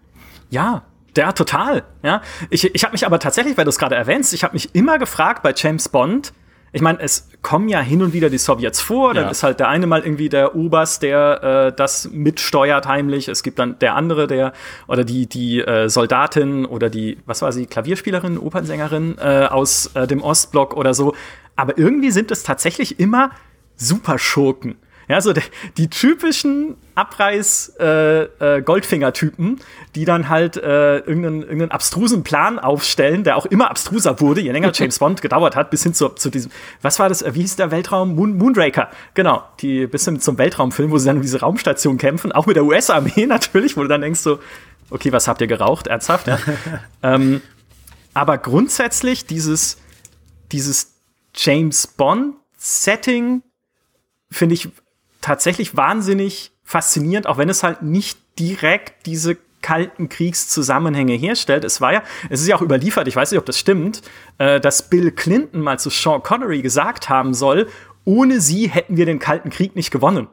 Ja, 0.50 0.84
ja, 1.17 1.32
total. 1.32 1.84
Ja, 2.04 2.22
ich, 2.52 2.63
ich 2.76 2.84
habe 2.84 2.91
mich 2.91 3.06
aber 3.06 3.20
tatsächlich, 3.20 3.58
weil 3.58 3.65
du 3.65 3.70
es 3.70 3.80
gerade 3.80 3.96
erwähnst, 3.96 4.34
ich 4.34 4.43
habe 4.43 4.54
mich 4.54 4.76
immer 4.76 5.00
gefragt 5.00 5.41
bei 5.41 5.54
James 5.56 5.89
Bond, 5.89 6.32
ich 6.74 6.82
meine, 6.82 7.00
es 7.00 7.30
kommen 7.42 7.70
ja 7.70 7.80
hin 7.80 8.02
und 8.02 8.14
wieder 8.14 8.30
die 8.30 8.38
Sowjets 8.38 8.82
vor. 8.82 9.14
Dann 9.14 9.26
ja. 9.26 9.32
ist 9.32 9.44
halt 9.44 9.60
der 9.60 9.70
eine 9.70 9.88
mal 9.88 10.02
irgendwie 10.02 10.30
der 10.30 10.56
Oberst, 10.56 11.02
der 11.02 11.70
äh, 11.70 11.76
das 11.76 12.10
mitsteuert 12.12 12.88
heimlich. 12.88 13.28
Es 13.30 13.42
gibt 13.42 13.60
dann 13.60 13.80
der 13.80 13.96
andere, 13.96 14.28
der 14.28 14.54
oder 14.88 15.04
die 15.04 15.28
die 15.28 15.62
äh, 15.62 15.90
Soldatin 15.90 16.66
oder 16.66 16.90
die 16.90 17.18
was 17.26 17.42
war 17.42 17.52
sie 17.52 17.66
Klavierspielerin, 17.66 18.38
Opernsängerin 18.38 19.18
äh, 19.18 19.48
aus 19.50 19.92
äh, 19.94 20.08
dem 20.08 20.22
Ostblock 20.22 20.76
oder 20.76 20.94
so. 20.94 21.16
Aber 21.56 21.78
irgendwie 21.78 22.12
sind 22.12 22.32
es 22.32 22.44
tatsächlich 22.44 23.00
immer 23.00 23.32
Superschurken. 23.76 24.76
Ja, 25.10 25.22
so 25.22 25.32
die 25.78 25.89
typischen 25.89 26.76
Abreiß-Goldfinger-Typen, 26.96 29.48
äh, 29.48 29.52
äh, 29.54 29.58
die 29.96 30.04
dann 30.04 30.28
halt 30.28 30.58
äh, 30.58 30.98
irgendeinen, 30.98 31.43
irgendeinen 31.43 31.72
abstrusen 31.72 32.24
Plan 32.24 32.60
aufstellen, 32.60 33.24
der 33.24 33.38
auch 33.38 33.46
immer 33.46 33.70
abstruser 33.70 34.20
wurde, 34.20 34.41
je 34.41 34.52
länger 34.52 34.72
James 34.74 35.00
Bond 35.08 35.22
gedauert 35.22 35.56
hat, 35.56 35.70
bis 35.70 35.84
hin 35.84 35.93
zu, 35.93 36.10
zu 36.10 36.30
diesem, 36.30 36.52
was 36.82 37.00
war 37.00 37.08
das, 37.08 37.24
wie 37.24 37.39
hieß 37.39 37.56
der 37.56 37.72
Weltraum? 37.72 38.15
Moon, 38.15 38.38
Moonraker, 38.38 38.89
genau, 39.13 39.46
die 39.62 39.88
bis 39.88 40.04
hin 40.04 40.20
zum 40.20 40.38
Weltraumfilm, 40.38 40.91
wo 40.91 40.98
sie 40.98 41.06
dann 41.06 41.15
um 41.17 41.22
diese 41.22 41.39
Raumstation 41.39 41.98
kämpfen, 41.98 42.34
auch 42.34 42.46
mit 42.46 42.58
der 42.58 42.65
US-Armee 42.65 43.26
natürlich, 43.28 43.78
wo 43.78 43.84
du 43.84 43.88
dann 43.88 44.02
denkst 44.02 44.20
so, 44.20 44.39
okay, 44.89 45.13
was 45.13 45.30
habt 45.30 45.39
ihr 45.39 45.48
geraucht, 45.48 45.88
ernsthaft? 45.88 46.28
Ja? 46.28 46.38
ähm, 47.04 47.41
aber 48.13 48.38
grundsätzlich 48.39 49.26
dieses, 49.26 49.78
dieses 50.52 50.98
James 51.34 51.88
Bond-Setting 51.88 53.43
finde 54.32 54.56
ich 54.56 54.70
tatsächlich 55.22 55.76
wahnsinnig 55.76 56.52
faszinierend, 56.64 57.28
auch 57.28 57.38
wenn 57.38 57.50
es 57.50 57.64
halt 57.64 57.82
nicht 57.82 58.20
direkt 58.40 59.06
diese 59.06 59.38
kalten 59.62 60.10
Kriegszusammenhänge 60.10 61.14
herstellt. 61.14 61.64
Es 61.64 61.82
war 61.82 61.94
ja, 61.94 62.04
es 62.30 62.42
ist 62.42 62.48
ja 62.48 62.56
auch 62.56 62.62
überliefert, 62.62 63.08
ich 63.08 63.16
weiß 63.16 63.32
nicht, 63.32 63.40
ob 63.40 63.46
das 63.46 63.58
stimmt, 63.58 64.02
äh, 64.38 64.60
dass 64.60 64.90
Bill 64.90 65.12
Clinton 65.12 65.62
mal 65.62 65.80
zu 65.80 65.90
Sean 65.90 66.24
Connery 66.24 66.62
gesagt 66.62 67.10
haben 67.10 67.34
soll, 67.34 67.68
ohne 68.06 68.40
sie 68.40 68.70
hätten 68.70 68.98
wir 68.98 69.06
den 69.06 69.20
Kalten 69.20 69.50
Krieg 69.50 69.76
nicht 69.76 69.92
gewonnen. 69.92 70.28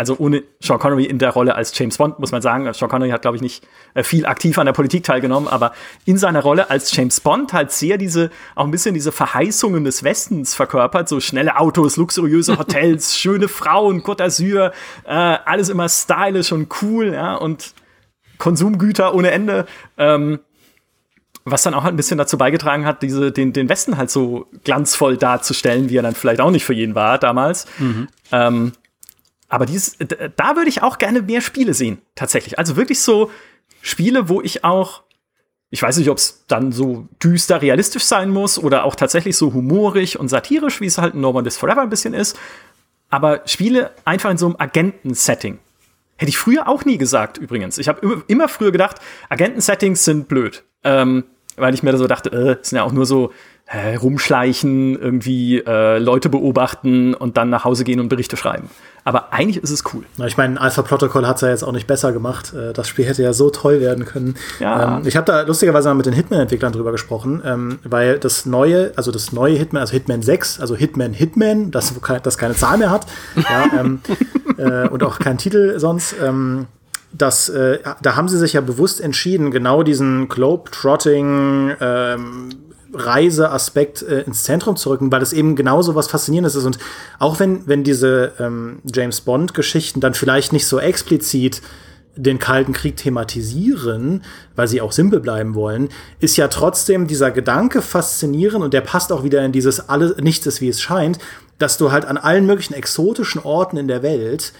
Also 0.00 0.16
ohne 0.16 0.44
Sean 0.60 0.78
Connery 0.78 1.04
in 1.04 1.18
der 1.18 1.28
Rolle 1.28 1.54
als 1.56 1.78
James 1.78 1.98
Bond, 1.98 2.18
muss 2.20 2.32
man 2.32 2.40
sagen. 2.40 2.72
Sean 2.72 2.88
Connery 2.88 3.10
hat, 3.10 3.20
glaube 3.20 3.36
ich, 3.36 3.42
nicht 3.42 3.68
äh, 3.92 4.02
viel 4.02 4.24
aktiv 4.24 4.58
an 4.58 4.64
der 4.64 4.72
Politik 4.72 5.04
teilgenommen, 5.04 5.46
aber 5.46 5.72
in 6.06 6.16
seiner 6.16 6.40
Rolle 6.40 6.70
als 6.70 6.96
James 6.96 7.20
Bond 7.20 7.52
halt 7.52 7.70
sehr 7.70 7.98
diese, 7.98 8.30
auch 8.54 8.64
ein 8.64 8.70
bisschen 8.70 8.94
diese 8.94 9.12
Verheißungen 9.12 9.84
des 9.84 10.02
Westens 10.02 10.54
verkörpert. 10.54 11.06
So 11.06 11.20
schnelle 11.20 11.58
Autos, 11.58 11.98
luxuriöse 11.98 12.58
Hotels, 12.58 13.18
schöne 13.18 13.46
Frauen, 13.46 14.02
Côte 14.02 14.24
d'Azur, 14.24 14.72
äh, 15.04 15.12
alles 15.12 15.68
immer 15.68 15.86
stylisch 15.86 16.50
und 16.50 16.72
cool, 16.80 17.12
ja, 17.12 17.34
und 17.34 17.74
Konsumgüter 18.38 19.14
ohne 19.14 19.32
Ende. 19.32 19.66
Ähm, 19.98 20.38
was 21.44 21.62
dann 21.62 21.74
auch 21.74 21.82
halt 21.82 21.92
ein 21.92 21.98
bisschen 21.98 22.16
dazu 22.16 22.38
beigetragen 22.38 22.86
hat, 22.86 23.02
diese, 23.02 23.32
den, 23.32 23.52
den 23.52 23.68
Westen 23.68 23.98
halt 23.98 24.10
so 24.10 24.46
glanzvoll 24.64 25.18
darzustellen, 25.18 25.90
wie 25.90 25.98
er 25.98 26.02
dann 26.02 26.14
vielleicht 26.14 26.40
auch 26.40 26.50
nicht 26.50 26.64
für 26.64 26.72
jeden 26.72 26.94
war 26.94 27.18
damals. 27.18 27.66
Mhm. 27.78 28.08
Ähm, 28.32 28.72
aber 29.50 29.66
dieses, 29.66 29.98
da 29.98 30.56
würde 30.56 30.68
ich 30.68 30.82
auch 30.82 30.96
gerne 30.96 31.22
mehr 31.22 31.40
Spiele 31.40 31.74
sehen, 31.74 31.98
tatsächlich. 32.14 32.58
Also 32.58 32.76
wirklich 32.76 33.00
so 33.00 33.30
Spiele, 33.82 34.28
wo 34.28 34.40
ich 34.40 34.64
auch, 34.64 35.02
ich 35.70 35.82
weiß 35.82 35.98
nicht, 35.98 36.08
ob 36.08 36.18
es 36.18 36.44
dann 36.46 36.72
so 36.72 37.08
düster 37.22 37.60
realistisch 37.60 38.04
sein 38.04 38.30
muss 38.30 38.58
oder 38.58 38.84
auch 38.84 38.94
tatsächlich 38.94 39.36
so 39.36 39.52
humorig 39.52 40.18
und 40.18 40.28
satirisch, 40.28 40.80
wie 40.80 40.86
es 40.86 40.98
halt 40.98 41.14
in 41.14 41.20
No 41.20 41.30
One 41.30 41.46
Is 41.46 41.56
Forever 41.56 41.82
ein 41.82 41.90
bisschen 41.90 42.14
ist. 42.14 42.38
Aber 43.10 43.42
Spiele 43.44 43.90
einfach 44.04 44.30
in 44.30 44.38
so 44.38 44.46
einem 44.46 44.56
Agenten-Setting. 44.56 45.58
Hätte 46.16 46.28
ich 46.28 46.38
früher 46.38 46.68
auch 46.68 46.84
nie 46.84 46.96
gesagt, 46.96 47.38
übrigens. 47.38 47.78
Ich 47.78 47.88
habe 47.88 48.22
immer 48.28 48.48
früher 48.48 48.70
gedacht, 48.70 48.96
Agenten-Settings 49.30 50.04
sind 50.04 50.28
blöd. 50.28 50.62
Ähm, 50.84 51.24
weil 51.56 51.74
ich 51.74 51.82
mir 51.82 51.90
da 51.90 51.98
so 51.98 52.06
dachte, 52.06 52.30
äh, 52.30 52.64
sind 52.64 52.76
ja 52.76 52.84
auch 52.84 52.92
nur 52.92 53.04
so 53.06 53.32
äh, 53.70 53.94
rumschleichen, 53.94 55.00
irgendwie 55.00 55.58
äh, 55.58 55.98
Leute 55.98 56.28
beobachten 56.28 57.14
und 57.14 57.36
dann 57.36 57.50
nach 57.50 57.64
Hause 57.64 57.84
gehen 57.84 58.00
und 58.00 58.08
Berichte 58.08 58.36
schreiben. 58.36 58.68
Aber 59.04 59.32
eigentlich 59.32 59.62
ist 59.62 59.70
es 59.70 59.84
cool. 59.94 60.02
Na, 60.16 60.26
ich 60.26 60.36
meine, 60.36 60.60
Alpha 60.60 60.82
Protocol 60.82 61.26
hat 61.26 61.36
es 61.36 61.42
ja 61.42 61.48
jetzt 61.50 61.62
auch 61.62 61.72
nicht 61.72 61.86
besser 61.86 62.12
gemacht. 62.12 62.52
Äh, 62.52 62.72
das 62.72 62.88
Spiel 62.88 63.04
hätte 63.04 63.22
ja 63.22 63.32
so 63.32 63.48
toll 63.48 63.80
werden 63.80 64.04
können. 64.04 64.34
Ja. 64.58 64.98
Ähm, 64.98 65.06
ich 65.06 65.16
habe 65.16 65.24
da 65.24 65.42
lustigerweise 65.42 65.88
mal 65.88 65.94
mit 65.94 66.06
den 66.06 66.14
Hitman-Entwicklern 66.14 66.72
drüber 66.72 66.90
gesprochen, 66.90 67.42
ähm, 67.44 67.78
weil 67.84 68.18
das 68.18 68.44
neue, 68.44 68.92
also 68.96 69.12
das 69.12 69.32
neue 69.32 69.54
Hitman, 69.54 69.82
also 69.82 69.92
Hitman 69.92 70.22
6, 70.22 70.60
also 70.60 70.74
Hitman 70.74 71.12
Hitman, 71.12 71.70
das, 71.70 71.94
das 72.24 72.38
keine 72.38 72.54
Zahl 72.54 72.76
mehr 72.76 72.90
hat, 72.90 73.06
ja, 73.36 73.80
ähm, 73.80 74.00
äh, 74.58 74.88
und 74.88 75.04
auch 75.04 75.20
keinen 75.20 75.38
Titel 75.38 75.78
sonst, 75.78 76.16
ähm, 76.20 76.66
das, 77.12 77.48
äh, 77.48 77.78
da 78.02 78.16
haben 78.16 78.28
sie 78.28 78.38
sich 78.38 78.52
ja 78.52 78.60
bewusst 78.60 79.00
entschieden, 79.00 79.50
genau 79.50 79.82
diesen 79.82 80.28
Globe-Trotting, 80.28 81.76
ähm, 81.80 82.48
Reiseaspekt 82.92 84.02
äh, 84.02 84.22
ins 84.22 84.44
Zentrum 84.44 84.76
zu 84.76 84.90
rücken, 84.90 85.12
weil 85.12 85.20
das 85.20 85.32
eben 85.32 85.56
genauso 85.56 85.94
was 85.94 86.08
Faszinierendes 86.08 86.54
ist. 86.54 86.64
Und 86.64 86.78
auch 87.18 87.38
wenn, 87.40 87.66
wenn 87.66 87.84
diese 87.84 88.32
ähm, 88.38 88.80
James 88.84 89.20
Bond-Geschichten 89.20 90.00
dann 90.00 90.14
vielleicht 90.14 90.52
nicht 90.52 90.66
so 90.66 90.78
explizit 90.78 91.62
den 92.16 92.38
Kalten 92.38 92.72
Krieg 92.72 92.96
thematisieren, 92.96 94.24
weil 94.56 94.68
sie 94.68 94.80
auch 94.80 94.92
simpel 94.92 95.20
bleiben 95.20 95.54
wollen, 95.54 95.88
ist 96.18 96.36
ja 96.36 96.48
trotzdem 96.48 97.06
dieser 97.06 97.30
Gedanke 97.30 97.82
faszinierend 97.82 98.64
und 98.64 98.74
der 98.74 98.80
passt 98.80 99.12
auch 99.12 99.22
wieder 99.22 99.44
in 99.44 99.52
dieses 99.52 99.88
alles 99.88 100.16
nichts 100.16 100.46
ist 100.46 100.60
wie 100.60 100.68
es 100.68 100.80
scheint, 100.80 101.18
dass 101.58 101.78
du 101.78 101.92
halt 101.92 102.04
an 102.04 102.16
allen 102.16 102.46
möglichen 102.46 102.74
exotischen 102.74 103.40
Orten 103.42 103.76
in 103.76 103.88
der 103.88 104.02
Welt 104.02 104.52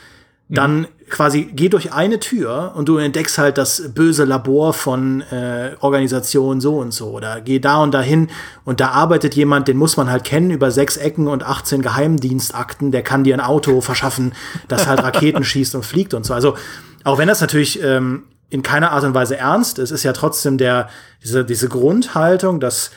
dann 0.49 0.89
quasi 1.11 1.51
geh 1.53 1.69
durch 1.69 1.93
eine 1.93 2.21
Tür 2.21 2.73
und 2.77 2.89
du 2.89 2.97
entdeckst 2.97 3.37
halt 3.39 3.59
das 3.59 3.91
böse 3.95 4.25
Labor 4.25 4.73
von 4.73 5.21
äh, 5.23 5.73
Organisation 5.81 6.61
so 6.61 6.79
und 6.79 6.93
so 6.93 7.11
oder 7.11 7.41
geh 7.41 7.59
da 7.59 7.83
und 7.83 7.93
dahin 7.93 8.29
und 8.65 8.81
da 8.81 8.91
arbeitet 8.91 9.35
jemand, 9.35 9.69
den 9.69 9.77
muss 9.77 9.97
man 9.97 10.11
halt 10.11 10.25
kennen 10.25 10.51
über 10.51 10.71
sechs 10.71 10.97
Ecken 10.97 11.27
und 11.27 11.43
18 11.43 11.83
Geheimdienstakten, 11.83 12.93
der 12.93 13.03
kann 13.03 13.25
dir 13.25 13.35
ein 13.35 13.41
Auto 13.41 13.81
verschaffen, 13.81 14.33
das 14.69 14.87
halt 14.87 15.03
Raketen 15.03 15.45
schießt 15.51 15.75
und 15.75 15.85
fliegt 15.85 16.15
und 16.15 16.25
so. 16.25 16.33
Also 16.33 16.57
auch 17.05 17.19
wenn 17.19 17.29
das 17.29 17.41
natürlich 17.41 17.83
ähm, 17.83 18.25
in 18.49 18.63
keiner 18.63 18.93
Art 18.93 19.05
und 19.05 19.15
Weise 19.15 19.37
ernst 19.37 19.79
ist, 19.79 19.91
ist 19.91 20.03
ja 20.03 20.13
trotzdem 20.13 20.59
der 20.59 20.89
diese 21.23 21.45
diese 21.45 21.69
Grundhaltung, 21.69 22.61
dass 22.61 22.91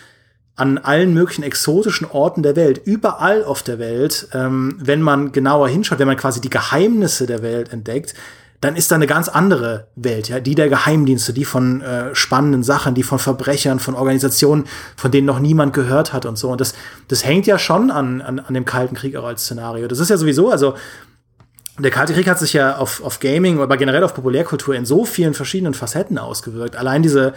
an 0.55 0.77
allen 0.77 1.13
möglichen 1.13 1.43
exotischen 1.43 2.09
Orten 2.09 2.43
der 2.43 2.55
Welt, 2.55 2.81
überall 2.85 3.43
auf 3.43 3.63
der 3.63 3.79
Welt, 3.79 4.27
ähm, 4.33 4.77
wenn 4.79 5.01
man 5.01 5.31
genauer 5.31 5.67
hinschaut, 5.67 5.99
wenn 5.99 6.07
man 6.07 6.17
quasi 6.17 6.41
die 6.41 6.49
Geheimnisse 6.49 7.25
der 7.25 7.41
Welt 7.41 7.73
entdeckt, 7.73 8.13
dann 8.61 8.77
ist 8.77 8.91
da 8.91 8.95
eine 8.95 9.07
ganz 9.07 9.27
andere 9.27 9.87
Welt, 9.95 10.29
ja, 10.29 10.39
die 10.39 10.55
der 10.55 10.69
Geheimdienste, 10.69 11.33
die 11.33 11.43
von 11.43 11.81
äh, 11.81 12.15
spannenden 12.15 12.63
Sachen, 12.63 12.95
die 12.95 13.03
von 13.03 13.19
Verbrechern, 13.19 13.79
von 13.79 13.93
Organisationen, 13.93 14.65
von 14.95 15.11
denen 15.11 15.27
noch 15.27 15.39
niemand 15.39 15.73
gehört 15.73 16.13
hat 16.13 16.25
und 16.25 16.37
so. 16.37 16.49
Und 16.49 16.61
das, 16.61 16.73
das 17.09 17.25
hängt 17.25 17.45
ja 17.45 17.59
schon 17.59 17.91
an, 17.91 18.21
an, 18.21 18.39
an 18.39 18.53
dem 18.53 18.63
Kalten 18.63 18.95
Krieg 18.95 19.17
auch 19.17 19.25
als 19.25 19.43
Szenario. 19.43 19.87
Das 19.89 19.99
ist 19.99 20.09
ja 20.09 20.15
sowieso, 20.15 20.49
also 20.49 20.75
der 21.79 21.89
Kalte 21.89 22.13
Krieg 22.13 22.27
hat 22.27 22.37
sich 22.37 22.53
ja 22.53 22.77
auf, 22.77 23.03
auf 23.03 23.19
Gaming, 23.19 23.59
aber 23.59 23.77
generell 23.77 24.03
auf 24.03 24.13
Populärkultur 24.13 24.75
in 24.75 24.85
so 24.85 25.05
vielen 25.05 25.33
verschiedenen 25.33 25.73
Facetten 25.73 26.19
ausgewirkt. 26.19 26.75
Allein 26.75 27.01
diese, 27.01 27.33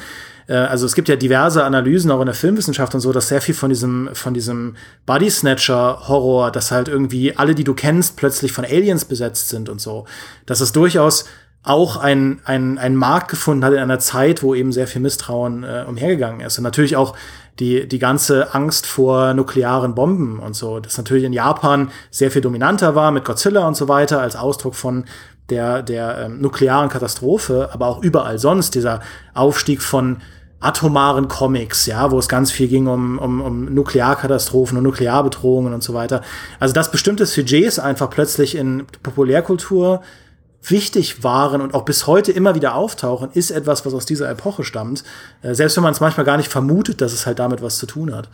äh, 0.47 0.55
also 0.55 0.85
es 0.85 0.95
gibt 0.95 1.09
ja 1.09 1.17
diverse 1.17 1.65
Analysen 1.65 2.11
auch 2.11 2.21
in 2.21 2.27
der 2.27 2.35
Filmwissenschaft 2.35 2.95
und 2.95 3.01
so, 3.01 3.13
dass 3.13 3.29
sehr 3.29 3.41
viel 3.41 3.55
von 3.55 3.71
diesem, 3.71 4.11
von 4.13 4.35
diesem 4.35 4.77
Body 5.07 5.31
Snatcher 5.31 6.09
Horror, 6.09 6.51
dass 6.51 6.71
halt 6.71 6.89
irgendwie 6.89 7.35
alle, 7.35 7.55
die 7.55 7.65
du 7.65 7.73
kennst, 7.73 8.17
plötzlich 8.17 8.53
von 8.53 8.67
Aliens 8.67 9.07
besetzt 9.07 9.49
sind 9.49 9.71
und 9.71 9.81
so. 9.81 10.05
Dass 10.45 10.61
es 10.61 10.73
durchaus 10.73 11.25
auch 11.63 11.97
ein, 11.97 12.41
ein, 12.45 12.77
ein 12.79 12.95
Markt 12.95 13.29
gefunden 13.29 13.65
hat 13.65 13.73
in 13.73 13.79
einer 13.79 13.99
Zeit, 13.99 14.43
wo 14.43 14.55
eben 14.55 14.71
sehr 14.71 14.87
viel 14.87 15.01
Misstrauen 15.01 15.65
äh, 15.65 15.85
umhergegangen 15.89 16.41
ist. 16.41 16.59
Und 16.59 16.65
natürlich 16.65 16.97
auch 16.97 17.17
die, 17.59 17.89
die 17.89 17.99
ganze 17.99 18.55
Angst 18.55 18.87
vor 18.87 19.35
nuklearen 19.35 19.95
Bomben 19.95 20.39
und 20.39 20.55
so, 20.55 20.81
das 20.81 20.99
natürlich 20.99 21.25
in 21.25 21.33
Japan 21.33 21.91
sehr 22.11 22.31
viel 22.31 22.43
dominanter 22.43 22.95
war 22.95 23.11
mit 23.11 23.25
Godzilla 23.25 23.67
und 23.67 23.77
so 23.77 23.89
weiter 23.89 24.21
als 24.21 24.37
Ausdruck 24.37 24.75
von 24.75 25.05
der, 25.49 25.83
der 25.83 26.19
ähm, 26.19 26.41
nuklearen 26.41 26.89
Katastrophe, 26.89 27.71
aber 27.73 27.87
auch 27.87 28.03
überall 28.03 28.39
sonst 28.39 28.75
dieser 28.75 29.01
Aufstieg 29.33 29.83
von 29.83 30.19
atomaren 30.61 31.29
Comics, 31.29 31.87
ja, 31.87 32.11
wo 32.11 32.19
es 32.19 32.29
ganz 32.29 32.51
viel 32.51 32.69
ging 32.69 32.87
um, 32.87 33.19
um, 33.19 33.41
um 33.41 33.75
Nuklearkatastrophen 33.75 34.79
und 34.79 34.85
Nuklearbedrohungen 34.85 35.75
und 35.75 35.83
so 35.83 35.95
weiter. 35.95 36.23
Also 36.59 36.75
dass 36.75 36.91
bestimmte 36.91 37.27
Sujets 37.27 37.79
einfach 37.79 38.11
plötzlich 38.11 38.57
in 38.57 38.87
Populärkultur 39.03 40.03
wichtig 40.63 41.23
waren 41.23 41.61
und 41.61 41.75
auch 41.75 41.85
bis 41.85 42.07
heute 42.07 42.33
immer 42.33 42.55
wieder 42.55 42.75
auftauchen, 42.75 43.31
ist 43.33 43.51
etwas, 43.51 43.87
was 43.87 43.95
aus 43.95 44.07
dieser 44.07 44.29
Epoche 44.31 44.65
stammt. 44.65 45.05
Äh, 45.43 45.55
selbst 45.55 45.77
wenn 45.77 45.85
man 45.85 45.93
es 45.93 46.01
manchmal 46.01 46.27
gar 46.27 46.37
nicht 46.37 46.51
vermutet, 46.51 47.01
dass 47.01 47.13
es 47.13 47.27
halt 47.27 47.39
damit 47.39 47.63
was 47.63 47.79
zu 47.79 47.87
tun 47.87 48.15
hat. 48.15 48.29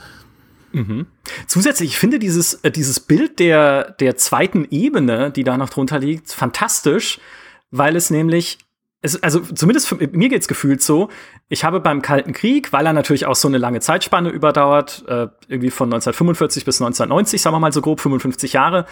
Mhm. 0.73 1.07
Zusätzlich, 1.47 1.91
ich 1.91 1.99
finde 1.99 2.19
dieses, 2.19 2.55
äh, 2.55 2.71
dieses 2.71 3.01
Bild 3.01 3.39
der, 3.39 3.93
der 3.93 4.17
zweiten 4.17 4.67
Ebene, 4.71 5.31
die 5.31 5.45
da 5.45 5.57
noch 5.57 5.71
drunter 5.71 5.99
liegt, 5.99 6.33
fantastisch, 6.33 7.21
weil 7.71 7.97
es 7.97 8.11
nämlich 8.11 8.59
es, 9.03 9.21
also 9.23 9.41
zumindest 9.41 9.89
für, 9.89 9.97
mir 9.97 10.29
geht's 10.29 10.49
gefühlt 10.49 10.81
so, 10.81 11.09
ich 11.49 11.65
habe 11.65 11.81
beim 11.81 12.03
Kalten 12.03 12.33
Krieg, 12.33 12.73
weil 12.73 12.87
er 12.87 12.93
natürlich 12.93 13.27
auch 13.27 13.35
so 13.35 13.49
eine 13.49 13.59
lange 13.59 13.81
Zeitspanne 13.81 14.31
überdauert, 14.31 15.05
äh, 15.09 15.27
irgendwie 15.49 15.71
von 15.71 15.89
1945 15.89 16.65
bis 16.65 16.81
1990, 16.81 17.43
sagen 17.43 17.55
wir 17.55 17.61
mal 17.61 17.73
so 17.73 17.83
grob 17.83 18.01
55 18.01 18.53
Jahre, 18.53 18.87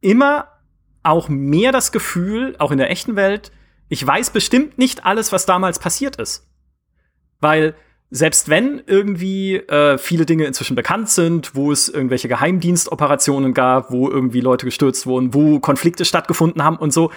immer 0.00 0.46
auch 1.02 1.28
mehr 1.28 1.72
das 1.72 1.92
Gefühl, 1.92 2.56
auch 2.58 2.70
in 2.70 2.78
der 2.78 2.90
echten 2.90 3.16
Welt, 3.16 3.52
ich 3.88 4.06
weiß 4.06 4.30
bestimmt 4.30 4.78
nicht 4.78 5.04
alles, 5.04 5.32
was 5.32 5.46
damals 5.46 5.78
passiert 5.78 6.16
ist. 6.16 6.46
Weil 7.40 7.74
selbst 8.10 8.48
wenn 8.48 8.82
irgendwie 8.86 9.56
äh, 9.56 9.96
viele 9.96 10.26
Dinge 10.26 10.44
inzwischen 10.44 10.74
bekannt 10.74 11.08
sind, 11.08 11.54
wo 11.54 11.72
es 11.72 11.88
irgendwelche 11.88 12.28
Geheimdienstoperationen 12.28 13.54
gab, 13.54 13.92
wo 13.92 14.08
irgendwie 14.08 14.40
Leute 14.40 14.66
gestürzt 14.66 15.06
wurden, 15.06 15.32
wo 15.32 15.60
Konflikte 15.60 16.04
stattgefunden 16.04 16.62
haben 16.62 16.76
und 16.76 16.92
so, 16.92 17.12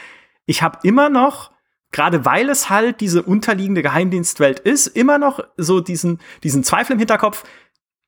ich 0.45 0.61
habe 0.61 0.79
immer 0.83 1.09
noch, 1.09 1.51
gerade 1.91 2.25
weil 2.25 2.49
es 2.49 2.69
halt 2.69 3.01
diese 3.01 3.23
unterliegende 3.23 3.81
Geheimdienstwelt 3.81 4.59
ist, 4.59 4.87
immer 4.87 5.17
noch 5.17 5.39
so 5.57 5.79
diesen, 5.79 6.19
diesen 6.43 6.63
Zweifel 6.63 6.93
im 6.93 6.99
Hinterkopf, 6.99 7.43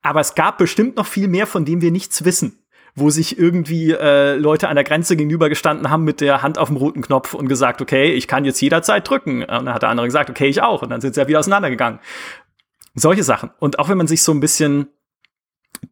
aber 0.01 0.19
es 0.19 0.35
gab 0.35 0.59
bestimmt 0.59 0.95
noch 0.95 1.07
viel 1.07 1.27
mehr, 1.27 1.47
von 1.47 1.65
dem 1.65 1.81
wir 1.81 1.91
nichts 1.91 2.23
wissen 2.23 2.64
wo 2.95 3.09
sich 3.09 3.37
irgendwie 3.37 3.91
äh, 3.91 4.35
Leute 4.35 4.69
an 4.69 4.75
der 4.75 4.85
Grenze 4.85 5.17
gegenübergestanden 5.17 5.89
haben 5.89 6.05
mit 6.05 6.21
der 6.21 6.41
Hand 6.41 6.57
auf 6.57 6.69
dem 6.69 6.77
roten 6.77 7.01
Knopf 7.01 7.33
und 7.33 7.49
gesagt, 7.49 7.81
okay, 7.81 8.13
ich 8.13 8.27
kann 8.27 8.45
jetzt 8.45 8.61
jederzeit 8.61 9.07
drücken. 9.07 9.41
Und 9.41 9.49
dann 9.49 9.73
hat 9.73 9.81
der 9.81 9.89
andere 9.89 10.07
gesagt, 10.07 10.29
okay, 10.29 10.47
ich 10.47 10.61
auch. 10.61 10.81
Und 10.81 10.89
dann 10.89 11.01
sind 11.01 11.13
sie 11.13 11.21
ja 11.21 11.27
wieder 11.27 11.39
auseinandergegangen. 11.39 11.99
Solche 12.93 13.23
Sachen. 13.23 13.51
Und 13.59 13.79
auch 13.79 13.89
wenn 13.89 13.97
man 13.97 14.07
sich 14.07 14.23
so 14.23 14.31
ein 14.31 14.39
bisschen 14.39 14.87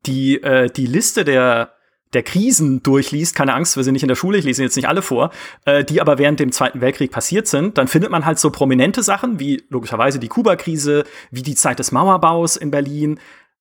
die, 0.06 0.42
äh, 0.42 0.70
die 0.70 0.86
Liste 0.86 1.26
der, 1.26 1.74
der 2.14 2.24
Krisen 2.24 2.84
durchliest, 2.84 3.36
keine 3.36 3.54
Angst, 3.54 3.76
wir 3.76 3.84
sind 3.84 3.94
nicht 3.94 4.04
in 4.04 4.08
der 4.08 4.16
Schule, 4.16 4.38
ich 4.38 4.46
lese 4.46 4.64
jetzt 4.64 4.78
nicht 4.78 4.88
alle 4.88 5.02
vor, 5.02 5.32
äh, 5.66 5.84
die 5.84 6.00
aber 6.00 6.18
während 6.18 6.40
dem 6.40 6.54
Zweiten 6.54 6.80
Weltkrieg 6.80 7.12
passiert 7.12 7.48
sind, 7.48 7.78
dann 7.78 7.90
findet 7.90 8.12
man 8.12 8.26
halt 8.26 8.40
so 8.40 8.50
prominente 8.50 9.04
Sachen 9.04 9.42
wie 9.42 9.64
logischerweise 9.70 10.20
die 10.20 10.30
Kuba-Krise, 10.30 11.04
wie 11.32 11.42
die 11.42 11.56
Zeit 11.56 11.80
des 11.80 11.92
Mauerbaus 11.92 12.56
in 12.56 12.72
Berlin. 12.72 13.20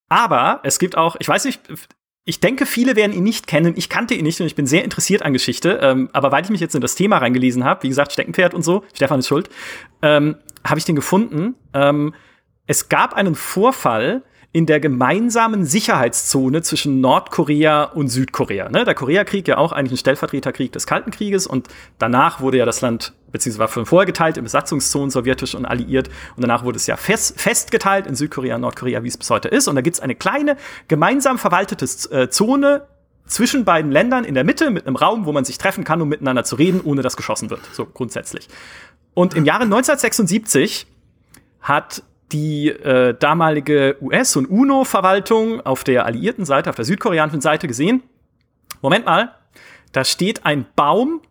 Aber 0.09 0.61
es 0.63 0.79
gibt 0.79 0.97
auch, 0.97 1.17
ich 1.19 1.27
weiß 1.27 1.45
nicht, 1.47 1.61
ich 2.25 2.39
denke, 2.41 2.67
viele 2.67 2.95
werden 2.95 3.13
ihn 3.13 3.25
nicht 3.25 3.47
kennen. 3.47 3.75
Ich 3.77 3.89
kannte 3.89 4.15
ihn 4.15 4.25
nicht 4.25 4.41
und 4.41 4.47
ich 4.47 4.55
bin 4.55 4.67
sehr 4.67 4.85
interessiert 4.85 5.23
an 5.23 5.33
Geschichte. 5.33 5.81
Ähm, 5.83 6.09
aber 6.13 6.31
weil 6.31 6.45
ich 6.45 6.51
mich 6.51 6.61
jetzt 6.61 6.75
in 6.75 6.81
das 6.81 6.95
Thema 6.95 7.19
reingelesen 7.19 7.65
habe, 7.65 7.83
wie 7.83 7.89
gesagt, 7.89 8.13
Steckenpferd 8.13 8.55
und 8.55 8.63
so, 8.63 8.85
Stefan 8.95 9.21
ist 9.21 9.27
schuld, 9.27 9.51
ähm, 10.03 10.37
habe 10.65 10.79
ich 10.79 10.85
den 10.85 10.95
gefunden. 10.95 11.57
Ähm, 11.75 12.15
es 12.67 12.89
gab 12.89 13.15
einen 13.15 13.35
Vorfall, 13.35 14.23
in 14.55 14.67
der 14.67 14.81
gemeinsamen 14.81 15.65
Sicherheitszone 15.65 16.61
zwischen 16.61 17.01
Nordkorea 17.01 17.85
und 17.85 18.09
Südkorea. 18.09 18.69
Ne? 18.69 18.85
Der 18.85 18.95
Koreakrieg 18.95 19.49
ja 19.49 19.57
auch 19.57 19.73
eigentlich 19.73 19.93
ein 19.93 19.97
Stellvertreterkrieg 19.99 20.73
des 20.73 20.87
Kalten 20.87 21.11
Krieges 21.11 21.47
und 21.47 21.69
danach 21.99 22.41
wurde 22.41 22.59
ja 22.59 22.67
das 22.67 22.83
Land, 22.83 23.15
beziehungsweise 23.31 23.61
war 23.61 23.69
von 23.69 23.87
vorher 23.87 24.05
geteilt 24.05 24.37
in 24.37 24.45
Besatzungszonen 24.45 25.11
sowjetisch 25.11 25.55
und 25.55 25.65
alliiert 25.65 26.11
und 26.37 26.43
danach 26.43 26.65
wurde 26.65 26.77
es 26.77 26.87
ja 26.87 26.99
fest, 26.99 27.41
festgeteilt 27.41 28.07
in 28.07 28.15
Südkorea 28.15 28.57
und 28.57 28.61
Nordkorea, 28.61 29.03
wie 29.03 29.09
es 29.09 29.17
bis 29.17 29.31
heute 29.31 29.49
ist. 29.49 29.69
Und 29.69 29.75
da 29.75 29.81
gibt 29.81 29.97
es 29.97 30.01
eine 30.01 30.15
kleine 30.15 30.59
gemeinsam 30.87 31.39
verwaltete 31.39 31.87
äh, 32.11 32.29
Zone 32.29 32.83
zwischen 33.25 33.65
beiden 33.65 33.91
Ländern 33.91 34.25
in 34.25 34.35
der 34.35 34.45
Mitte 34.45 34.71
mit 34.71 34.87
einem 34.87 34.97
Raum, 34.97 35.25
wo 35.25 35.33
man 35.33 35.47
sich 35.47 35.57
treffen 35.57 35.85
kann, 35.85 36.03
um 36.03 36.09
miteinander 36.11 36.45
zu 36.45 36.57
reden, 36.57 36.83
ohne 36.85 37.01
dass 37.01 37.17
geschossen 37.17 37.49
wird. 37.49 37.63
So 37.73 37.87
grundsätzlich. 37.87 38.49
Und 39.15 39.33
im 39.33 39.47
Jahre 39.47 39.63
1976 39.63 40.87
hat 41.63 42.03
die 42.33 42.69
äh, 42.69 43.15
damalige 43.15 43.97
US- 44.01 44.37
und 44.37 44.47
UNO-Verwaltung 44.47 45.61
auf 45.61 45.85
der 45.85 46.07
alliierten 46.07 46.45
Seite, 46.45 46.71
auf 46.71 46.77
der 46.77 46.85
südkoreanischen 46.85 47.41
Seite 47.41 47.69
gesehen, 47.69 48.03
Moment 48.81 49.07
mal, 49.07 49.35
da 49.93 50.05
steht 50.05 50.45
ein 50.45 50.67
Baum 50.75 51.23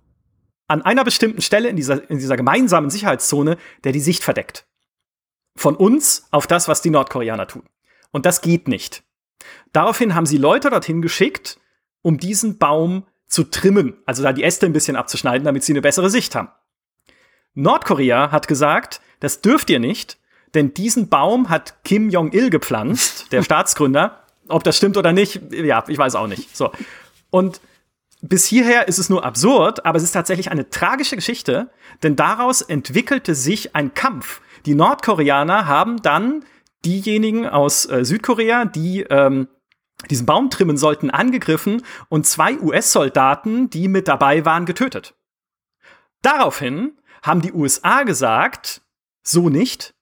an 0.67 0.81
einer 0.81 1.03
bestimmten 1.03 1.41
Stelle 1.41 1.67
in 1.67 1.75
dieser, 1.75 2.09
in 2.09 2.17
dieser 2.17 2.37
gemeinsamen 2.37 2.89
Sicherheitszone, 2.89 3.57
der 3.83 3.91
die 3.91 3.99
Sicht 3.99 4.23
verdeckt. 4.23 4.65
Von 5.57 5.75
uns 5.75 6.27
auf 6.31 6.47
das, 6.47 6.69
was 6.69 6.81
die 6.81 6.91
Nordkoreaner 6.91 7.47
tun. 7.47 7.63
Und 8.11 8.25
das 8.25 8.41
geht 8.41 8.69
nicht. 8.69 9.03
Daraufhin 9.73 10.15
haben 10.15 10.25
sie 10.25 10.37
Leute 10.37 10.69
dorthin 10.69 11.01
geschickt, 11.01 11.59
um 12.01 12.17
diesen 12.17 12.57
Baum 12.57 13.05
zu 13.27 13.43
trimmen, 13.43 13.97
also 14.05 14.23
da 14.23 14.33
die 14.33 14.43
Äste 14.43 14.65
ein 14.65 14.73
bisschen 14.73 14.95
abzuschneiden, 14.95 15.45
damit 15.45 15.63
sie 15.63 15.73
eine 15.73 15.81
bessere 15.81 16.09
Sicht 16.09 16.35
haben. 16.35 16.49
Nordkorea 17.53 18.31
hat 18.31 18.47
gesagt, 18.47 19.01
das 19.19 19.41
dürft 19.41 19.69
ihr 19.69 19.79
nicht, 19.79 20.19
denn 20.53 20.73
diesen 20.73 21.09
Baum 21.09 21.49
hat 21.49 21.83
Kim 21.83 22.09
Jong-il 22.09 22.49
gepflanzt, 22.49 23.31
der 23.31 23.43
Staatsgründer. 23.43 24.23
Ob 24.47 24.63
das 24.63 24.77
stimmt 24.77 24.97
oder 24.97 25.13
nicht, 25.13 25.41
ja, 25.51 25.83
ich 25.87 25.97
weiß 25.97 26.15
auch 26.15 26.27
nicht. 26.27 26.55
So. 26.55 26.71
Und 27.29 27.61
bis 28.21 28.45
hierher 28.45 28.87
ist 28.87 28.99
es 28.99 29.09
nur 29.09 29.25
absurd, 29.25 29.85
aber 29.85 29.97
es 29.97 30.03
ist 30.03 30.11
tatsächlich 30.11 30.51
eine 30.51 30.69
tragische 30.69 31.15
Geschichte, 31.15 31.69
denn 32.03 32.15
daraus 32.15 32.61
entwickelte 32.61 33.33
sich 33.33 33.75
ein 33.75 33.93
Kampf. 33.93 34.41
Die 34.65 34.75
Nordkoreaner 34.75 35.65
haben 35.65 36.01
dann 36.01 36.45
diejenigen 36.85 37.47
aus 37.47 37.89
äh, 37.89 38.05
Südkorea, 38.05 38.65
die 38.65 39.01
ähm, 39.09 39.47
diesen 40.09 40.25
Baum 40.25 40.49
trimmen 40.49 40.77
sollten, 40.77 41.09
angegriffen 41.09 41.83
und 42.09 42.25
zwei 42.25 42.59
US-Soldaten, 42.59 43.69
die 43.69 43.87
mit 43.87 44.07
dabei 44.07 44.45
waren, 44.45 44.65
getötet. 44.65 45.15
Daraufhin 46.21 46.97
haben 47.23 47.41
die 47.41 47.53
USA 47.53 48.03
gesagt, 48.03 48.81
so 49.23 49.49
nicht, 49.49 49.93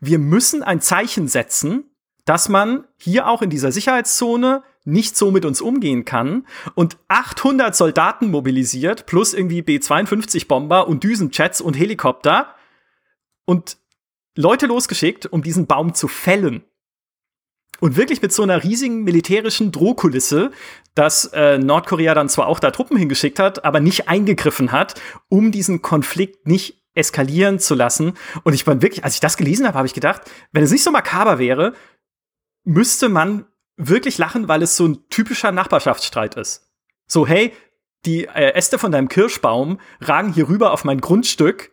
wir 0.00 0.18
müssen 0.18 0.62
ein 0.62 0.80
Zeichen 0.80 1.28
setzen, 1.28 1.90
dass 2.24 2.48
man 2.48 2.86
hier 2.96 3.28
auch 3.28 3.42
in 3.42 3.50
dieser 3.50 3.72
Sicherheitszone 3.72 4.62
nicht 4.84 5.16
so 5.16 5.30
mit 5.30 5.44
uns 5.44 5.60
umgehen 5.60 6.04
kann 6.04 6.46
und 6.74 6.96
800 7.08 7.74
Soldaten 7.74 8.30
mobilisiert 8.30 9.06
plus 9.06 9.34
irgendwie 9.34 9.62
B-52 9.62 10.46
Bomber 10.46 10.86
und 10.88 11.02
Düsenjets 11.02 11.60
und 11.60 11.74
Helikopter 11.74 12.54
und 13.44 13.78
Leute 14.36 14.66
losgeschickt, 14.66 15.26
um 15.26 15.42
diesen 15.42 15.66
Baum 15.66 15.94
zu 15.94 16.08
fällen. 16.08 16.62
Und 17.80 17.96
wirklich 17.96 18.22
mit 18.22 18.32
so 18.32 18.42
einer 18.42 18.62
riesigen 18.62 19.02
militärischen 19.02 19.70
Drohkulisse, 19.70 20.50
dass 20.94 21.26
äh, 21.34 21.58
Nordkorea 21.58 22.14
dann 22.14 22.28
zwar 22.28 22.46
auch 22.46 22.58
da 22.58 22.70
Truppen 22.70 22.96
hingeschickt 22.96 23.38
hat, 23.38 23.64
aber 23.64 23.80
nicht 23.80 24.08
eingegriffen 24.08 24.72
hat, 24.72 25.00
um 25.28 25.52
diesen 25.52 25.82
Konflikt 25.82 26.46
nicht 26.46 26.85
eskalieren 26.96 27.58
zu 27.58 27.74
lassen. 27.74 28.14
Und 28.42 28.54
ich 28.54 28.64
bin 28.64 28.82
wirklich, 28.82 29.04
als 29.04 29.14
ich 29.14 29.20
das 29.20 29.36
gelesen 29.36 29.66
habe, 29.66 29.78
habe 29.78 29.86
ich 29.86 29.94
gedacht, 29.94 30.22
wenn 30.52 30.64
es 30.64 30.70
nicht 30.70 30.84
so 30.84 30.90
makaber 30.90 31.38
wäre, 31.38 31.74
müsste 32.64 33.08
man 33.08 33.46
wirklich 33.76 34.18
lachen, 34.18 34.48
weil 34.48 34.62
es 34.62 34.76
so 34.76 34.86
ein 34.86 35.08
typischer 35.08 35.52
Nachbarschaftsstreit 35.52 36.34
ist. 36.36 36.70
So, 37.06 37.26
hey, 37.26 37.52
die 38.04 38.26
äh, 38.26 38.54
Äste 38.54 38.78
von 38.78 38.92
deinem 38.92 39.08
Kirschbaum 39.08 39.80
ragen 40.00 40.32
hier 40.32 40.48
rüber 40.48 40.72
auf 40.72 40.84
mein 40.84 41.00
Grundstück 41.00 41.72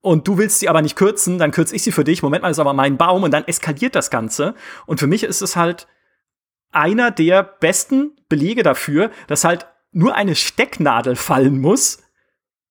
und 0.00 0.26
du 0.26 0.36
willst 0.36 0.58
sie 0.58 0.68
aber 0.68 0.82
nicht 0.82 0.96
kürzen, 0.96 1.38
dann 1.38 1.52
kürze 1.52 1.76
ich 1.76 1.82
sie 1.82 1.92
für 1.92 2.04
dich. 2.04 2.22
Moment 2.22 2.42
mal, 2.42 2.50
ist 2.50 2.58
aber 2.58 2.72
mein 2.72 2.96
Baum 2.96 3.22
und 3.22 3.30
dann 3.30 3.46
eskaliert 3.46 3.94
das 3.94 4.10
Ganze. 4.10 4.54
Und 4.86 4.98
für 4.98 5.06
mich 5.06 5.22
ist 5.22 5.42
es 5.42 5.54
halt 5.56 5.86
einer 6.72 7.10
der 7.10 7.42
besten 7.42 8.16
Belege 8.28 8.62
dafür, 8.62 9.10
dass 9.28 9.44
halt 9.44 9.66
nur 9.92 10.14
eine 10.14 10.34
Stecknadel 10.34 11.16
fallen 11.16 11.60
muss, 11.60 12.01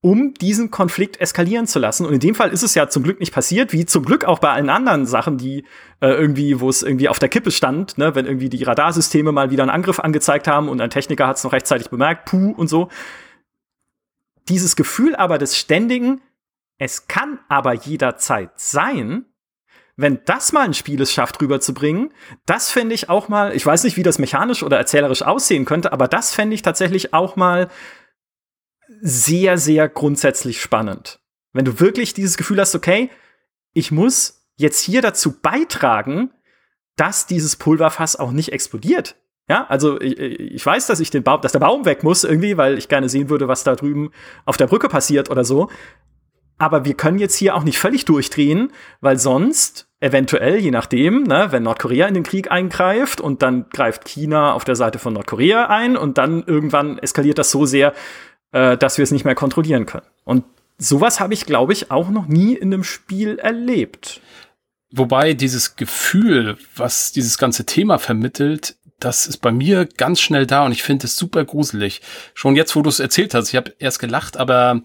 um 0.02 0.34
diesen 0.34 0.72
Konflikt 0.72 1.22
eskalieren 1.22 1.68
zu 1.68 1.78
lassen. 1.78 2.08
Und 2.08 2.14
in 2.14 2.20
dem 2.20 2.34
Fall 2.34 2.52
ist 2.52 2.64
es 2.64 2.74
ja 2.74 2.90
zum 2.90 3.04
Glück 3.04 3.20
nicht 3.20 3.34
passiert, 3.34 3.72
wie 3.72 3.86
zum 3.86 4.04
Glück 4.04 4.26
auch 4.26 4.40
bei 4.40 4.50
allen 4.50 4.70
anderen 4.70 5.06
Sachen, 5.06 5.38
die 5.38 5.64
äh, 6.00 6.08
irgendwie, 6.08 6.60
wo 6.60 6.70
es 6.70 6.82
irgendwie 6.82 7.08
auf 7.08 7.20
der 7.20 7.30
Kippe 7.30 7.52
stand, 7.52 8.00
ne, 8.00 8.16
wenn 8.16 8.26
irgendwie 8.26 8.50
die 8.50 8.64
Radarsysteme 8.64 9.32
mal 9.32 9.52
wieder 9.52 9.62
einen 9.62 9.70
Angriff 9.70 10.00
angezeigt 10.00 10.48
haben 10.48 10.70
und 10.70 10.82
ein 10.82 10.90
Techniker 10.90 11.28
hat 11.28 11.38
es 11.38 11.44
noch 11.44 11.54
rechtzeitig 11.54 11.92
bemerkt, 11.92 12.26
puh 12.26 12.52
und 12.52 12.68
so. 12.68 12.90
Dieses 14.50 14.76
Gefühl 14.76 15.16
aber 15.16 15.38
des 15.38 15.56
ständigen, 15.56 16.22
es 16.80 17.08
kann 17.08 17.38
aber 17.48 17.74
jederzeit 17.74 18.50
sein, 18.56 19.26
wenn 19.98 20.22
das 20.26 20.52
mal 20.52 20.62
ein 20.62 20.74
Spiel 20.74 21.00
es 21.00 21.14
schafft, 21.14 21.40
rüberzubringen, 21.42 22.12
das 22.48 22.72
fände 22.72 22.96
ich 22.96 23.08
auch 23.10 23.30
mal, 23.30 23.56
ich 23.56 23.64
weiß 23.64 23.84
nicht, 23.84 23.98
wie 23.98 24.04
das 24.04 24.18
mechanisch 24.18 24.64
oder 24.64 24.78
erzählerisch 24.78 25.22
aussehen 25.22 25.66
könnte, 25.66 25.94
aber 25.94 26.08
das 26.08 26.34
fände 26.34 26.56
ich 26.56 26.64
tatsächlich 26.64 27.14
auch 27.14 27.36
mal 27.36 27.70
sehr, 29.00 29.58
sehr 29.58 29.88
grundsätzlich 29.90 30.62
spannend. 30.62 31.20
Wenn 31.54 31.66
du 31.66 31.80
wirklich 31.80 32.14
dieses 32.14 32.38
Gefühl 32.38 32.60
hast, 32.60 32.76
okay, 32.76 33.10
ich 33.74 33.92
muss 33.92 34.48
jetzt 34.58 34.82
hier 34.82 35.02
dazu 35.02 35.40
beitragen, 35.42 36.32
dass 36.96 37.26
dieses 37.26 37.56
Pulverfass 37.56 38.16
auch 38.16 38.32
nicht 38.32 38.52
explodiert. 38.52 39.16
Ja, 39.50 39.66
also 39.68 40.00
ich, 40.00 40.18
ich 40.20 40.66
weiß, 40.66 40.88
dass 40.88 41.00
ich 41.00 41.10
den 41.10 41.24
Baum, 41.24 41.42
dass 41.42 41.52
der 41.52 41.60
Baum 41.60 41.86
weg 41.86 42.04
muss 42.04 42.24
irgendwie, 42.24 42.58
weil 42.58 42.78
ich 42.78 42.88
gerne 42.88 43.10
sehen 43.10 43.30
würde, 43.30 43.48
was 43.48 43.64
da 43.64 43.76
drüben 43.76 44.12
auf 44.46 44.58
der 44.58 44.68
Brücke 44.68 44.88
passiert 44.88 45.30
oder 45.30 45.44
so. 45.44 45.70
Aber 46.58 46.86
wir 46.86 46.94
können 46.94 47.18
jetzt 47.18 47.36
hier 47.36 47.56
auch 47.56 47.64
nicht 47.64 47.80
völlig 47.80 48.06
durchdrehen, 48.06 48.72
weil 49.00 49.18
sonst 49.18 49.90
eventuell, 50.00 50.58
je 50.58 50.72
nachdem, 50.72 51.24
ne, 51.24 51.48
wenn 51.50 51.64
Nordkorea 51.64 52.08
in 52.08 52.14
den 52.14 52.24
Krieg 52.24 52.52
eingreift 52.52 53.20
und 53.20 53.42
dann 53.42 53.68
greift 53.70 54.06
China 54.06 54.54
auf 54.54 54.64
der 54.64 54.76
Seite 54.76 55.00
von 55.00 55.14
Nordkorea 55.14 55.68
ein 55.68 55.98
und 55.98 56.18
dann 56.18 56.44
irgendwann 56.44 57.00
eskaliert 57.00 57.40
das 57.40 57.52
so 57.52 57.66
sehr, 57.66 57.94
äh, 58.52 58.78
dass 58.78 58.98
wir 58.98 59.04
es 59.04 59.12
nicht 59.12 59.26
mehr 59.26 59.36
kontrollieren 59.36 59.86
können. 59.86 60.06
Und 60.24 60.44
sowas 60.78 61.20
habe 61.20 61.34
ich, 61.34 61.46
glaube 61.46 61.74
ich, 61.74 61.92
auch 61.92 62.10
noch 62.10 62.28
nie 62.28 62.54
in 62.54 62.74
einem 62.74 62.84
Spiel 62.84 63.40
erlebt. 63.40 64.22
Wobei 64.92 65.34
dieses 65.34 65.76
Gefühl, 65.76 66.58
was 66.76 67.12
dieses 67.12 67.38
ganze 67.38 67.66
Thema 67.66 67.98
vermittelt, 67.98 68.76
das 69.00 69.26
ist 69.26 69.38
bei 69.38 69.52
mir 69.52 69.86
ganz 69.86 70.20
schnell 70.22 70.46
da 70.46 70.66
und 70.66 70.72
ich 70.72 70.84
finde 70.84 71.08
es 71.08 71.16
super 71.16 71.44
gruselig. 71.46 72.02
Schon 72.34 72.56
jetzt, 72.56 72.76
wo 72.76 72.82
du 72.82 72.90
es 72.90 73.00
erzählt 73.00 73.34
hast, 73.34 73.50
ich 73.50 73.56
habe 73.56 73.74
erst 73.80 74.00
gelacht, 74.00 74.38
aber 74.38 74.82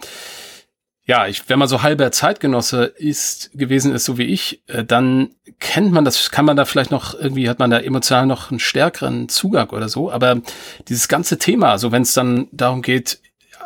ja, 1.04 1.28
ich, 1.28 1.48
wenn 1.48 1.58
man 1.58 1.68
so 1.68 1.82
halber 1.82 2.10
Zeitgenosse 2.10 2.84
ist, 2.84 3.50
gewesen 3.54 3.94
ist, 3.94 4.04
so 4.04 4.18
wie 4.18 4.24
ich, 4.24 4.62
äh, 4.66 4.84
dann 4.84 5.30
kennt 5.60 5.92
man 5.92 6.04
das, 6.04 6.30
kann 6.32 6.44
man 6.44 6.56
da 6.56 6.64
vielleicht 6.64 6.90
noch 6.90 7.14
irgendwie, 7.14 7.48
hat 7.48 7.60
man 7.60 7.70
da 7.70 7.78
emotional 7.78 8.26
noch 8.26 8.50
einen 8.50 8.58
stärkeren 8.58 9.28
Zugang 9.28 9.70
oder 9.70 9.88
so, 9.88 10.10
aber 10.10 10.40
dieses 10.88 11.06
ganze 11.06 11.38
Thema, 11.38 11.66
so 11.66 11.72
also 11.72 11.92
wenn 11.92 12.02
es 12.02 12.12
dann 12.12 12.48
darum 12.50 12.82
geht, 12.82 13.20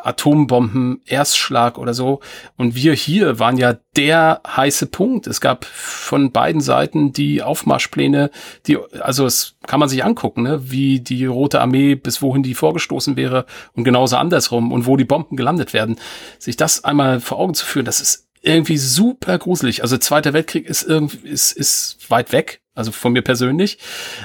Atombomben, 0.04 1.00
Erstschlag 1.06 1.78
oder 1.78 1.94
so. 1.94 2.20
Und 2.56 2.74
wir 2.74 2.92
hier 2.94 3.38
waren 3.38 3.56
ja 3.56 3.76
der 3.96 4.40
heiße 4.46 4.86
Punkt. 4.86 5.26
Es 5.26 5.40
gab 5.40 5.64
von 5.64 6.32
beiden 6.32 6.60
Seiten 6.60 7.12
die 7.12 7.42
Aufmarschpläne, 7.42 8.30
die, 8.66 8.78
also 9.00 9.26
es 9.26 9.56
kann 9.66 9.80
man 9.80 9.88
sich 9.88 10.04
angucken, 10.04 10.42
ne, 10.42 10.70
wie 10.70 11.00
die 11.00 11.26
Rote 11.26 11.60
Armee, 11.60 11.94
bis 11.94 12.22
wohin 12.22 12.42
die 12.42 12.54
vorgestoßen 12.54 13.16
wäre 13.16 13.46
und 13.74 13.84
genauso 13.84 14.16
andersrum 14.16 14.72
und 14.72 14.86
wo 14.86 14.96
die 14.96 15.04
Bomben 15.04 15.36
gelandet 15.36 15.72
werden. 15.72 15.96
Sich 16.38 16.56
das 16.56 16.84
einmal 16.84 17.20
vor 17.20 17.38
Augen 17.38 17.54
zu 17.54 17.66
führen, 17.66 17.86
das 17.86 18.00
ist 18.00 18.28
irgendwie 18.42 18.78
super 18.78 19.38
gruselig. 19.38 19.82
Also 19.82 19.98
Zweiter 19.98 20.32
Weltkrieg 20.32 20.66
ist 20.66 20.82
irgendwie, 20.82 21.28
ist, 21.28 21.52
ist 21.52 22.10
weit 22.10 22.32
weg 22.32 22.62
also 22.74 22.92
von 22.92 23.12
mir 23.12 23.22
persönlich. 23.22 23.78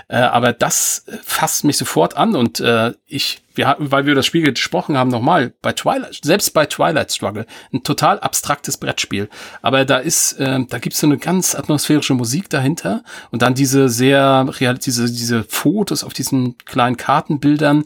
Äh, 0.07 0.17
aber 0.17 0.53
das 0.53 1.05
fasst 1.23 1.63
mich 1.63 1.77
sofort 1.77 2.15
an 2.15 2.35
und 2.35 2.59
äh, 2.59 2.93
ich, 3.05 3.41
wir, 3.55 3.75
weil 3.79 4.05
wir 4.05 4.15
das 4.15 4.25
Spiel 4.25 4.43
gesprochen 4.43 4.97
haben, 4.97 5.09
nochmal, 5.09 5.53
bei 5.61 5.73
Twilight, 5.73 6.19
selbst 6.23 6.53
bei 6.53 6.65
Twilight 6.65 7.11
Struggle, 7.11 7.45
ein 7.73 7.83
total 7.83 8.19
abstraktes 8.19 8.77
Brettspiel. 8.77 9.29
Aber 9.61 9.85
da 9.85 9.97
ist, 9.97 10.33
äh, 10.33 10.59
da 10.67 10.79
gibt's 10.79 10.99
so 10.99 11.07
eine 11.07 11.17
ganz 11.17 11.55
atmosphärische 11.55 12.13
Musik 12.13 12.49
dahinter 12.49 13.03
und 13.31 13.41
dann 13.41 13.55
diese 13.55 13.89
sehr 13.89 14.47
real, 14.59 14.77
diese, 14.77 15.05
diese 15.11 15.43
Fotos 15.43 16.03
auf 16.03 16.13
diesen 16.13 16.57
kleinen 16.59 16.97
Kartenbildern. 16.97 17.85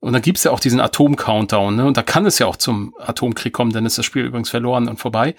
Und 0.00 0.12
dann 0.12 0.22
gibt's 0.22 0.44
ja 0.44 0.52
auch 0.52 0.60
diesen 0.60 0.80
Atom-Countdown, 0.80 1.74
ne? 1.74 1.84
Und 1.84 1.96
da 1.96 2.04
kann 2.04 2.24
es 2.24 2.38
ja 2.38 2.46
auch 2.46 2.54
zum 2.54 2.94
Atomkrieg 3.00 3.52
kommen, 3.52 3.72
dann 3.72 3.84
ist 3.84 3.98
das 3.98 4.06
Spiel 4.06 4.24
übrigens 4.24 4.48
verloren 4.48 4.86
und 4.86 5.00
vorbei. 5.00 5.34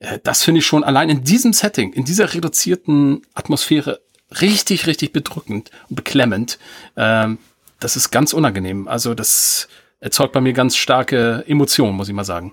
Äh, 0.00 0.18
das 0.22 0.42
finde 0.42 0.58
ich 0.58 0.66
schon 0.66 0.84
allein 0.84 1.08
in 1.08 1.24
diesem 1.24 1.54
Setting, 1.54 1.94
in 1.94 2.04
dieser 2.04 2.34
reduzierten 2.34 3.22
Atmosphäre 3.32 4.00
richtig, 4.40 4.86
richtig 4.86 5.12
bedrückend 5.12 5.70
und 5.88 5.96
beklemmend. 5.96 6.58
Ähm, 6.96 7.38
das 7.80 7.96
ist 7.96 8.10
ganz 8.10 8.32
unangenehm. 8.32 8.88
Also 8.88 9.14
das 9.14 9.68
erzeugt 10.00 10.32
bei 10.32 10.40
mir 10.40 10.52
ganz 10.52 10.76
starke 10.76 11.44
Emotionen, 11.46 11.96
muss 11.96 12.08
ich 12.08 12.14
mal 12.14 12.24
sagen. 12.24 12.52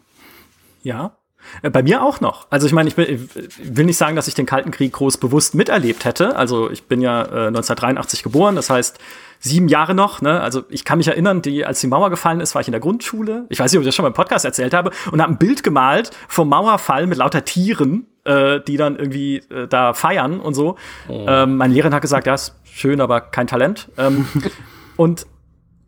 Ja, 0.84 1.18
äh, 1.62 1.70
bei 1.70 1.84
mir 1.84 2.04
auch 2.04 2.22
noch. 2.22 2.48
Also 2.50 2.68
ich 2.68 2.74
meine, 2.74 2.90
ich, 2.90 2.98
will 2.98 3.86
nicht 3.86 3.98
sagen, 3.98 4.16
dass 4.16 4.28
ich 4.28 4.36
den 4.36 4.46
Kalten 4.46 4.72
Krieg 4.72 4.94
groß 4.94 5.18
bewusst 5.18 5.56
miterlebt 5.56 6.06
hätte. 6.06 6.36
Also 6.36 6.70
ich 6.70 6.84
bin 6.84 7.02
ja 7.02 7.22
äh, 7.22 7.48
1983 7.48 8.24
geboren, 8.24 8.56
das 8.56 8.70
heißt 8.70 9.00
sieben 9.40 9.68
Jahre 9.68 9.96
noch. 9.96 10.22
Ne? 10.22 10.42
Also 10.42 10.64
ich 10.70 10.86
kann 10.86 10.98
mich 10.98 11.08
erinnern, 11.08 11.42
die, 11.42 11.66
als 11.66 11.80
die 11.80 11.88
Mauer 11.88 12.10
gefallen 12.10 12.42
ist, 12.42 12.56
war 12.56 12.62
ich 12.62 12.68
in 12.68 12.74
der 12.74 12.82
Grundschule. 12.82 13.46
Ich 13.50 13.60
weiß 13.60 13.72
nicht, 13.72 13.78
ob 13.78 13.84
ich 13.84 13.88
das 13.88 13.96
schon 13.96 14.04
mal 14.04 14.10
im 14.10 14.14
Podcast 14.14 14.46
erzählt 14.46 14.74
habe 14.74 14.92
und 15.12 15.22
habe 15.22 15.34
ein 15.34 15.38
Bild 15.38 15.64
gemalt 15.64 16.12
vom 16.28 16.50
Mauerfall 16.50 17.08
mit 17.08 17.18
lauter 17.18 17.46
Tieren, 17.46 18.06
äh, 18.30 18.62
die 18.62 18.78
dann 18.78 18.96
irgendwie 18.96 19.38
äh, 19.50 19.68
da 19.68 19.94
feiern 19.94 20.40
und 20.40 20.54
so. 20.54 20.76
Oh. 21.08 21.26
Ähm, 21.28 21.58
meine 21.58 21.74
Lehrerin 21.74 21.94
hat 21.94 22.02
gesagt, 22.02 22.28
ja, 22.28 22.36
ist 22.36 22.54
schön, 22.64 23.02
aber 23.02 23.22
kein 23.22 23.48
Talent. 23.48 23.90
Ähm, 23.98 24.28
und 24.96 25.26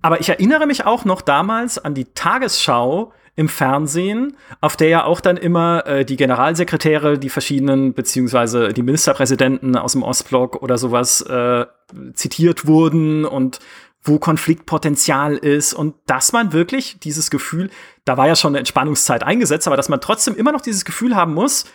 aber 0.01 0.19
ich 0.19 0.29
erinnere 0.29 0.65
mich 0.65 0.85
auch 0.85 1.05
noch 1.05 1.21
damals 1.21 1.77
an 1.77 1.93
die 1.93 2.05
Tagesschau 2.05 3.13
im 3.35 3.47
Fernsehen, 3.47 4.35
auf 4.59 4.75
der 4.75 4.89
ja 4.89 5.03
auch 5.05 5.21
dann 5.21 5.37
immer 5.37 5.85
äh, 5.85 6.03
die 6.03 6.17
Generalsekretäre, 6.17 7.19
die 7.19 7.29
verschiedenen, 7.29 7.93
beziehungsweise 7.93 8.69
die 8.69 8.81
Ministerpräsidenten 8.81 9.77
aus 9.77 9.93
dem 9.93 10.03
Ostblock 10.03 10.61
oder 10.61 10.77
sowas 10.77 11.21
äh, 11.21 11.65
zitiert 12.13 12.65
wurden 12.65 13.23
und 13.23 13.59
wo 14.03 14.17
Konfliktpotenzial 14.17 15.37
ist 15.37 15.73
und 15.73 15.93
dass 16.07 16.33
man 16.33 16.53
wirklich 16.53 16.99
dieses 16.99 17.29
Gefühl, 17.29 17.69
da 18.03 18.17
war 18.17 18.27
ja 18.27 18.35
schon 18.35 18.51
eine 18.51 18.59
Entspannungszeit 18.59 19.23
eingesetzt, 19.23 19.67
aber 19.67 19.77
dass 19.77 19.89
man 19.89 20.01
trotzdem 20.01 20.35
immer 20.35 20.51
noch 20.51 20.61
dieses 20.61 20.85
Gefühl 20.85 21.15
haben 21.15 21.35
muss, 21.35 21.65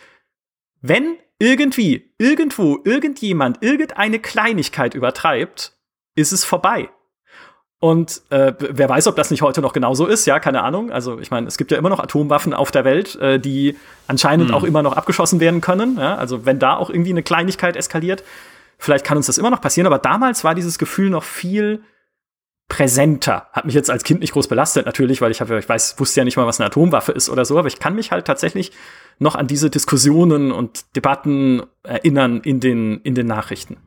wenn 0.89 1.17
irgendwie, 1.39 2.15
irgendwo, 2.19 2.79
irgendjemand 2.85 3.63
irgendeine 3.63 4.19
Kleinigkeit 4.19 4.95
übertreibt, 4.95 5.77
ist 6.15 6.33
es 6.33 6.45
vorbei. 6.45 6.89
Und 7.79 8.23
äh, 8.31 8.55
wer 8.59 8.89
weiß, 8.89 9.07
ob 9.07 9.17
das 9.17 9.31
nicht 9.31 9.43
heute 9.43 9.61
noch 9.61 9.75
genauso 9.75 10.07
ist, 10.07 10.27
ja, 10.27 10.41
keine 10.41 10.63
Ahnung. 10.63 10.91
Also 10.91 11.21
ich 11.21 11.31
meine, 11.31 11.47
es 11.47 11.59
gibt 11.59 11.71
ja 11.71 11.77
immer 11.77 11.91
noch 11.91 12.01
Atomwaffen 12.01 12.55
auf 12.55 12.71
der 12.71 12.85
Welt, 12.85 13.17
äh, 13.17 13.39
die 13.39 13.77
anscheinend 14.07 14.49
hm. 14.49 14.55
auch 14.55 14.65
immer 14.65 14.83
noch 14.83 14.95
abgeschossen 14.95 15.41
werden 15.41 15.61
können. 15.61 15.99
Ja? 15.99 16.17
Also 16.17 16.47
wenn 16.47 16.59
da 16.59 16.77
auch 16.77 16.89
irgendwie 16.89 17.11
eine 17.11 17.23
Kleinigkeit 17.23 17.77
eskaliert, 17.77 18.25
vielleicht 18.79 19.05
kann 19.05 19.19
uns 19.19 19.27
das 19.27 19.37
immer 19.37 19.51
noch 19.51 19.61
passieren. 19.61 19.87
Aber 19.87 19.99
damals 19.99 20.43
war 20.43 20.55
dieses 20.55 20.79
Gefühl 20.79 21.11
noch 21.11 21.23
viel 21.23 21.83
präsenter. 22.69 23.49
Hat 23.53 23.67
mich 23.67 23.75
jetzt 23.75 23.91
als 23.91 24.05
Kind 24.05 24.21
nicht 24.21 24.33
groß 24.33 24.49
belastet, 24.49 24.87
natürlich, 24.87 25.21
weil 25.21 25.31
ich 25.31 25.41
habe, 25.43 25.59
ich 25.59 25.69
weiß, 25.69 26.01
wusste 26.01 26.21
ja 26.21 26.25
nicht 26.25 26.37
mal, 26.37 26.47
was 26.47 26.59
eine 26.59 26.69
Atomwaffe 26.69 27.13
ist 27.13 27.29
oder 27.29 27.45
so. 27.45 27.59
Aber 27.59 27.69
ich 27.69 27.79
kann 27.79 27.95
mich 27.95 28.11
halt 28.11 28.27
tatsächlich 28.27 28.73
noch 29.19 29.35
an 29.35 29.47
diese 29.47 29.71
Diskussionen 29.71 30.53
und 30.53 30.85
Debatten 30.95 31.63
erinnern 31.83 32.41
in 32.41 32.61
den 32.61 33.01
in 33.03 33.15
den 33.15 33.27
Nachrichten. 33.27 33.79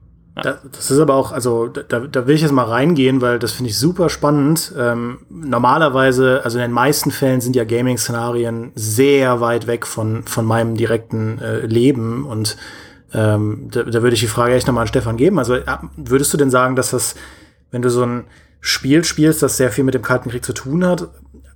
Da, 0.41 0.59
das 0.71 0.91
ist 0.91 0.99
aber 0.99 1.15
auch, 1.15 1.31
also 1.31 1.67
da, 1.67 1.99
da 1.99 2.27
will 2.27 2.35
ich 2.35 2.41
jetzt 2.41 2.51
mal 2.51 2.63
reingehen, 2.63 3.21
weil 3.21 3.39
das 3.39 3.51
finde 3.51 3.71
ich 3.71 3.77
super 3.77 4.09
spannend. 4.09 4.73
Ähm, 4.77 5.19
normalerweise, 5.29 6.41
also 6.43 6.57
in 6.57 6.61
den 6.61 6.71
meisten 6.71 7.11
Fällen 7.11 7.41
sind 7.41 7.55
ja 7.55 7.63
Gaming-Szenarien 7.63 8.71
sehr 8.75 9.41
weit 9.41 9.67
weg 9.67 9.85
von, 9.85 10.23
von 10.23 10.45
meinem 10.45 10.75
direkten 10.75 11.39
äh, 11.39 11.65
Leben 11.65 12.25
und 12.25 12.57
ähm, 13.13 13.67
da, 13.71 13.83
da 13.83 14.01
würde 14.01 14.13
ich 14.13 14.19
die 14.19 14.27
Frage 14.27 14.53
echt 14.53 14.67
nochmal 14.67 14.83
an 14.83 14.87
Stefan 14.87 15.17
geben. 15.17 15.39
Also 15.39 15.57
würdest 15.97 16.33
du 16.33 16.37
denn 16.37 16.51
sagen, 16.51 16.75
dass 16.75 16.91
das, 16.91 17.15
wenn 17.71 17.81
du 17.81 17.89
so 17.89 18.03
ein 18.03 18.25
Spiel 18.61 19.03
spielst, 19.03 19.41
das 19.41 19.57
sehr 19.57 19.71
viel 19.71 19.83
mit 19.83 19.93
dem 19.93 20.01
Kalten 20.01 20.29
Krieg 20.29 20.45
zu 20.45 20.53
tun 20.53 20.85
hat, 20.85 21.09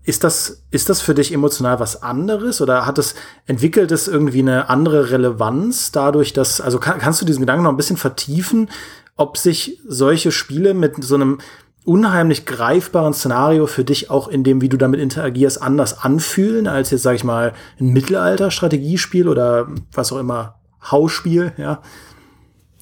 ist 0.05 0.23
das, 0.23 0.63
ist 0.71 0.89
das 0.89 1.01
für 1.01 1.13
dich 1.13 1.33
emotional 1.33 1.79
was 1.79 2.03
anderes 2.03 2.61
oder 2.61 2.85
hat 2.85 2.97
es, 2.97 3.15
entwickelt 3.45 3.91
es 3.91 4.07
irgendwie 4.07 4.39
eine 4.39 4.69
andere 4.69 5.11
Relevanz 5.11 5.91
dadurch, 5.91 6.33
dass, 6.33 6.59
also 6.59 6.79
kann, 6.79 6.99
kannst 6.99 7.21
du 7.21 7.25
diesen 7.25 7.41
Gedanken 7.41 7.63
noch 7.63 7.71
ein 7.71 7.77
bisschen 7.77 7.97
vertiefen, 7.97 8.69
ob 9.15 9.37
sich 9.37 9.79
solche 9.87 10.31
Spiele 10.31 10.73
mit 10.73 11.03
so 11.03 11.15
einem 11.15 11.39
unheimlich 11.85 12.45
greifbaren 12.45 13.13
Szenario 13.13 13.67
für 13.67 13.83
dich 13.83 14.09
auch 14.09 14.27
in 14.27 14.43
dem, 14.43 14.61
wie 14.61 14.69
du 14.69 14.77
damit 14.77 14.99
interagierst, 14.99 15.61
anders 15.61 15.99
anfühlen 15.99 16.67
als 16.67 16.91
jetzt, 16.91 17.03
sag 17.03 17.15
ich 17.15 17.23
mal, 17.23 17.53
ein 17.79 17.87
Mittelalter-Strategiespiel 17.87 19.27
oder 19.27 19.67
was 19.91 20.11
auch 20.11 20.17
immer, 20.17 20.59
Hausspiel, 20.89 21.53
ja? 21.57 21.81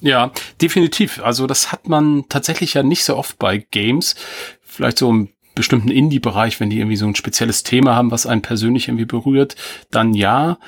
Ja, 0.00 0.32
definitiv. 0.60 1.20
Also 1.22 1.46
das 1.46 1.70
hat 1.70 1.88
man 1.88 2.24
tatsächlich 2.28 2.74
ja 2.74 2.82
nicht 2.82 3.04
so 3.04 3.16
oft 3.16 3.38
bei 3.38 3.58
Games. 3.58 4.16
Vielleicht 4.60 4.98
so 4.98 5.12
ein 5.12 5.31
bestimmten 5.54 5.90
Indie-Bereich, 5.90 6.60
wenn 6.60 6.70
die 6.70 6.78
irgendwie 6.78 6.96
so 6.96 7.06
ein 7.06 7.14
spezielles 7.14 7.62
Thema 7.62 7.94
haben, 7.94 8.10
was 8.10 8.26
einen 8.26 8.42
persönlich 8.42 8.88
irgendwie 8.88 9.04
berührt, 9.04 9.56
dann 9.90 10.14
ja. 10.14 10.58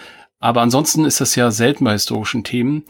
Aber 0.41 0.63
ansonsten 0.63 1.05
ist 1.05 1.21
das 1.21 1.35
ja 1.37 1.51
selten 1.51 1.85
bei 1.85 1.93
historischen 1.93 2.45
Themen, 2.45 2.85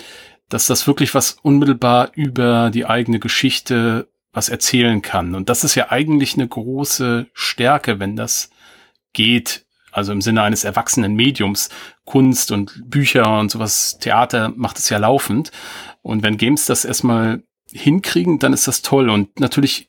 dass 0.49 0.67
das 0.67 0.87
wirklich 0.87 1.15
was 1.15 1.37
unmittelbar 1.43 2.11
über 2.15 2.71
die 2.71 2.87
eigene 2.87 3.19
Geschichte 3.19 4.09
was 4.33 4.49
erzählen 4.49 5.01
kann. 5.01 5.35
Und 5.35 5.49
das 5.49 5.65
ist 5.65 5.75
ja 5.77 5.91
eigentlich 5.91 6.35
eine 6.35 6.49
große 6.49 7.27
Stärke, 7.33 8.01
wenn 8.01 8.17
das 8.17 8.51
geht. 9.13 9.65
Also 9.93 10.11
im 10.13 10.21
Sinne 10.21 10.43
eines 10.43 10.65
erwachsenen 10.65 11.15
Mediums. 11.15 11.71
Kunst 12.05 12.51
und 12.51 12.91
Bücher 12.91 13.39
und 13.39 13.51
sowas, 13.51 13.99
Theater 14.01 14.53
macht 14.57 14.79
es 14.79 14.91
ja 14.91 14.99
laufend. 14.99 15.53
Und 16.03 16.23
wenn 16.25 16.37
Games 16.37 16.67
das 16.67 16.85
erstmal 16.85 17.45
hinkriegen, 17.71 18.41
dann 18.41 18.53
ist 18.53 18.67
das 18.67 18.83
toll. 18.83 19.09
Und 19.09 19.39
natürlich 19.39 19.89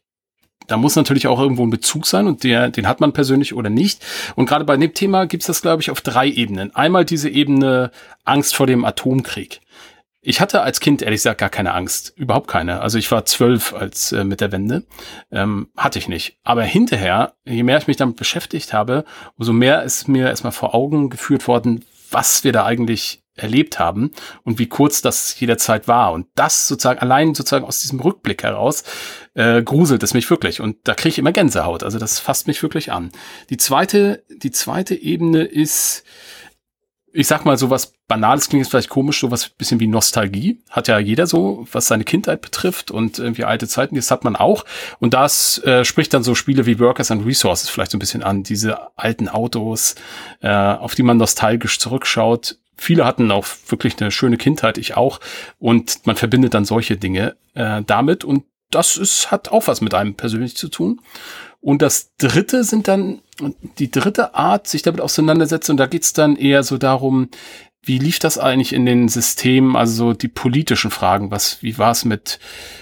da 0.67 0.77
muss 0.77 0.95
natürlich 0.95 1.27
auch 1.27 1.39
irgendwo 1.39 1.65
ein 1.65 1.69
Bezug 1.69 2.05
sein 2.05 2.27
und 2.27 2.43
der, 2.43 2.69
den 2.69 2.87
hat 2.87 2.99
man 2.99 3.13
persönlich 3.13 3.53
oder 3.53 3.69
nicht. 3.69 4.05
Und 4.35 4.47
gerade 4.47 4.65
bei 4.65 4.77
dem 4.77 4.93
Thema 4.93 5.25
gibt's 5.25 5.47
das, 5.47 5.61
glaube 5.61 5.81
ich, 5.81 5.91
auf 5.91 6.01
drei 6.01 6.27
Ebenen. 6.27 6.75
Einmal 6.75 7.05
diese 7.05 7.29
Ebene 7.29 7.91
Angst 8.23 8.55
vor 8.55 8.67
dem 8.67 8.85
Atomkrieg. 8.85 9.61
Ich 10.27 10.41
hatte 10.41 10.61
als 10.61 10.79
Kind 10.79 11.03
ehrlich 11.03 11.19
gesagt 11.19 11.39
gar 11.39 11.51
keine 11.51 11.75
Angst, 11.75 12.13
überhaupt 12.15 12.47
keine. 12.47 12.81
Also 12.81 12.97
ich 12.97 13.11
war 13.11 13.25
zwölf 13.25 13.75
als 13.75 14.11
äh, 14.11 14.23
mit 14.23 14.41
der 14.41 14.51
Wende, 14.51 14.83
ähm, 15.31 15.69
hatte 15.77 15.99
ich 15.99 16.07
nicht. 16.07 16.39
Aber 16.43 16.63
hinterher, 16.63 17.33
je 17.45 17.61
mehr 17.61 17.77
ich 17.77 17.85
mich 17.85 17.97
damit 17.97 18.15
beschäftigt 18.15 18.73
habe, 18.73 19.05
umso 19.37 19.53
mehr 19.53 19.83
ist 19.83 20.07
mir 20.07 20.29
erstmal 20.29 20.51
vor 20.51 20.73
Augen 20.73 21.11
geführt 21.11 21.47
worden, 21.47 21.85
was 22.09 22.43
wir 22.43 22.51
da 22.51 22.65
eigentlich 22.65 23.21
erlebt 23.35 23.77
haben 23.77 24.11
und 24.43 24.57
wie 24.57 24.67
kurz 24.67 25.03
das 25.03 25.39
jederzeit 25.39 25.87
war. 25.87 26.11
Und 26.13 26.27
das 26.35 26.67
sozusagen 26.67 27.01
allein 27.01 27.35
sozusagen 27.35 27.65
aus 27.65 27.81
diesem 27.81 27.99
Rückblick 27.99 28.41
heraus 28.43 28.83
äh, 29.35 29.61
gruselt 29.61 30.01
es 30.01 30.13
mich 30.13 30.29
wirklich. 30.29 30.61
Und 30.61 30.77
da 30.85 30.95
kriege 30.95 31.09
ich 31.09 31.19
immer 31.19 31.31
Gänsehaut. 31.31 31.83
Also 31.83 31.99
das 31.99 32.19
fasst 32.19 32.47
mich 32.47 32.63
wirklich 32.63 32.91
an. 32.91 33.11
Die 33.49 33.57
zweite, 33.57 34.23
die 34.29 34.51
zweite 34.51 34.95
Ebene 34.95 35.43
ist, 35.43 36.03
ich 37.13 37.27
sag 37.27 37.45
mal, 37.45 37.57
sowas 37.57 37.93
Banales 38.07 38.49
klingt 38.49 38.63
jetzt 38.63 38.71
vielleicht 38.71 38.89
komisch, 38.89 39.19
sowas 39.19 39.49
bisschen 39.49 39.79
wie 39.79 39.87
Nostalgie. 39.87 40.61
Hat 40.69 40.87
ja 40.87 40.99
jeder 40.99 41.27
so, 41.27 41.67
was 41.71 41.87
seine 41.87 42.03
Kindheit 42.03 42.41
betrifft 42.41 42.91
und 42.91 43.19
irgendwie 43.19 43.45
alte 43.45 43.67
Zeiten, 43.67 43.95
das 43.95 44.11
hat 44.11 44.23
man 44.23 44.35
auch. 44.35 44.65
Und 44.99 45.13
das 45.13 45.57
äh, 45.63 45.85
spricht 45.85 46.13
dann 46.13 46.23
so 46.23 46.35
Spiele 46.35 46.65
wie 46.65 46.79
Workers 46.79 47.11
and 47.11 47.25
Resources 47.25 47.69
vielleicht 47.69 47.91
so 47.91 47.97
ein 47.97 47.99
bisschen 47.99 48.23
an. 48.23 48.43
Diese 48.43 48.97
alten 48.97 49.29
Autos, 49.29 49.95
äh, 50.41 50.49
auf 50.49 50.95
die 50.95 51.03
man 51.03 51.17
nostalgisch 51.17 51.79
zurückschaut 51.79 52.57
viele 52.77 53.05
hatten 53.05 53.31
auch 53.31 53.45
wirklich 53.67 54.01
eine 54.01 54.11
schöne 54.11 54.35
Kindheit, 54.35 54.77
ich 54.77 54.97
auch. 54.97 55.21
Und 55.59 56.05
man 56.05 56.17
verbindet 56.17 56.53
dann 56.53 56.65
solche 56.65 56.97
Dinge 56.97 57.37
äh, 57.53 57.81
damit. 57.85 58.25
Und 58.25 58.43
das 58.71 58.97
ist, 58.97 59.31
hat 59.31 59.49
auch 59.49 59.67
was 59.67 59.81
mit 59.81 59.93
einem 59.93 60.15
persönlich 60.15 60.55
zu 60.57 60.69
tun. 60.69 61.01
Und 61.61 61.81
das 61.81 62.15
dritte 62.17 62.63
sind 62.63 62.87
dann, 62.87 63.21
die 63.79 63.89
dritte 63.89 64.35
Art, 64.35 64.67
sich 64.67 64.81
damit 64.81 65.01
auseinandersetzen, 65.01 65.71
und 65.71 65.77
da 65.77 65.87
geht's 65.87 66.13
dann 66.13 66.35
eher 66.35 66.63
so 66.63 66.77
darum, 66.77 67.29
wie 67.81 67.99
lief 67.99 68.19
das 68.19 68.37
eigentlich 68.37 68.73
in 68.73 68.85
den 68.85 69.09
Systemen, 69.09 69.75
also 69.75 69.93
so 69.93 70.13
die 70.13 70.27
politischen 70.27 70.91
Fragen, 70.91 71.31
was, 71.31 71.61
wie 71.61 71.77
war 71.77 71.91
es 71.91 72.05
mit 72.05 72.39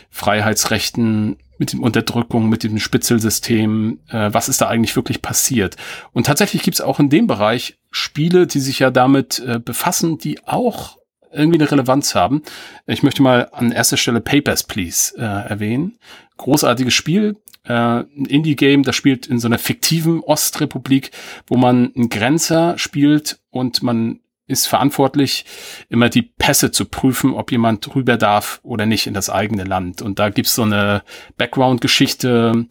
Freiheitsrechten, 0.10 1.38
mit 1.58 1.72
dem 1.72 1.84
Unterdrückung, 1.84 2.50
mit 2.50 2.64
dem 2.64 2.80
Spitzelsystem, 2.80 4.00
äh, 4.10 4.34
was 4.34 4.50
ist 4.50 4.62
da 4.62 4.68
eigentlich 4.68 4.96
wirklich 4.96 5.22
passiert? 5.22 5.78
Und 6.12 6.26
tatsächlich 6.26 6.64
gibt 6.64 6.76
es 6.76 6.82
auch 6.82 7.00
in 7.00 7.10
dem 7.10 7.28
Bereich 7.28 7.78
Spiele, 7.92 8.48
die 8.48 8.60
sich 8.60 8.80
ja 8.80 8.92
damit 8.92 9.40
äh, 9.40 9.60
befassen, 9.60 10.18
die 10.18 10.46
auch 10.46 10.98
irgendwie 11.34 11.60
eine 11.60 11.70
Relevanz 11.70 12.16
haben. 12.16 12.44
Ich 12.86 13.04
möchte 13.04 13.22
mal 13.22 13.50
an 13.52 13.72
erster 13.72 13.98
Stelle 13.98 14.22
Papers, 14.22 14.64
Please 14.64 15.16
äh, 15.18 15.22
erwähnen. 15.22 15.98
Großartiges 16.38 16.94
Spiel, 16.94 17.38
äh, 17.66 17.74
ein 17.74 18.26
Indie-Game, 18.28 18.84
das 18.84 18.96
spielt 18.96 19.28
in 19.28 19.40
so 19.40 19.48
einer 19.48 19.60
fiktiven 19.60 20.20
Ostrepublik, 20.22 21.12
wo 21.48 21.58
man 21.58 21.92
einen 21.96 22.10
Grenzer 22.10 22.78
spielt 22.78 23.40
und 23.50 23.84
man 23.84 24.20
ist 24.46 24.68
verantwortlich, 24.68 25.46
immer 25.90 26.10
die 26.10 26.22
Pässe 26.22 26.72
zu 26.72 26.86
prüfen, 26.86 27.34
ob 27.34 27.52
jemand 27.52 27.96
rüber 27.96 28.18
darf 28.18 28.60
oder 28.64 28.86
nicht 28.86 29.08
in 29.08 29.14
das 29.14 29.30
eigene 29.30 29.64
Land. 29.64 30.02
Und 30.02 30.20
da 30.20 30.30
gibt's 30.30 30.56
so 30.56 30.64
eine 30.64 31.04
Background-Geschichte, 31.38 32.68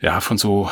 ja, 0.00 0.20
von 0.20 0.36
so 0.36 0.68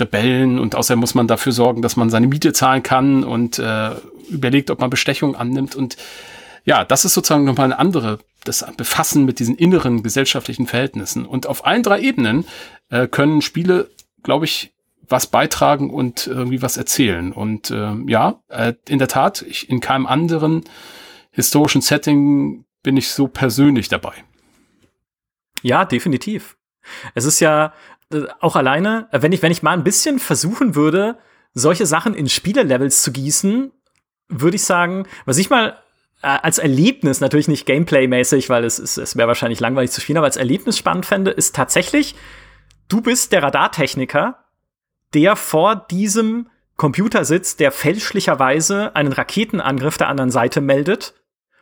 Rebellen 0.00 0.58
und 0.58 0.74
außerdem 0.74 1.00
muss 1.00 1.14
man 1.14 1.26
dafür 1.26 1.52
sorgen, 1.52 1.82
dass 1.82 1.96
man 1.96 2.10
seine 2.10 2.26
Miete 2.26 2.52
zahlen 2.52 2.82
kann 2.82 3.24
und 3.24 3.58
äh, 3.58 3.90
überlegt, 4.28 4.70
ob 4.70 4.80
man 4.80 4.90
Bestechung 4.90 5.36
annimmt. 5.36 5.74
Und 5.74 5.96
ja, 6.64 6.84
das 6.84 7.04
ist 7.04 7.14
sozusagen 7.14 7.44
nochmal 7.44 7.66
eine 7.66 7.78
andere, 7.78 8.18
das 8.44 8.64
Befassen 8.76 9.24
mit 9.24 9.38
diesen 9.38 9.56
inneren 9.56 10.02
gesellschaftlichen 10.02 10.66
Verhältnissen. 10.66 11.26
Und 11.26 11.46
auf 11.46 11.66
allen 11.66 11.82
drei 11.82 12.00
Ebenen 12.00 12.46
äh, 12.90 13.06
können 13.06 13.42
Spiele, 13.42 13.90
glaube 14.22 14.44
ich, 14.44 14.72
was 15.08 15.26
beitragen 15.26 15.90
und 15.90 16.26
irgendwie 16.26 16.62
was 16.62 16.76
erzählen. 16.76 17.32
Und 17.32 17.70
äh, 17.70 17.94
ja, 18.06 18.40
äh, 18.48 18.74
in 18.88 18.98
der 18.98 19.08
Tat, 19.08 19.42
ich, 19.42 19.68
in 19.68 19.80
keinem 19.80 20.06
anderen 20.06 20.64
historischen 21.30 21.82
Setting 21.82 22.64
bin 22.82 22.96
ich 22.96 23.08
so 23.08 23.28
persönlich 23.28 23.88
dabei. 23.88 24.14
Ja, 25.62 25.84
definitiv. 25.84 26.56
Es 27.14 27.24
ist 27.24 27.40
ja 27.40 27.72
auch 28.40 28.56
alleine, 28.56 29.08
äh, 29.12 29.22
wenn 29.22 29.32
ich, 29.32 29.42
wenn 29.42 29.52
ich 29.52 29.62
mal 29.62 29.72
ein 29.72 29.84
bisschen 29.84 30.18
versuchen 30.18 30.74
würde, 30.74 31.18
solche 31.52 31.86
Sachen 31.86 32.14
in 32.14 32.28
Spielelevels 32.28 33.02
zu 33.02 33.12
gießen, 33.12 33.70
würde 34.28 34.56
ich 34.56 34.64
sagen, 34.64 35.06
was 35.24 35.38
ich 35.38 35.50
mal 35.50 35.78
äh, 36.22 36.26
als 36.26 36.58
Erlebnis, 36.58 37.20
natürlich 37.20 37.48
nicht 37.48 37.66
Gameplay-mäßig, 37.66 38.48
weil 38.48 38.64
es, 38.64 38.78
es, 38.78 38.96
es 38.96 39.16
wäre 39.16 39.28
wahrscheinlich 39.28 39.60
langweilig 39.60 39.90
zu 39.90 40.00
spielen, 40.00 40.18
aber 40.18 40.26
als 40.26 40.36
Erlebnis 40.36 40.78
spannend 40.78 41.06
fände, 41.06 41.30
ist 41.30 41.54
tatsächlich, 41.54 42.14
du 42.88 43.00
bist 43.00 43.32
der 43.32 43.42
Radartechniker 43.42 44.44
der 45.14 45.36
vor 45.36 45.76
diesem 45.76 46.48
Computer 46.76 47.24
sitzt, 47.24 47.60
der 47.60 47.70
fälschlicherweise 47.70 48.94
einen 48.96 49.12
Raketenangriff 49.12 49.96
der 49.96 50.08
anderen 50.08 50.30
Seite 50.30 50.60
meldet. 50.60 51.14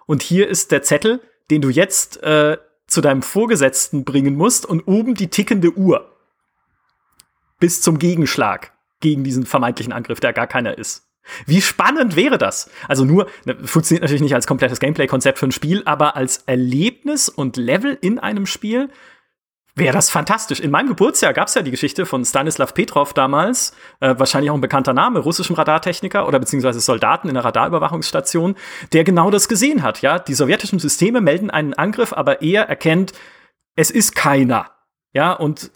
Und 0.07 0.23
hier 0.23 0.49
ist 0.49 0.73
der 0.73 0.83
Zettel, 0.83 1.21
den 1.51 1.61
du 1.61 1.69
jetzt 1.69 2.23
äh, 2.23 2.57
zu 2.87 3.01
deinem 3.03 3.23
Vorgesetzten 3.23 4.05
bringen 4.05 4.35
musst 4.35 4.67
und 4.67 4.83
oben 4.89 5.15
die 5.15 5.29
tickende 5.29 5.77
Uhr. 5.77 6.12
Bis 7.63 7.81
zum 7.81 8.01
Gegenschlag 8.01 8.73
gegen 8.99 9.23
diesen 9.23 9.47
vermeintlichen 9.47 9.93
Angriff, 9.93 10.19
der 10.19 10.33
gar 10.33 10.49
keiner 10.49 10.79
ist. 10.79 11.07
Wie 11.47 11.63
spannend 11.63 12.17
wäre 12.17 12.37
das? 12.37 12.69
Also 12.89 13.05
nur, 13.05 13.29
ne, 13.45 13.57
funktioniert 13.63 14.03
natürlich 14.03 14.21
nicht 14.21 14.35
als 14.35 14.49
komplettes 14.49 14.81
Gameplay-Konzept 14.81 15.39
für 15.39 15.47
ein 15.47 15.53
Spiel, 15.53 15.83
aber 15.85 16.17
als 16.17 16.39
Erlebnis 16.47 17.29
und 17.29 17.57
Level 17.57 17.97
in 18.01 18.19
einem 18.19 18.47
Spiel 18.47 18.89
wäre 19.77 19.93
das 19.93 20.11
fantastisch. 20.11 20.59
In 20.59 20.73
meinem 20.73 20.89
Geburtsjahr 20.89 21.33
gab 21.33 21.47
es 21.47 21.55
ja 21.55 21.63
die 21.63 21.71
Geschichte 21.71 22.05
von 22.05 22.25
Stanislav 22.25 22.75
Petrov 22.75 23.13
damals, 23.13 23.77
äh, 24.01 24.17
wahrscheinlich 24.19 24.51
auch 24.51 24.57
ein 24.57 24.61
bekannter 24.61 24.93
Name, 24.93 25.21
russischem 25.21 25.55
Radartechniker 25.55 26.27
oder 26.27 26.41
beziehungsweise 26.41 26.81
Soldaten 26.81 27.29
in 27.29 27.35
der 27.35 27.45
Radarüberwachungsstation, 27.45 28.57
der 28.93 29.05
genau 29.05 29.31
das 29.31 29.47
gesehen 29.47 29.85
hat. 29.85 30.03
Ja, 30.03 30.19
die 30.19 30.35
sowjetischen 30.35 30.81
Systeme 30.81 31.21
melden 31.21 31.49
einen 31.49 31.75
Angriff, 31.75 32.13
aber 32.13 32.43
er 32.43 32.65
erkennt, 32.65 33.13
es 33.77 33.93
ist 33.93 34.17
keiner. 34.17 34.73
Ja, 35.13 35.33
und 35.33 35.71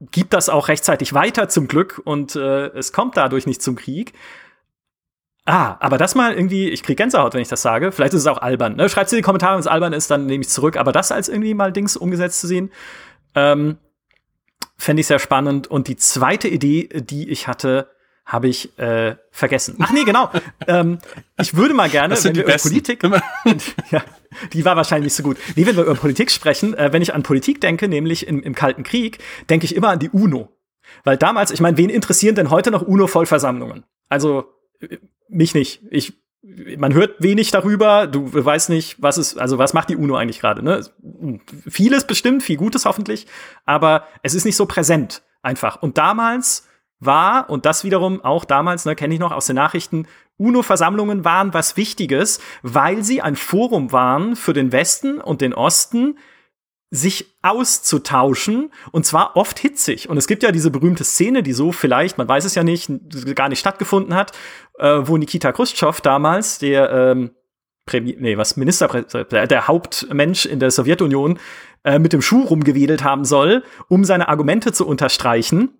gibt 0.00 0.32
das 0.32 0.48
auch 0.48 0.68
rechtzeitig 0.68 1.12
weiter 1.12 1.48
zum 1.48 1.68
Glück 1.68 2.00
und 2.04 2.34
äh, 2.34 2.68
es 2.68 2.92
kommt 2.92 3.16
dadurch 3.16 3.46
nicht 3.46 3.62
zum 3.62 3.76
Krieg. 3.76 4.14
Ah, 5.46 5.76
aber 5.80 5.98
das 5.98 6.14
mal 6.14 6.32
irgendwie, 6.34 6.68
ich 6.68 6.82
krieg 6.82 6.96
Gänsehaut, 6.96 7.34
wenn 7.34 7.42
ich 7.42 7.48
das 7.48 7.62
sage. 7.62 7.92
Vielleicht 7.92 8.14
ist 8.14 8.20
es 8.20 8.26
auch 8.26 8.38
albern. 8.38 8.76
Ne? 8.76 8.88
Schreibt 8.88 9.12
in 9.12 9.16
die 9.16 9.22
Kommentare, 9.22 9.54
wenn 9.54 9.60
es 9.60 9.66
albern 9.66 9.92
ist, 9.92 10.10
dann 10.10 10.26
nehme 10.26 10.42
ich 10.42 10.48
zurück. 10.48 10.76
Aber 10.76 10.92
das 10.92 11.12
als 11.12 11.28
irgendwie 11.28 11.54
mal 11.54 11.72
Dings 11.72 11.96
umgesetzt 11.96 12.40
zu 12.40 12.46
sehen, 12.46 12.70
ähm, 13.34 13.78
fände 14.76 15.00
ich 15.00 15.06
sehr 15.06 15.18
spannend. 15.18 15.66
Und 15.66 15.88
die 15.88 15.96
zweite 15.96 16.48
Idee, 16.48 16.88
die 16.92 17.28
ich 17.28 17.48
hatte, 17.48 17.90
habe 18.24 18.48
ich 18.48 18.78
äh, 18.78 19.16
vergessen. 19.30 19.76
Ach 19.80 19.92
nee, 19.92 20.04
genau. 20.04 20.30
ähm, 20.66 20.98
ich 21.40 21.56
würde 21.56 21.74
mal 21.74 21.90
gerne, 21.90 22.22
wenn 22.22 22.36
wir 22.36 22.44
über 22.44 22.56
Politik, 22.56 23.02
ja, 23.90 24.04
die 24.52 24.64
war 24.64 24.76
wahrscheinlich 24.76 25.06
nicht 25.06 25.16
so 25.16 25.22
gut. 25.22 25.36
Nee, 25.56 25.66
wenn 25.66 25.76
wir 25.76 25.84
über 25.84 25.94
Politik 25.94 26.30
sprechen, 26.30 26.74
äh, 26.74 26.92
wenn 26.92 27.02
ich 27.02 27.14
an 27.14 27.22
Politik 27.22 27.60
denke, 27.60 27.88
nämlich 27.88 28.26
im, 28.26 28.42
im 28.42 28.54
Kalten 28.54 28.82
Krieg, 28.82 29.18
denke 29.48 29.64
ich 29.64 29.74
immer 29.74 29.88
an 29.90 29.98
die 29.98 30.10
UNO. 30.10 30.48
Weil 31.04 31.16
damals, 31.16 31.50
ich 31.50 31.60
meine, 31.60 31.76
wen 31.76 31.90
interessieren 31.90 32.34
denn 32.34 32.50
heute 32.50 32.70
noch 32.70 32.82
UNO-Vollversammlungen? 32.82 33.84
Also 34.08 34.44
mich 35.28 35.54
nicht. 35.54 35.82
Ich, 35.90 36.14
man 36.76 36.94
hört 36.94 37.22
wenig 37.22 37.50
darüber. 37.50 38.06
Du 38.06 38.32
weißt 38.32 38.70
nicht, 38.70 39.00
was 39.00 39.18
ist, 39.18 39.38
also 39.38 39.58
was 39.58 39.72
macht 39.72 39.88
die 39.88 39.96
UNO 39.96 40.16
eigentlich 40.16 40.40
gerade? 40.40 40.62
Ne? 40.62 40.84
Vieles 41.68 42.06
bestimmt, 42.06 42.42
viel 42.42 42.56
Gutes 42.56 42.84
hoffentlich, 42.84 43.26
aber 43.64 44.04
es 44.22 44.34
ist 44.34 44.44
nicht 44.44 44.56
so 44.56 44.66
präsent 44.66 45.22
einfach. 45.42 45.80
Und 45.82 45.98
damals 45.98 46.66
war, 46.98 47.48
und 47.48 47.66
das 47.66 47.84
wiederum 47.84 48.22
auch 48.22 48.44
damals, 48.44 48.84
ne, 48.84 48.94
kenne 48.94 49.14
ich 49.14 49.20
noch 49.20 49.32
aus 49.32 49.46
den 49.46 49.56
Nachrichten, 49.56 50.06
UNO-Versammlungen 50.40 51.24
waren 51.24 51.54
was 51.54 51.76
Wichtiges, 51.76 52.40
weil 52.62 53.04
sie 53.04 53.20
ein 53.20 53.36
Forum 53.36 53.92
waren 53.92 54.34
für 54.36 54.52
den 54.52 54.72
Westen 54.72 55.20
und 55.20 55.40
den 55.40 55.54
Osten, 55.54 56.18
sich 56.90 57.36
auszutauschen 57.42 58.72
und 58.90 59.06
zwar 59.06 59.36
oft 59.36 59.60
hitzig. 59.60 60.08
Und 60.08 60.16
es 60.16 60.26
gibt 60.26 60.42
ja 60.42 60.50
diese 60.50 60.72
berühmte 60.72 61.04
Szene, 61.04 61.44
die 61.44 61.52
so 61.52 61.70
vielleicht, 61.70 62.18
man 62.18 62.28
weiß 62.28 62.44
es 62.44 62.56
ja 62.56 62.64
nicht, 62.64 62.90
gar 63.36 63.48
nicht 63.48 63.60
stattgefunden 63.60 64.14
hat, 64.14 64.32
äh, 64.78 64.98
wo 65.02 65.16
Nikita 65.16 65.52
Khrushchev 65.52 66.00
damals, 66.02 66.58
der 66.58 66.90
ähm, 66.90 67.30
Premier, 67.86 68.16
nee, 68.18 68.36
was 68.36 68.56
Ministerpräsident, 68.56 69.50
der 69.50 69.68
Hauptmensch 69.68 70.46
in 70.46 70.58
der 70.58 70.72
Sowjetunion, 70.72 71.38
äh, 71.84 71.98
mit 71.98 72.12
dem 72.12 72.22
Schuh 72.22 72.42
rumgewedelt 72.42 73.04
haben 73.04 73.24
soll, 73.24 73.62
um 73.88 74.04
seine 74.04 74.28
Argumente 74.28 74.72
zu 74.72 74.86
unterstreichen, 74.86 75.70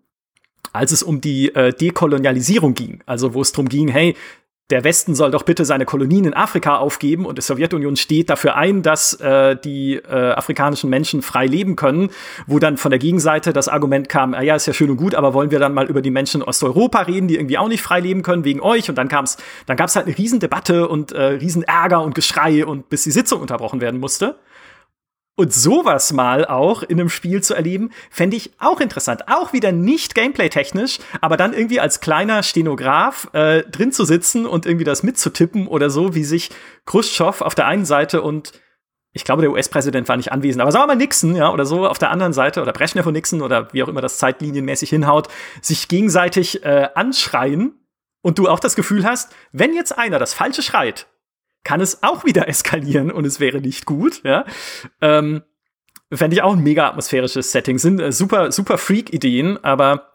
als 0.73 0.93
es 0.93 1.03
um 1.03 1.21
die 1.21 1.55
äh, 1.55 1.73
Dekolonialisierung 1.73 2.75
ging. 2.75 3.03
Also 3.07 3.35
wo 3.35 3.43
es 3.43 3.53
darum 3.53 3.69
ging, 3.69 3.89
hey, 3.89 4.17
der 4.71 4.85
Westen 4.85 5.15
soll 5.15 5.31
doch 5.31 5.43
bitte 5.43 5.65
seine 5.65 5.85
Kolonien 5.85 6.25
in 6.25 6.35
Afrika 6.35 6.77
aufgeben 6.77 7.27
und 7.27 7.39
die 7.39 7.43
Sowjetunion 7.43 7.97
steht 7.97 8.31
dafür 8.31 8.57
ein, 8.57 8.83
dass 8.83 9.15
äh, 9.15 9.57
die 9.57 9.97
äh, 9.97 10.33
afrikanischen 10.33 10.89
Menschen 10.91 11.23
frei 11.23 11.47
leben 11.47 11.77
können, 11.77 12.11
wo 12.47 12.59
dann 12.59 12.77
von 12.77 12.91
der 12.91 12.99
Gegenseite 12.99 13.53
das 13.53 13.69
Argument 13.69 14.09
kam, 14.09 14.35
ah 14.35 14.43
ja, 14.43 14.55
ist 14.55 14.67
ja 14.67 14.73
schön 14.73 14.91
und 14.91 14.97
gut, 14.97 15.15
aber 15.15 15.35
wollen 15.35 15.51
wir 15.51 15.59
dann 15.59 15.75
mal 15.75 15.87
über 15.87 16.03
die 16.03 16.11
Menschen 16.11 16.41
in 16.41 16.47
Osteuropa 16.47 17.03
reden, 17.03 17.29
die 17.29 17.35
irgendwie 17.35 17.59
auch 17.59 17.69
nicht 17.69 17.83
frei 17.83 18.01
leben 18.01 18.23
können 18.23 18.45
wegen 18.45 18.61
euch 18.61 18.89
und 18.89 18.97
dann 18.97 19.09
kam's, 19.09 19.37
dann 19.67 19.77
gab's 19.77 19.97
halt 19.97 20.07
eine 20.07 20.17
Riesendebatte 20.17 20.89
und 20.89 21.13
äh, 21.13 21.23
Riesenärger 21.23 22.03
und 22.03 22.15
Geschrei 22.15 22.65
und 22.65 22.89
bis 22.89 23.05
die 23.05 23.11
Sitzung 23.11 23.41
unterbrochen 23.41 23.81
werden 23.81 23.99
musste. 24.01 24.37
Und 25.41 25.55
sowas 25.55 26.13
mal 26.13 26.45
auch 26.45 26.83
in 26.83 27.01
einem 27.01 27.09
Spiel 27.09 27.43
zu 27.43 27.55
erleben, 27.55 27.93
fände 28.11 28.37
ich 28.37 28.51
auch 28.59 28.79
interessant. 28.79 29.23
Auch 29.29 29.55
wieder 29.55 29.73
nicht 29.73 30.15
gameplay-technisch, 30.15 30.99
aber 31.23 31.39
dann 31.39 31.55
irgendwie 31.55 31.81
als 31.81 32.01
kleiner 32.01 32.43
Stenograf 32.43 33.31
äh, 33.33 33.63
drin 33.63 33.91
zu 33.91 34.05
sitzen 34.05 34.45
und 34.45 34.67
irgendwie 34.67 34.85
das 34.85 35.03
mitzutippen 35.03 35.67
oder 35.67 35.89
so, 35.89 36.15
wie 36.15 36.25
sich 36.25 36.51
Khrushchev 36.85 37.43
auf 37.43 37.55
der 37.55 37.67
einen 37.67 37.87
Seite 37.87 38.21
und 38.21 38.53
ich 39.13 39.25
glaube, 39.25 39.41
der 39.41 39.51
US-Präsident 39.51 40.11
war 40.11 40.19
nicht 40.19 40.31
anwesend, 40.31 40.61
aber 40.61 40.73
sagen 40.73 40.83
wir 40.83 40.89
mal 40.89 40.97
Nixon, 40.97 41.35
ja, 41.35 41.51
oder 41.51 41.65
so 41.65 41.89
auf 41.89 41.97
der 41.97 42.11
anderen 42.11 42.35
Seite, 42.35 42.61
oder 42.61 42.75
Brezhnev 42.75 43.07
und 43.07 43.15
Nixon, 43.15 43.41
oder 43.41 43.73
wie 43.73 43.83
auch 43.83 43.89
immer 43.89 44.03
das 44.03 44.19
zeitlinienmäßig 44.19 44.91
hinhaut, 44.91 45.29
sich 45.63 45.89
gegenseitig 45.89 46.67
äh, 46.67 46.91
anschreien 46.95 47.81
und 48.21 48.39
du 48.39 48.47
auch 48.47 48.61
das 48.61 48.77
Gefühl 48.77 49.07
hast, 49.07 49.35
wenn 49.53 49.73
jetzt 49.73 49.97
einer 49.97 50.19
das 50.19 50.35
Falsche 50.35 50.61
schreit, 50.61 51.07
kann 51.65 51.81
es 51.81 52.03
auch 52.03 52.25
wieder 52.25 52.49
eskalieren 52.49 53.11
und 53.11 53.25
es 53.27 53.41
wäre 53.41 53.61
nicht 53.61 53.87
gut, 53.87 54.23
ja. 54.25 54.45
Ähm, 55.01 55.43
Fände 56.13 56.35
ich 56.35 56.43
auch 56.43 56.55
ein 56.55 56.63
mega 56.63 56.89
atmosphärisches 56.89 57.53
Setting. 57.53 57.79
Sind 57.79 58.01
äh, 58.01 58.11
super, 58.11 58.51
super 58.51 58.79
Freak-Ideen, 58.79 59.63
aber 59.63 60.09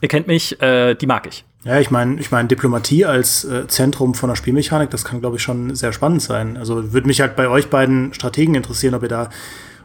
ihr 0.00 0.08
kennt 0.08 0.28
mich, 0.28 0.60
äh, 0.62 0.94
die 0.94 1.06
mag 1.06 1.26
ich. 1.26 1.44
Ja, 1.64 1.80
ich 1.80 1.90
meine, 1.90 2.20
ich 2.20 2.30
meine, 2.30 2.46
Diplomatie 2.46 3.04
als 3.04 3.44
äh, 3.44 3.66
Zentrum 3.66 4.14
von 4.14 4.28
der 4.28 4.36
Spielmechanik, 4.36 4.90
das 4.90 5.04
kann, 5.04 5.20
glaube 5.20 5.36
ich, 5.36 5.42
schon 5.42 5.74
sehr 5.74 5.92
spannend 5.92 6.22
sein. 6.22 6.56
Also 6.56 6.92
würde 6.92 7.06
mich 7.06 7.20
halt 7.20 7.36
bei 7.36 7.48
euch 7.48 7.68
beiden 7.68 8.12
Strategen 8.14 8.54
interessieren, 8.54 8.94
ob 8.94 9.02
ihr 9.02 9.08
da 9.08 9.30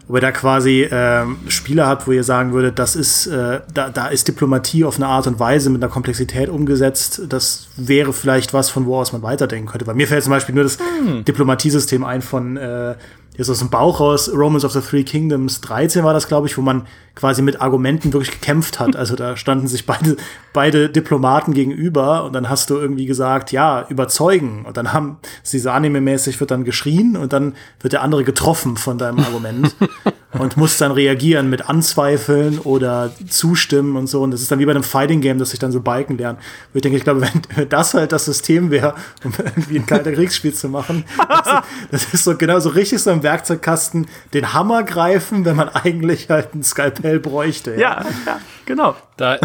ob 0.10 0.16
ihr 0.16 0.22
da 0.22 0.32
quasi 0.32 0.82
äh, 0.82 1.26
Spiele 1.50 1.86
habt, 1.86 2.08
wo 2.08 2.12
ihr 2.12 2.24
sagen 2.24 2.52
würdet, 2.52 2.80
das 2.80 2.96
ist, 2.96 3.28
äh, 3.28 3.62
da, 3.72 3.90
da 3.90 4.08
ist 4.08 4.28
Diplomatie 4.28 4.84
auf 4.84 4.96
eine 4.96 5.06
Art 5.06 5.28
und 5.28 5.40
Weise 5.40 5.70
mit 5.70 5.84
einer 5.84 5.92
Komplexität 5.92 6.50
umgesetzt. 6.50 7.22
Das 7.30 7.68
wäre 7.78 8.12
vielleicht 8.12 8.52
was, 8.52 8.72
von 8.72 8.88
wo 8.88 8.98
aus 8.98 9.14
man 9.14 9.22
weiterdenken 9.22 9.68
könnte. 9.68 9.86
Bei 9.86 9.94
mir 9.94 10.08
fällt 10.08 10.24
zum 10.24 10.32
Beispiel 10.32 10.56
nur 10.56 10.64
das 10.64 10.80
hm. 10.80 11.26
Diplomatiesystem 11.26 12.04
ein 12.04 12.24
von 12.24 12.58
äh, 12.58 12.96
jetzt 13.38 13.52
aus 13.52 13.60
dem 13.60 13.70
Bauch 13.70 14.00
raus, 14.00 14.32
Romans 14.34 14.66
of 14.66 14.72
the 14.72 14.82
Three 14.82 15.04
Kingdoms 15.04 15.62
13 15.62 16.04
war 16.04 16.14
das, 16.14 16.28
glaube 16.28 16.48
ich, 16.48 16.58
wo 16.58 16.62
man 16.64 16.88
quasi 17.20 17.42
mit 17.42 17.60
Argumenten 17.60 18.14
wirklich 18.14 18.32
gekämpft 18.32 18.80
hat. 18.80 18.96
Also 18.96 19.18
da 19.18 19.36
standen 19.36 19.68
sich 19.68 19.86
beide, 19.86 20.16
beide 20.54 20.90
Diplomaten 20.90 21.54
gegenüber 21.54 22.24
und 22.24 22.34
dann 22.34 22.50
hast 22.50 22.70
du 22.70 22.78
irgendwie 22.78 23.06
gesagt, 23.06 23.52
ja, 23.52 23.86
überzeugen. 23.90 24.64
Und 24.66 24.78
dann 24.78 24.94
haben 24.94 25.18
sie 25.44 25.60
so 25.60 25.70
anime-mäßig 25.70 26.40
wird 26.40 26.52
dann 26.52 26.64
geschrien 26.64 27.18
und 27.18 27.34
dann 27.34 27.56
wird 27.82 27.92
der 27.94 28.04
andere 28.04 28.24
getroffen 28.24 28.78
von 28.78 28.98
deinem 28.98 29.20
Argument 29.20 29.76
und 30.32 30.56
muss 30.56 30.78
dann 30.78 30.94
reagieren 30.94 31.50
mit 31.50 31.70
Anzweifeln 31.70 32.60
oder 32.60 33.12
zustimmen 33.28 33.98
und 33.98 34.08
so. 34.08 34.22
Und 34.22 34.32
das 34.32 34.42
ist 34.42 34.50
dann 34.50 34.60
wie 34.60 34.66
bei 34.66 34.72
einem 34.72 34.84
Fighting 34.84 35.20
Game, 35.20 35.40
dass 35.40 35.52
ich 35.52 35.60
dann 35.60 35.74
so 35.74 35.82
Balken 35.82 36.18
lernen. 36.18 36.40
Wo 36.72 36.78
ich 36.78 36.82
denke, 36.82 36.98
ich 36.98 37.04
glaube, 37.04 37.22
wenn 37.22 37.68
das 37.68 37.94
halt 37.94 38.14
das 38.14 38.24
System 38.24 38.72
wäre, 38.72 38.96
um 39.26 39.34
irgendwie 39.38 39.80
ein 39.80 39.86
kalter 39.86 40.14
Kriegsspiel 40.14 40.54
zu 40.54 40.70
machen, 40.70 41.04
das 41.28 41.40
ist, 41.40 41.64
das 41.92 42.14
ist 42.14 42.24
so 42.24 42.38
genau 42.38 42.60
so 42.60 42.70
richtig 42.70 43.02
so 43.02 43.12
im 43.12 43.24
Werkzeugkasten 43.24 44.08
den 44.34 44.54
Hammer 44.54 44.84
greifen, 44.84 45.44
wenn 45.44 45.58
man 45.58 45.68
eigentlich 45.68 46.30
halt 46.30 46.56
ein 46.56 46.64
Skalpell 46.64 47.09
schnell 47.10 47.20
bräuchte. 47.20 47.72
Ja, 47.72 48.02
ja, 48.02 48.10
ja 48.26 48.42
genau. 48.66 48.96
Da, 49.18 49.40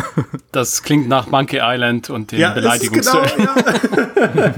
das 0.53 0.83
klingt 0.83 1.09
nach 1.09 1.27
Monkey 1.29 1.61
Island 1.63 2.11
und 2.11 2.33
den 2.33 2.41
ja, 2.41 2.53
Beleidigungs. 2.53 3.11
Genau, 3.11 3.25
ja. 3.25 3.55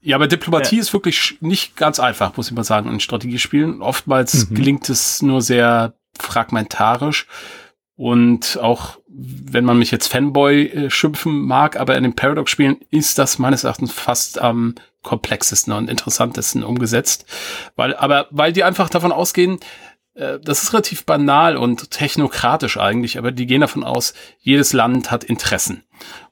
ja, 0.00 0.16
aber 0.16 0.26
Diplomatie 0.26 0.76
ja. 0.76 0.82
ist 0.82 0.92
wirklich 0.92 1.38
nicht 1.40 1.76
ganz 1.76 2.00
einfach, 2.00 2.36
muss 2.36 2.48
ich 2.48 2.54
mal 2.54 2.64
sagen, 2.64 2.90
in 2.90 3.00
Strategiespielen. 3.00 3.80
Oftmals 3.82 4.50
mhm. 4.50 4.54
gelingt 4.54 4.88
es 4.88 5.22
nur 5.22 5.40
sehr 5.40 5.94
fragmentarisch. 6.18 7.26
Und 7.96 8.58
auch 8.60 8.98
wenn 9.06 9.64
man 9.64 9.78
mich 9.78 9.92
jetzt 9.92 10.08
Fanboy 10.08 10.66
äh, 10.66 10.90
schimpfen 10.90 11.42
mag, 11.42 11.78
aber 11.78 11.96
in 11.96 12.02
den 12.02 12.16
Paradox-Spielen 12.16 12.78
ist 12.90 13.18
das 13.18 13.38
meines 13.38 13.62
Erachtens 13.62 13.92
fast 13.92 14.40
am 14.40 14.74
komplexesten 15.04 15.72
und 15.72 15.88
interessantesten 15.88 16.64
umgesetzt. 16.64 17.24
Weil, 17.76 17.94
aber 17.94 18.26
weil 18.30 18.52
die 18.52 18.64
einfach 18.64 18.90
davon 18.90 19.12
ausgehen, 19.12 19.58
äh, 19.58 19.93
das 20.14 20.62
ist 20.62 20.72
relativ 20.72 21.04
banal 21.04 21.56
und 21.56 21.90
technokratisch 21.90 22.76
eigentlich, 22.76 23.18
aber 23.18 23.32
die 23.32 23.46
gehen 23.46 23.62
davon 23.62 23.82
aus, 23.82 24.14
jedes 24.40 24.72
Land 24.72 25.10
hat 25.10 25.24
Interessen. 25.24 25.82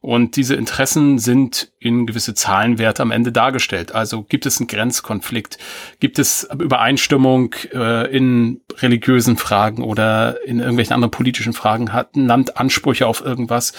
Und 0.00 0.34
diese 0.36 0.56
Interessen 0.56 1.18
sind 1.18 1.70
in 1.78 2.06
gewisse 2.06 2.34
Zahlenwerte 2.34 3.02
am 3.02 3.12
Ende 3.12 3.30
dargestellt. 3.30 3.94
Also 3.94 4.22
gibt 4.22 4.46
es 4.46 4.58
einen 4.58 4.66
Grenzkonflikt, 4.66 5.58
gibt 6.00 6.18
es 6.18 6.48
Übereinstimmung 6.52 7.54
äh, 7.72 8.14
in 8.14 8.60
religiösen 8.78 9.36
Fragen 9.36 9.82
oder 9.82 10.44
in 10.44 10.58
irgendwelchen 10.58 10.94
anderen 10.94 11.12
politischen 11.12 11.52
Fragen, 11.52 11.92
hat 11.92 12.16
ein 12.16 12.26
Land 12.26 12.56
Ansprüche 12.56 13.06
auf 13.06 13.24
irgendwas, 13.24 13.72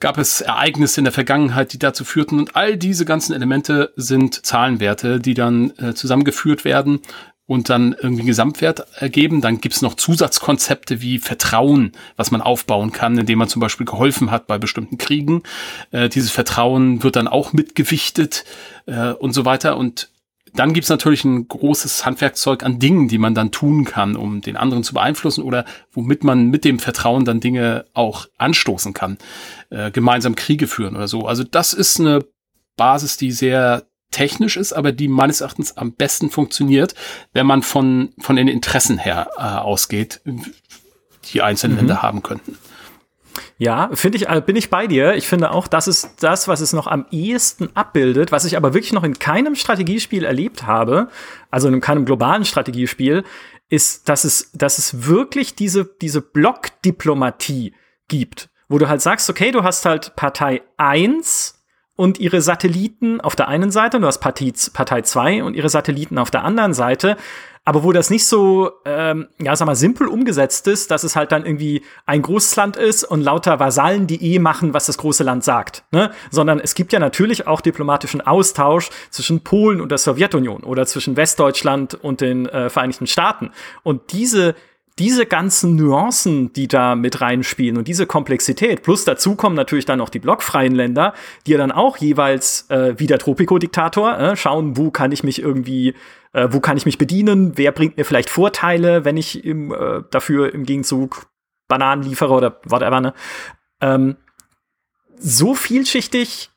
gab 0.00 0.16
es 0.16 0.40
Ereignisse 0.40 1.00
in 1.00 1.04
der 1.04 1.12
Vergangenheit, 1.12 1.74
die 1.74 1.78
dazu 1.78 2.04
führten. 2.04 2.38
Und 2.38 2.56
all 2.56 2.78
diese 2.78 3.04
ganzen 3.04 3.34
Elemente 3.34 3.92
sind 3.96 4.46
Zahlenwerte, 4.46 5.20
die 5.20 5.34
dann 5.34 5.72
äh, 5.78 5.94
zusammengeführt 5.94 6.64
werden 6.64 7.00
und 7.50 7.68
dann 7.68 7.96
irgendwie 8.00 8.26
Gesamtwert 8.26 8.86
ergeben. 8.94 9.40
Dann 9.40 9.60
gibt's 9.60 9.82
noch 9.82 9.94
Zusatzkonzepte 9.94 11.02
wie 11.02 11.18
Vertrauen, 11.18 11.90
was 12.14 12.30
man 12.30 12.42
aufbauen 12.42 12.92
kann, 12.92 13.18
indem 13.18 13.40
man 13.40 13.48
zum 13.48 13.58
Beispiel 13.58 13.86
geholfen 13.86 14.30
hat 14.30 14.46
bei 14.46 14.56
bestimmten 14.56 14.98
Kriegen. 14.98 15.42
Äh, 15.90 16.08
dieses 16.08 16.30
Vertrauen 16.30 17.02
wird 17.02 17.16
dann 17.16 17.26
auch 17.26 17.52
mitgewichtet 17.52 18.44
äh, 18.86 19.10
und 19.10 19.32
so 19.32 19.44
weiter. 19.46 19.76
Und 19.78 20.10
dann 20.54 20.72
gibt's 20.72 20.90
natürlich 20.90 21.24
ein 21.24 21.48
großes 21.48 22.06
Handwerkzeug 22.06 22.62
an 22.62 22.78
Dingen, 22.78 23.08
die 23.08 23.18
man 23.18 23.34
dann 23.34 23.50
tun 23.50 23.84
kann, 23.84 24.14
um 24.14 24.42
den 24.42 24.56
anderen 24.56 24.84
zu 24.84 24.94
beeinflussen 24.94 25.42
oder 25.42 25.64
womit 25.90 26.22
man 26.22 26.50
mit 26.50 26.64
dem 26.64 26.78
Vertrauen 26.78 27.24
dann 27.24 27.40
Dinge 27.40 27.84
auch 27.94 28.28
anstoßen 28.38 28.94
kann. 28.94 29.18
Äh, 29.70 29.90
gemeinsam 29.90 30.36
Kriege 30.36 30.68
führen 30.68 30.94
oder 30.94 31.08
so. 31.08 31.26
Also 31.26 31.42
das 31.42 31.72
ist 31.72 31.98
eine 31.98 32.24
Basis, 32.76 33.16
die 33.16 33.32
sehr 33.32 33.89
technisch 34.10 34.56
ist, 34.56 34.72
aber 34.72 34.92
die 34.92 35.08
meines 35.08 35.40
Erachtens 35.40 35.76
am 35.76 35.92
besten 35.92 36.30
funktioniert, 36.30 36.94
wenn 37.32 37.46
man 37.46 37.62
von, 37.62 38.12
von 38.18 38.36
den 38.36 38.48
Interessen 38.48 38.98
her 38.98 39.30
äh, 39.36 39.42
ausgeht, 39.42 40.20
die 41.32 41.42
einzelnen 41.42 41.74
mhm. 41.74 41.80
Länder 41.80 42.02
haben 42.02 42.22
könnten. 42.22 42.58
Ja, 43.58 43.90
finde 43.92 44.16
ich, 44.16 44.28
äh, 44.28 44.42
bin 44.44 44.56
ich 44.56 44.70
bei 44.70 44.86
dir. 44.86 45.14
Ich 45.14 45.28
finde 45.28 45.50
auch, 45.52 45.68
das 45.68 45.86
ist 45.86 46.22
das, 46.22 46.48
was 46.48 46.60
es 46.60 46.72
noch 46.72 46.86
am 46.86 47.06
ehesten 47.10 47.68
abbildet, 47.74 48.32
was 48.32 48.44
ich 48.44 48.56
aber 48.56 48.74
wirklich 48.74 48.92
noch 48.92 49.04
in 49.04 49.18
keinem 49.18 49.54
Strategiespiel 49.54 50.24
erlebt 50.24 50.66
habe, 50.66 51.08
also 51.50 51.68
in 51.68 51.80
keinem 51.80 52.04
globalen 52.04 52.44
Strategiespiel, 52.44 53.24
ist, 53.68 54.08
dass 54.08 54.24
es, 54.24 54.50
dass 54.52 54.78
es 54.78 55.06
wirklich 55.06 55.54
diese, 55.54 55.84
diese 56.00 56.20
Blockdiplomatie 56.20 57.74
gibt, 58.08 58.48
wo 58.68 58.78
du 58.78 58.88
halt 58.88 59.00
sagst, 59.00 59.30
okay, 59.30 59.52
du 59.52 59.62
hast 59.62 59.84
halt 59.84 60.16
Partei 60.16 60.62
1 60.76 61.59
und 62.00 62.18
ihre 62.18 62.40
Satelliten 62.40 63.20
auf 63.20 63.36
der 63.36 63.48
einen 63.48 63.70
Seite, 63.70 64.00
du 64.00 64.06
hast 64.06 64.20
Partei, 64.20 64.54
Partei 64.72 65.02
2 65.02 65.44
und 65.44 65.52
ihre 65.52 65.68
Satelliten 65.68 66.16
auf 66.16 66.30
der 66.30 66.44
anderen 66.44 66.72
Seite, 66.72 67.18
aber 67.66 67.84
wo 67.84 67.92
das 67.92 68.08
nicht 68.08 68.24
so, 68.24 68.70
ähm, 68.86 69.28
ja, 69.38 69.54
sag 69.54 69.66
mal, 69.66 69.74
simpel 69.74 70.08
umgesetzt 70.08 70.66
ist, 70.66 70.90
dass 70.90 71.04
es 71.04 71.14
halt 71.14 71.30
dann 71.30 71.44
irgendwie 71.44 71.82
ein 72.06 72.22
großes 72.22 72.56
Land 72.56 72.78
ist 72.78 73.04
und 73.04 73.20
lauter 73.20 73.60
Vasallen, 73.60 74.06
die 74.06 74.32
eh 74.32 74.38
machen, 74.38 74.72
was 74.72 74.86
das 74.86 74.96
große 74.96 75.24
Land 75.24 75.44
sagt, 75.44 75.84
ne? 75.92 76.10
Sondern 76.30 76.58
es 76.58 76.74
gibt 76.74 76.94
ja 76.94 76.98
natürlich 76.98 77.46
auch 77.46 77.60
diplomatischen 77.60 78.22
Austausch 78.22 78.88
zwischen 79.10 79.44
Polen 79.44 79.82
und 79.82 79.90
der 79.90 79.98
Sowjetunion 79.98 80.64
oder 80.64 80.86
zwischen 80.86 81.18
Westdeutschland 81.18 81.92
und 81.94 82.22
den 82.22 82.46
äh, 82.46 82.70
Vereinigten 82.70 83.08
Staaten. 83.08 83.50
Und 83.82 84.12
diese 84.12 84.54
diese 84.98 85.24
ganzen 85.24 85.76
Nuancen, 85.76 86.52
die 86.52 86.68
da 86.68 86.94
mit 86.94 87.20
reinspielen 87.20 87.78
und 87.78 87.88
diese 87.88 88.06
Komplexität, 88.06 88.82
plus 88.82 89.04
dazu 89.04 89.34
kommen 89.34 89.56
natürlich 89.56 89.86
dann 89.86 89.98
noch 89.98 90.10
die 90.10 90.18
blockfreien 90.18 90.74
Länder, 90.74 91.14
die 91.46 91.52
ja 91.52 91.58
dann 91.58 91.72
auch 91.72 91.96
jeweils 91.96 92.68
äh, 92.70 92.94
wie 92.98 93.06
der 93.06 93.18
Tropico-Diktator 93.18 94.18
äh, 94.18 94.36
schauen, 94.36 94.76
wo 94.76 94.90
kann 94.90 95.12
ich 95.12 95.24
mich 95.24 95.40
irgendwie, 95.40 95.94
äh, 96.32 96.48
wo 96.50 96.60
kann 96.60 96.76
ich 96.76 96.84
mich 96.84 96.98
bedienen, 96.98 97.56
wer 97.56 97.72
bringt 97.72 97.96
mir 97.96 98.04
vielleicht 98.04 98.28
Vorteile, 98.28 99.04
wenn 99.04 99.16
ich 99.16 99.44
im, 99.44 99.72
äh, 99.72 100.02
dafür 100.10 100.52
im 100.52 100.64
Gegenzug 100.64 101.30
Bananen 101.68 102.02
liefere 102.02 102.34
oder 102.34 102.60
whatever. 102.64 103.00
Ne? 103.00 103.14
Ähm, 103.80 104.16
so 105.16 105.54
vielschichtig 105.54 106.50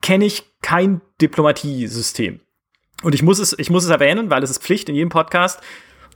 kenne 0.00 0.26
ich 0.26 0.44
kein 0.62 1.00
Diplomatiesystem. 1.20 2.40
Und 3.02 3.14
ich 3.14 3.22
muss 3.22 3.38
es, 3.38 3.56
ich 3.58 3.70
muss 3.70 3.84
es 3.84 3.90
erwähnen, 3.90 4.30
weil 4.30 4.42
es 4.42 4.50
ist 4.50 4.62
Pflicht 4.62 4.88
in 4.88 4.94
jedem 4.94 5.08
Podcast 5.08 5.60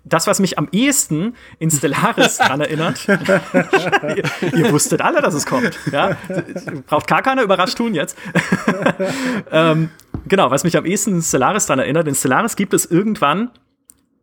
das, 0.05 0.27
was 0.27 0.41
mich 0.41 0.59
am 0.59 0.69
ehesten 0.73 1.37
in 1.59 1.71
Stellaris 1.71 2.39
dran 2.39 2.61
erinnert, 2.61 3.07
ihr, 3.07 4.25
ihr, 4.57 4.73
wusstet 4.73 5.01
alle, 5.01 5.23
dass 5.23 5.35
es 5.35 5.47
kommt. 5.47 5.79
Ja? 5.93 6.17
Braucht 6.87 7.07
gar 7.07 7.23
keiner 7.23 7.43
überrascht 7.43 7.77
tun 7.77 7.95
jetzt. 7.95 8.19
ähm, 9.51 9.91
genau, 10.27 10.51
was 10.51 10.65
mich 10.65 10.77
am 10.77 10.85
ehesten 10.85 11.17
in 11.17 11.23
Stellaris 11.23 11.67
dran 11.67 11.79
erinnert, 11.79 12.09
in 12.09 12.15
Stellaris 12.15 12.57
gibt 12.57 12.75
es 12.75 12.85
irgendwann 12.85 13.51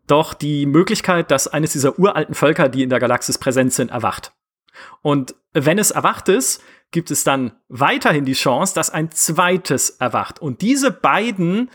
doch 0.08 0.34
die 0.34 0.66
Möglichkeit, 0.66 1.32
dass 1.32 1.48
eines 1.48 1.72
dieser 1.72 1.98
uralten 1.98 2.36
Völker, 2.36 2.68
die 2.68 2.84
in 2.84 2.90
der 2.90 3.00
Galaxis 3.00 3.38
präsent 3.38 3.74
sind, 3.74 3.92
erwacht. 3.92 4.34
Und 5.02 5.36
wenn 5.54 5.78
es 5.78 5.92
erwacht 5.92 6.30
ist, 6.30 6.62
gibt 6.92 7.12
es 7.12 7.24
dann 7.24 7.52
weiterhin 7.68 8.26
die 8.26 8.34
Chance, 8.34 8.74
dass 8.74 8.90
ein 8.90 9.12
zweites 9.12 9.92
erwacht. 9.92 10.42
Und 10.42 10.62
diese 10.62 10.92
beiden 10.92 11.70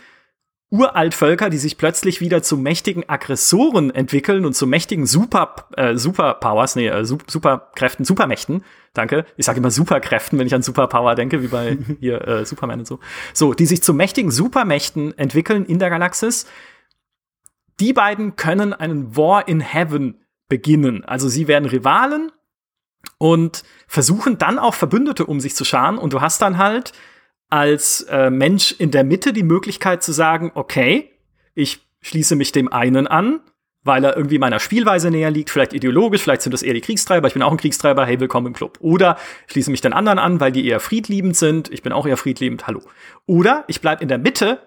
Uraltvölker, 0.75 1.51
die 1.51 1.59
sich 1.59 1.79
plötzlich 1.79 2.21
wieder 2.21 2.43
zu 2.43 2.57
mächtigen 2.57 3.09
Aggressoren 3.09 3.95
entwickeln 3.95 4.45
und 4.45 4.55
zu 4.55 4.67
mächtigen 4.67 5.07
Super, 5.07 5.69
äh, 5.77 5.97
Superpowers, 5.97 6.75
nee, 6.75 6.89
äh, 6.89 7.05
Superkräften, 7.05 8.05
Supermächten, 8.05 8.65
danke. 8.93 9.25
Ich 9.37 9.47
sage 9.47 9.59
immer 9.59 9.71
Superkräften, 9.71 10.37
wenn 10.37 10.49
ich 10.49 10.55
an 10.55 10.63
Superpower 10.63 11.15
denke, 11.15 11.43
wie 11.43 11.47
bei 11.47 11.79
hier 12.01 12.27
äh, 12.27 12.45
Superman 12.45 12.81
und 12.81 12.89
so. 12.89 12.99
So, 13.33 13.55
die 13.55 13.67
sich 13.67 13.85
zu 13.85 13.95
mächtigen 13.95 14.33
Supermächten 14.33 15.17
entwickeln 15.17 15.65
in 15.65 15.79
der 15.79 15.91
Galaxis. 15.91 16.47
Die 17.79 17.93
beiden 17.93 18.35
können 18.35 18.73
einen 18.73 19.17
War 19.17 19.47
in 19.47 19.61
Heaven 19.61 20.25
beginnen. 20.49 21.05
Also 21.05 21.29
sie 21.29 21.47
werden 21.47 21.69
Rivalen 21.69 22.33
und 23.19 23.63
versuchen 23.87 24.39
dann 24.39 24.59
auch 24.59 24.75
Verbündete 24.75 25.25
um 25.25 25.39
sich 25.39 25.55
zu 25.55 25.65
scharen. 25.65 25.99
Und 25.99 26.13
du 26.13 26.21
hast 26.21 26.43
dann 26.43 26.59
halt 26.59 26.93
als 27.55 28.01
äh, 28.11 28.31
Mensch 28.31 28.75
in 28.77 28.91
der 28.91 29.05
Mitte 29.05 29.33
die 29.33 29.45
Möglichkeit 29.45 30.03
zu 30.03 30.11
sagen, 30.11 30.51
okay, 30.57 31.13
ich 31.55 31.87
schließe 32.01 32.35
mich 32.35 32.51
dem 32.51 32.73
einen 32.73 33.07
an, 33.07 33.39
weil 33.85 34.03
er 34.03 34.17
irgendwie 34.17 34.41
meiner 34.41 34.59
Spielweise 34.59 35.09
näher 35.09 35.31
liegt, 35.31 35.51
vielleicht 35.51 35.73
ideologisch, 35.73 36.23
vielleicht 36.23 36.43
sind 36.43 36.51
das 36.51 36.65
eher 36.65 36.75
die 36.75 36.81
Kriegstreiber, 36.81 37.29
ich 37.29 37.35
bin 37.35 37.45
auch 37.45 37.53
ein 37.53 37.57
Kriegstreiber, 37.57 38.05
hey, 38.07 38.19
willkommen 38.19 38.49
im 38.49 38.55
Club. 38.55 38.79
Oder 38.81 39.19
schließe 39.47 39.71
mich 39.71 39.81
den 39.81 39.93
anderen 39.93 40.19
an, 40.19 40.41
weil 40.41 40.51
die 40.51 40.67
eher 40.67 40.81
friedliebend 40.81 41.37
sind, 41.37 41.71
ich 41.71 41.85
bin 41.85 41.93
auch 41.93 42.09
eher 42.09 42.17
friedliebend, 42.17 42.67
hallo. 42.67 42.83
Oder 43.25 43.63
ich 43.69 43.81
bleibe 43.81 44.03
in 44.03 44.09
der 44.09 44.19
Mitte 44.19 44.59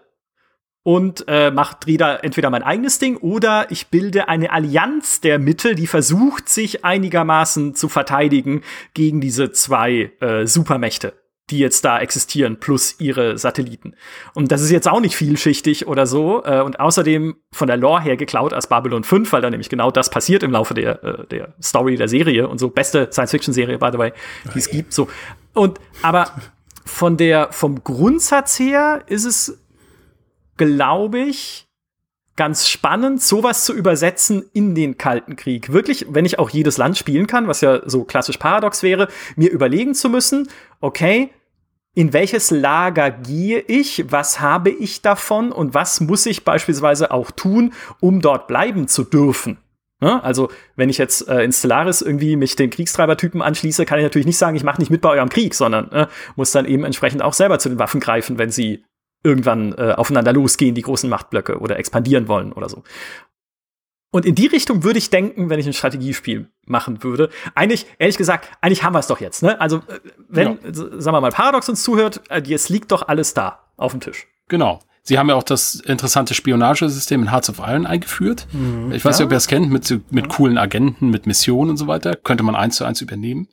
und 0.84 1.26
äh, 1.28 1.52
mache 1.52 1.76
Drida 1.82 2.16
entweder 2.16 2.50
mein 2.50 2.64
eigenes 2.64 3.00
Ding 3.00 3.18
oder 3.18 3.70
ich 3.70 3.88
bilde 3.88 4.30
eine 4.30 4.54
Allianz 4.54 5.20
der 5.20 5.40
Mitte, 5.40 5.76
die 5.76 5.88
versucht, 5.88 6.48
sich 6.48 6.86
einigermaßen 6.86 7.76
zu 7.76 7.90
verteidigen 7.90 8.62
gegen 8.94 9.20
diese 9.20 9.52
zwei 9.52 10.14
äh, 10.22 10.48
Supermächte 10.48 11.16
die 11.50 11.60
jetzt 11.60 11.86
da 11.86 12.00
existieren, 12.00 12.60
plus 12.60 12.96
ihre 13.00 13.38
Satelliten. 13.38 13.94
Und 14.34 14.52
das 14.52 14.62
ist 14.62 14.70
jetzt 14.70 14.88
auch 14.88 15.00
nicht 15.00 15.16
vielschichtig 15.16 15.88
oder 15.88 16.06
so. 16.06 16.44
Äh, 16.44 16.62
und 16.62 16.80
außerdem 16.80 17.38
von 17.54 17.68
der 17.68 17.78
Lore 17.78 18.02
her 18.02 18.18
geklaut 18.18 18.52
als 18.52 18.68
Babylon 18.68 19.04
5, 19.04 19.32
weil 19.32 19.42
da 19.42 19.50
nämlich 19.50 19.70
genau 19.70 19.90
das 19.90 20.10
passiert 20.10 20.44
im 20.44 20.52
Laufe 20.52 20.74
der, 20.74 21.04
äh, 21.04 21.28
der 21.28 21.54
Story 21.62 21.96
der 21.96 22.10
Serie 22.10 22.48
und 22.50 22.60
so. 22.60 22.70
Beste 22.70 23.10
Science-Fiction-Serie, 23.12 23.78
by 23.78 23.90
the 23.94 23.98
way, 23.98 24.12
die 24.54 24.60
es 24.60 24.70
gibt. 24.70 24.92
So. 24.92 25.08
Und 25.54 25.80
aber 26.02 26.32
von 26.86 27.16
der, 27.16 27.52
vom 27.52 27.84
Grundsatz 27.84 28.60
her 28.60 29.04
ist 29.08 29.26
es, 29.26 29.58
glaube 30.58 31.20
ich, 31.20 31.68
ganz 32.36 32.70
spannend, 32.70 33.22
sowas 33.22 33.66
zu 33.66 33.74
übersetzen 33.74 34.46
in 34.54 34.76
den 34.76 34.98
Kalten 34.98 35.36
Krieg. 35.36 35.74
Wirklich, 35.74 36.06
wenn 36.10 36.24
ich 36.24 36.40
auch 36.40 36.50
jedes 36.50 36.78
Land 36.78 36.98
spielen 36.98 37.28
kann, 37.28 37.48
was 37.48 37.62
ja 37.62 37.82
so 37.90 38.04
klassisch 38.04 38.38
paradox 38.38 38.84
wäre, 38.84 39.08
mir 39.36 39.50
überlegen 39.50 39.96
zu 39.96 40.08
müssen, 40.08 40.48
okay, 40.80 41.32
in 41.98 42.14
welches 42.14 42.52
Lager 42.52 43.10
gehe 43.10 43.58
ich, 43.58 44.06
was 44.12 44.40
habe 44.40 44.70
ich 44.70 45.02
davon 45.02 45.52
und 45.52 45.74
was 45.74 46.00
muss 46.00 46.28
ich 46.28 46.46
beispielsweise 46.46 47.10
auch 47.10 47.32
tun, 47.32 47.74
um 48.00 48.22
dort 48.22 48.48
bleiben 48.48 48.88
zu 48.88 49.04
dürfen. 49.04 49.58
Ja, 50.00 50.20
also, 50.20 50.52
wenn 50.76 50.90
ich 50.90 51.00
jetzt 51.00 51.28
äh, 51.28 51.42
in 51.42 51.52
Stellaris 51.52 52.04
irgendwie 52.04 52.36
mich 52.36 52.56
den 52.56 52.70
Kriegstreibertypen 52.70 53.42
anschließe, 53.42 53.88
kann 53.88 53.98
ich 53.98 54.04
natürlich 54.04 54.28
nicht 54.28 54.38
sagen, 54.38 54.56
ich 54.56 54.64
mache 54.64 54.80
nicht 54.80 54.92
mit 54.92 55.02
bei 55.02 55.10
eurem 55.10 55.30
Krieg, 55.30 55.56
sondern 55.56 55.92
äh, 55.92 56.06
muss 56.36 56.52
dann 56.52 56.66
eben 56.66 56.84
entsprechend 56.84 57.24
auch 57.24 57.34
selber 57.34 57.58
zu 57.58 57.68
den 57.68 57.80
Waffen 57.80 58.00
greifen, 58.00 58.38
wenn 58.38 58.52
sie 58.52 58.84
irgendwann 59.24 59.74
äh, 59.74 59.94
aufeinander 59.94 60.34
losgehen, 60.34 60.76
die 60.76 60.84
großen 60.84 61.10
Machtblöcke 61.10 61.58
oder 61.58 61.80
expandieren 61.80 62.28
wollen 62.28 62.54
oder 62.54 62.70
so. 62.70 62.84
Und 64.12 64.26
in 64.26 64.36
die 64.36 64.48
Richtung 64.48 64.84
würde 64.84 65.00
ich 65.00 65.10
denken, 65.10 65.50
wenn 65.50 65.60
ich 65.60 65.68
ein 65.68 65.74
Strategiespiel 65.74 66.48
machen 66.66 67.04
würde. 67.04 67.30
Eigentlich, 67.56 67.86
ehrlich 68.00 68.18
gesagt, 68.18 68.50
eigentlich 68.62 68.84
haben 68.84 68.94
wir 68.94 69.00
es 69.00 69.08
doch 69.08 69.20
jetzt. 69.20 69.44
Ne? 69.44 69.60
Also, 69.60 69.78
äh, 69.78 70.00
wenn, 70.30 70.60
ja. 70.64 70.74
sagen 70.74 71.16
wir 71.16 71.22
mal, 71.22 71.32
Paradox 71.32 71.68
uns 71.68 71.84
zuhört, 71.84 72.22
äh, 72.30 72.42
jetzt 72.46 72.70
liegt 72.70 72.92
doch 72.92 73.08
alles 73.08 73.34
da 73.34 73.60
auf 73.76 73.92
dem 73.92 74.00
Tisch. 74.00 74.28
Genau. 74.48 74.80
Sie 75.04 75.18
haben 75.18 75.30
ja 75.30 75.36
auch 75.36 75.44
das 75.44 75.76
interessante 75.76 76.34
Spionagesystem 76.34 77.22
in 77.22 77.32
Hearts 77.32 77.50
of 77.50 77.60
Iron 77.60 77.86
eingeführt. 77.86 78.46
Mhm, 78.52 78.92
ich 78.92 79.06
weiß 79.06 79.20
ja. 79.20 79.24
nicht, 79.24 79.28
ob 79.28 79.32
ihr 79.32 79.38
es 79.38 79.48
kennt, 79.48 79.72
mit, 79.72 80.12
mit 80.12 80.28
coolen 80.28 80.58
Agenten, 80.58 81.10
mit 81.10 81.28
Missionen 81.28 81.72
und 81.72 81.78
so 81.78 81.88
weiter. 81.88 82.16
Könnte 82.16 82.44
man 82.44 82.56
eins 82.56 82.76
zu 82.76 82.84
eins 82.84 83.00
übernehmen 83.02 83.48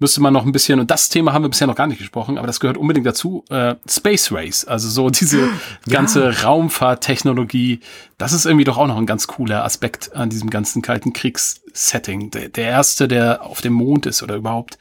müsste 0.00 0.20
man 0.20 0.32
noch 0.32 0.44
ein 0.44 0.52
bisschen, 0.52 0.80
und 0.80 0.90
das 0.90 1.08
Thema 1.08 1.32
haben 1.32 1.44
wir 1.44 1.48
bisher 1.48 1.66
noch 1.66 1.76
gar 1.76 1.86
nicht 1.86 1.98
gesprochen, 1.98 2.38
aber 2.38 2.46
das 2.46 2.58
gehört 2.58 2.76
unbedingt 2.76 3.06
dazu, 3.06 3.44
äh, 3.50 3.76
Space 3.88 4.32
Race, 4.32 4.64
also 4.64 4.88
so 4.88 5.10
diese 5.10 5.48
ganze 5.88 6.24
ja. 6.24 6.42
Raumfahrttechnologie, 6.42 7.80
das 8.18 8.32
ist 8.32 8.46
irgendwie 8.46 8.64
doch 8.64 8.78
auch 8.78 8.86
noch 8.86 8.96
ein 8.96 9.06
ganz 9.06 9.26
cooler 9.28 9.64
Aspekt 9.64 10.16
an 10.16 10.30
diesem 10.30 10.50
ganzen 10.50 10.82
kalten 10.82 11.12
Kriegssetting. 11.12 12.30
Der, 12.30 12.48
der 12.48 12.64
erste, 12.64 13.06
der 13.06 13.44
auf 13.44 13.60
dem 13.60 13.74
Mond 13.74 14.06
ist 14.06 14.22
oder 14.22 14.36
überhaupt. 14.36 14.78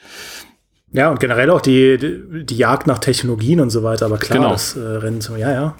Ja, 0.91 1.11
und 1.11 1.19
generell 1.19 1.51
auch 1.51 1.61
die, 1.61 1.97
die 2.43 2.57
Jagd 2.57 2.87
nach 2.87 2.97
Technologien 2.97 3.59
und 3.59 3.69
so 3.69 3.83
weiter, 3.83 4.07
aber 4.07 4.17
klar, 4.17 4.39
genau. 4.39 4.51
das 4.51 4.75
äh, 4.75 4.79
Rennen, 4.79 5.21
so, 5.21 5.35
ja, 5.35 5.51
ja. 5.51 5.75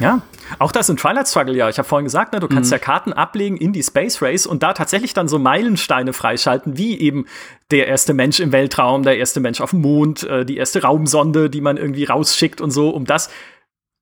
Ja, 0.00 0.22
auch 0.58 0.72
das 0.72 0.88
in 0.88 0.96
Twilight 0.96 1.28
Struggle, 1.28 1.54
ja. 1.54 1.68
Ich 1.68 1.78
habe 1.78 1.86
vorhin 1.86 2.04
gesagt, 2.04 2.32
ne, 2.32 2.40
du 2.40 2.48
kannst 2.48 2.70
mhm. 2.70 2.76
ja 2.76 2.78
Karten 2.78 3.12
ablegen 3.12 3.56
in 3.56 3.72
die 3.72 3.82
Space 3.82 4.22
Race 4.22 4.46
und 4.46 4.62
da 4.62 4.72
tatsächlich 4.72 5.14
dann 5.14 5.28
so 5.28 5.38
Meilensteine 5.38 6.12
freischalten, 6.12 6.78
wie 6.78 6.98
eben 6.98 7.26
der 7.70 7.86
erste 7.86 8.14
Mensch 8.14 8.40
im 8.40 8.50
Weltraum, 8.50 9.02
der 9.02 9.18
erste 9.18 9.40
Mensch 9.40 9.60
auf 9.60 9.70
dem 9.70 9.82
Mond, 9.82 10.24
äh, 10.24 10.44
die 10.44 10.56
erste 10.56 10.82
Raumsonde, 10.82 11.50
die 11.50 11.60
man 11.60 11.76
irgendwie 11.76 12.04
rausschickt 12.04 12.60
und 12.60 12.70
so, 12.70 12.90
um 12.90 13.04
das 13.04 13.30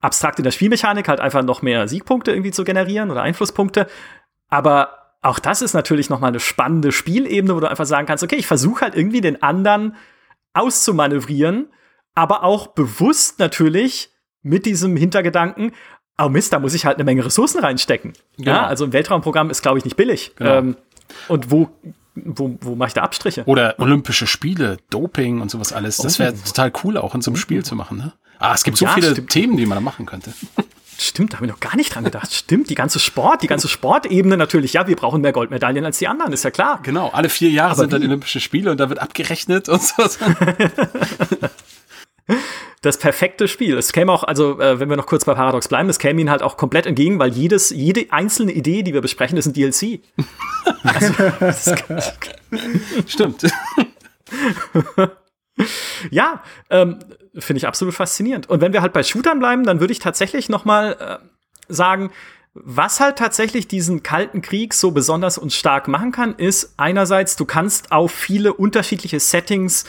abstrakt 0.01 0.39
in 0.39 0.45
der 0.45 0.53
Spielmechanik 0.53 1.09
halt 1.09 1.21
einfach 1.21 1.43
noch 1.43 1.63
mehr 1.63 1.89
Siegpunkte 1.89 2.31
irgendwie 2.31 2.53
zu 2.53 2.65
generieren 2.65 3.11
oder 3.11 3.23
Einflusspunkte. 3.23 3.89
Aber 4.49 4.99
auch 5.21 5.41
das 5.41 5.63
ist 5.63 5.75
natürlich 5.75 6.11
noch 6.11 6.21
mal 6.21 6.29
eine 6.29 6.41
spannende 6.41 6.93
Spielebene, 6.93 7.55
wo 7.57 7.61
du 7.61 7.69
einfach 7.69 7.87
sagen 7.87 8.07
kannst, 8.07 8.23
okay, 8.23 8.37
ich 8.37 8.47
versuche 8.47 8.83
halt 8.83 8.95
irgendwie 8.95 9.21
den 9.21 9.43
anderen 9.43 9.97
auszumanövrieren, 10.55 11.73
aber 12.15 12.45
auch 12.45 12.69
bewusst 12.69 13.39
natürlich 13.39 14.11
mit 14.43 14.67
diesem 14.67 14.97
Hintergedanken, 14.97 15.73
oh 16.19 16.29
Mist, 16.29 16.53
da 16.53 16.59
muss 16.59 16.75
ich 16.75 16.85
halt 16.85 16.97
eine 16.97 17.05
Menge 17.05 17.25
Ressourcen 17.25 17.61
reinstecken. 17.61 18.13
Genau. 18.37 18.51
Ja, 18.51 18.67
also 18.67 18.85
ein 18.85 18.93
Weltraumprogramm 18.93 19.51
ist, 19.51 19.63
glaube 19.63 19.79
ich, 19.79 19.85
nicht 19.85 19.97
billig. 19.97 20.33
Genau. 20.37 20.59
Ähm, 20.59 20.77
und 21.29 21.51
wo, 21.51 21.69
wo, 22.15 22.59
wo 22.61 22.75
mache 22.75 22.89
ich 22.89 22.95
da 22.95 23.03
Abstriche? 23.03 23.45
Oder 23.47 23.77
Olympische 23.79 24.27
Spiele, 24.27 24.79
Doping 24.91 25.41
und 25.41 25.51
sowas 25.51 25.73
alles. 25.73 25.99
Das 25.99 26.19
wäre 26.19 26.33
oh. 26.33 26.47
total 26.47 26.73
cool, 26.85 26.99
auch 26.99 27.15
in 27.15 27.23
so 27.23 27.31
einem 27.31 27.37
Spiel 27.37 27.65
zu 27.65 27.75
machen. 27.75 27.99
Ne? 27.99 28.13
Ah, 28.39 28.55
es 28.55 28.65
gibt 28.65 28.77
so 28.77 28.85
ja, 28.85 28.93
viele 28.93 29.13
stimmt. 29.13 29.31
Themen, 29.31 29.57
die 29.57 29.67
man 29.67 29.77
da 29.77 29.81
machen 29.81 30.07
könnte. 30.07 30.33
Stimmt, 31.01 31.33
da 31.33 31.37
habe 31.37 31.47
ich 31.47 31.53
noch 31.53 31.61
gar 31.61 31.77
nicht 31.77 31.95
dran 31.95 32.03
gedacht. 32.03 32.35
Stimmt, 32.35 32.71
die 32.71 32.75
ganze 32.75 32.99
Sport, 32.99 33.45
die 33.45 33.47
ganze 33.47 33.69
Sportebene 33.69 34.37
natürlich. 34.37 34.73
Ja, 34.73 34.89
wir 34.89 34.97
brauchen 34.97 35.21
mehr 35.21 35.31
Goldmedaillen 35.31 35.85
als 35.85 35.99
die 35.99 36.09
anderen, 36.09 36.33
ist 36.33 36.43
ja 36.43 36.51
klar. 36.51 36.81
Genau, 36.83 37.11
alle 37.11 37.29
vier 37.29 37.51
Jahre 37.51 37.71
Aber 37.71 37.83
sind 37.83 37.93
dann 37.93 38.03
Olympische 38.03 38.41
Spiele 38.41 38.73
und 38.73 38.79
da 38.81 38.89
wird 38.89 38.99
abgerechnet 38.99 39.69
und 39.69 39.81
so. 39.81 40.03
das 42.83 42.99
perfekte 42.99 43.49
Spiel. 43.49 43.77
Es 43.77 43.93
käme 43.93 44.13
auch, 44.13 44.25
also 44.25 44.61
äh, 44.61 44.79
wenn 44.79 44.89
wir 44.89 44.97
noch 44.97 45.07
kurz 45.07 45.25
bei 45.25 45.35
Paradox 45.35 45.69
bleiben, 45.69 45.89
es 45.89 45.99
käme 45.99 46.21
ihnen 46.21 46.31
halt 46.31 46.43
auch 46.43 46.57
komplett 46.57 46.87
entgegen, 46.87 47.19
weil 47.19 47.33
jedes, 47.33 47.71
jede 47.71 48.07
einzelne 48.11 48.53
Idee, 48.53 48.83
die 48.83 48.95
wir 48.95 49.01
besprechen, 49.01 49.37
ist 49.37 49.47
ein 49.47 49.53
DLC. 49.53 50.01
also, 50.85 51.75
Stimmt. 53.07 53.47
ja, 56.11 56.43
ähm, 56.71 56.99
finde 57.37 57.59
ich 57.59 57.67
absolut 57.67 57.95
faszinierend. 57.95 58.49
Und 58.49 58.61
wenn 58.61 58.73
wir 58.73 58.83
halt 58.83 58.93
bei 58.93 59.03
Shootern 59.03 59.41
bleiben, 59.41 59.65
dann 59.65 59.81
würde 59.81 59.93
ich 59.93 59.99
tatsächlich 59.99 60.49
noch 60.49 60.65
mal 60.65 60.97
äh, 61.01 61.19
sagen, 61.69 62.11
was 62.55 63.01
halt 63.01 63.19
tatsächlich 63.19 63.69
diesen 63.69 64.03
kalten 64.03 64.43
Krieg 64.43 64.75
so 64.75 64.91
besonders 64.91 65.39
und 65.39 65.53
stark 65.53 65.89
machen 65.89 66.13
kann, 66.13 66.35
ist 66.35 66.75
einerseits, 66.77 67.37
du 67.37 67.45
kannst 67.45 67.93
auf 67.93 68.11
viele 68.11 68.53
unterschiedliche 68.53 69.21
Settings 69.21 69.85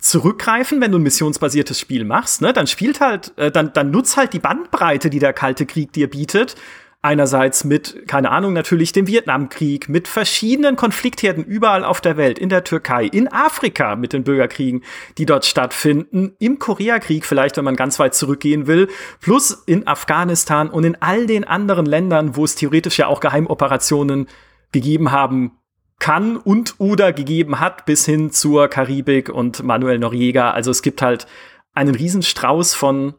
zurückgreifen, 0.00 0.80
wenn 0.80 0.92
du 0.92 0.98
ein 0.98 1.02
missionsbasiertes 1.02 1.78
Spiel 1.78 2.04
machst, 2.04 2.40
ne? 2.42 2.52
Dann 2.52 2.66
spielt 2.66 3.00
halt, 3.00 3.32
äh, 3.36 3.50
dann, 3.50 3.72
dann 3.72 3.90
nutzt 3.90 4.16
halt 4.16 4.32
die 4.32 4.38
Bandbreite, 4.38 5.10
die 5.10 5.18
der 5.18 5.32
Kalte 5.32 5.66
Krieg 5.66 5.92
dir 5.92 6.08
bietet. 6.08 6.56
Einerseits 7.02 7.64
mit, 7.64 8.06
keine 8.08 8.30
Ahnung, 8.30 8.52
natürlich 8.52 8.92
dem 8.92 9.06
Vietnamkrieg, 9.06 9.88
mit 9.88 10.06
verschiedenen 10.06 10.76
Konfliktherden 10.76 11.44
überall 11.44 11.82
auf 11.82 12.02
der 12.02 12.18
Welt, 12.18 12.38
in 12.38 12.50
der 12.50 12.62
Türkei, 12.62 13.06
in 13.06 13.26
Afrika 13.32 13.96
mit 13.96 14.12
den 14.12 14.22
Bürgerkriegen, 14.22 14.82
die 15.16 15.24
dort 15.24 15.46
stattfinden, 15.46 16.34
im 16.38 16.58
Koreakrieg 16.58 17.24
vielleicht, 17.24 17.56
wenn 17.56 17.64
man 17.64 17.76
ganz 17.76 17.98
weit 17.98 18.14
zurückgehen 18.14 18.66
will, 18.66 18.88
plus 19.22 19.62
in 19.64 19.86
Afghanistan 19.86 20.68
und 20.68 20.84
in 20.84 21.00
all 21.00 21.24
den 21.24 21.44
anderen 21.44 21.86
Ländern, 21.86 22.36
wo 22.36 22.44
es 22.44 22.54
theoretisch 22.54 22.98
ja 22.98 23.06
auch 23.06 23.20
Geheimoperationen 23.20 24.26
gegeben 24.70 25.10
haben 25.10 25.52
kann 26.00 26.36
und 26.36 26.74
oder 26.78 27.12
gegeben 27.12 27.60
hat, 27.60 27.86
bis 27.86 28.04
hin 28.04 28.32
zur 28.32 28.66
Karibik 28.66 29.28
und 29.28 29.62
Manuel 29.62 29.98
Noriega. 29.98 30.50
Also 30.50 30.72
es 30.72 30.82
gibt 30.82 31.02
halt 31.02 31.26
einen 31.72 31.94
Riesenstrauß 31.94 32.74
von 32.74 33.14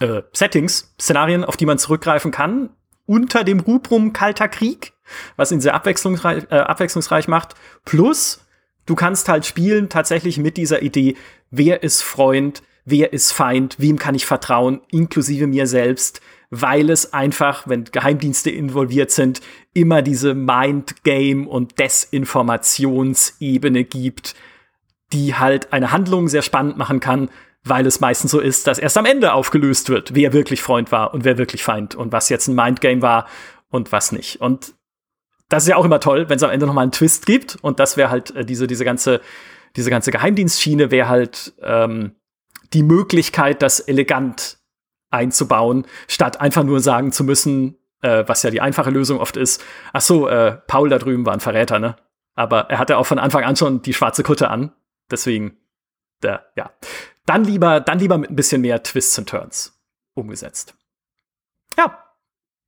äh, 0.00 0.22
Settings, 0.32 0.94
Szenarien, 1.00 1.44
auf 1.44 1.56
die 1.56 1.64
man 1.64 1.78
zurückgreifen 1.78 2.32
kann, 2.32 2.70
unter 3.06 3.44
dem 3.44 3.60
Rubrum 3.60 4.12
Kalter 4.12 4.48
Krieg, 4.48 4.92
was 5.36 5.52
ihn 5.52 5.60
sehr 5.60 5.74
abwechslungsreich, 5.74 6.44
äh, 6.50 6.56
abwechslungsreich 6.56 7.28
macht. 7.28 7.54
Plus, 7.84 8.44
du 8.84 8.96
kannst 8.96 9.28
halt 9.28 9.46
spielen 9.46 9.88
tatsächlich 9.88 10.38
mit 10.38 10.56
dieser 10.56 10.82
Idee, 10.82 11.16
wer 11.50 11.84
ist 11.84 12.02
Freund, 12.02 12.62
wer 12.84 13.12
ist 13.12 13.32
Feind, 13.32 13.76
wem 13.78 13.98
kann 13.98 14.16
ich 14.16 14.26
vertrauen, 14.26 14.80
inklusive 14.90 15.46
mir 15.46 15.66
selbst, 15.66 16.20
weil 16.50 16.90
es 16.90 17.12
einfach, 17.12 17.66
wenn 17.66 17.84
Geheimdienste 17.84 18.50
involviert 18.50 19.10
sind, 19.10 19.40
immer 19.74 20.02
diese 20.02 20.34
Mind-Game- 20.34 21.46
und 21.46 21.78
Desinformationsebene 21.78 23.84
gibt, 23.84 24.34
die 25.12 25.34
halt 25.34 25.72
eine 25.72 25.92
Handlung 25.92 26.28
sehr 26.28 26.42
spannend 26.42 26.76
machen 26.76 27.00
kann, 27.00 27.30
weil 27.64 27.86
es 27.86 28.00
meistens 28.00 28.30
so 28.30 28.40
ist, 28.40 28.66
dass 28.66 28.78
erst 28.78 28.96
am 28.96 29.06
Ende 29.06 29.32
aufgelöst 29.32 29.88
wird, 29.88 30.14
wer 30.14 30.32
wirklich 30.32 30.62
Freund 30.62 30.92
war 30.92 31.12
und 31.12 31.24
wer 31.24 31.38
wirklich 31.38 31.64
Feind 31.64 31.94
und 31.94 32.12
was 32.12 32.28
jetzt 32.28 32.48
ein 32.48 32.54
Mindgame 32.54 33.02
war 33.02 33.26
und 33.70 33.92
was 33.92 34.12
nicht. 34.12 34.40
Und 34.40 34.74
das 35.48 35.64
ist 35.64 35.68
ja 35.68 35.76
auch 35.76 35.84
immer 35.84 36.00
toll, 36.00 36.28
wenn 36.28 36.36
es 36.36 36.42
am 36.42 36.50
Ende 36.50 36.66
noch 36.66 36.74
mal 36.74 36.82
einen 36.82 36.92
Twist 36.92 37.26
gibt 37.26 37.56
und 37.62 37.80
das 37.80 37.96
wäre 37.96 38.10
halt 38.10 38.34
äh, 38.36 38.44
diese 38.44 38.66
diese 38.66 38.84
ganze 38.84 39.20
diese 39.76 39.90
ganze 39.90 40.10
Geheimdienstschiene 40.10 40.90
wäre 40.90 41.08
halt 41.08 41.54
ähm, 41.60 42.12
die 42.72 42.82
Möglichkeit, 42.82 43.62
das 43.62 43.80
elegant 43.80 44.58
einzubauen, 45.16 45.86
statt 46.06 46.40
einfach 46.40 46.62
nur 46.62 46.80
sagen 46.80 47.10
zu 47.12 47.24
müssen, 47.24 47.76
äh, 48.02 48.24
was 48.26 48.42
ja 48.42 48.50
die 48.50 48.60
einfache 48.60 48.90
Lösung 48.90 49.18
oft 49.18 49.36
ist. 49.36 49.64
Ach 49.92 50.00
so, 50.00 50.28
äh, 50.28 50.58
Paul 50.66 50.88
da 50.88 50.98
drüben 50.98 51.26
war 51.26 51.32
ein 51.32 51.40
Verräter, 51.40 51.78
ne? 51.78 51.96
Aber 52.34 52.70
er 52.70 52.78
hatte 52.78 52.98
auch 52.98 53.06
von 53.06 53.18
Anfang 53.18 53.44
an 53.44 53.56
schon 53.56 53.82
die 53.82 53.94
schwarze 53.94 54.22
Kutte 54.22 54.50
an, 54.50 54.72
deswegen, 55.10 55.56
der, 56.22 56.46
ja, 56.54 56.70
dann 57.24 57.44
lieber, 57.44 57.80
dann 57.80 57.98
lieber 57.98 58.18
mit 58.18 58.30
ein 58.30 58.36
bisschen 58.36 58.60
mehr 58.60 58.82
Twists 58.82 59.18
und 59.18 59.28
Turns 59.28 59.82
umgesetzt. 60.14 60.74
Ja, 61.76 62.05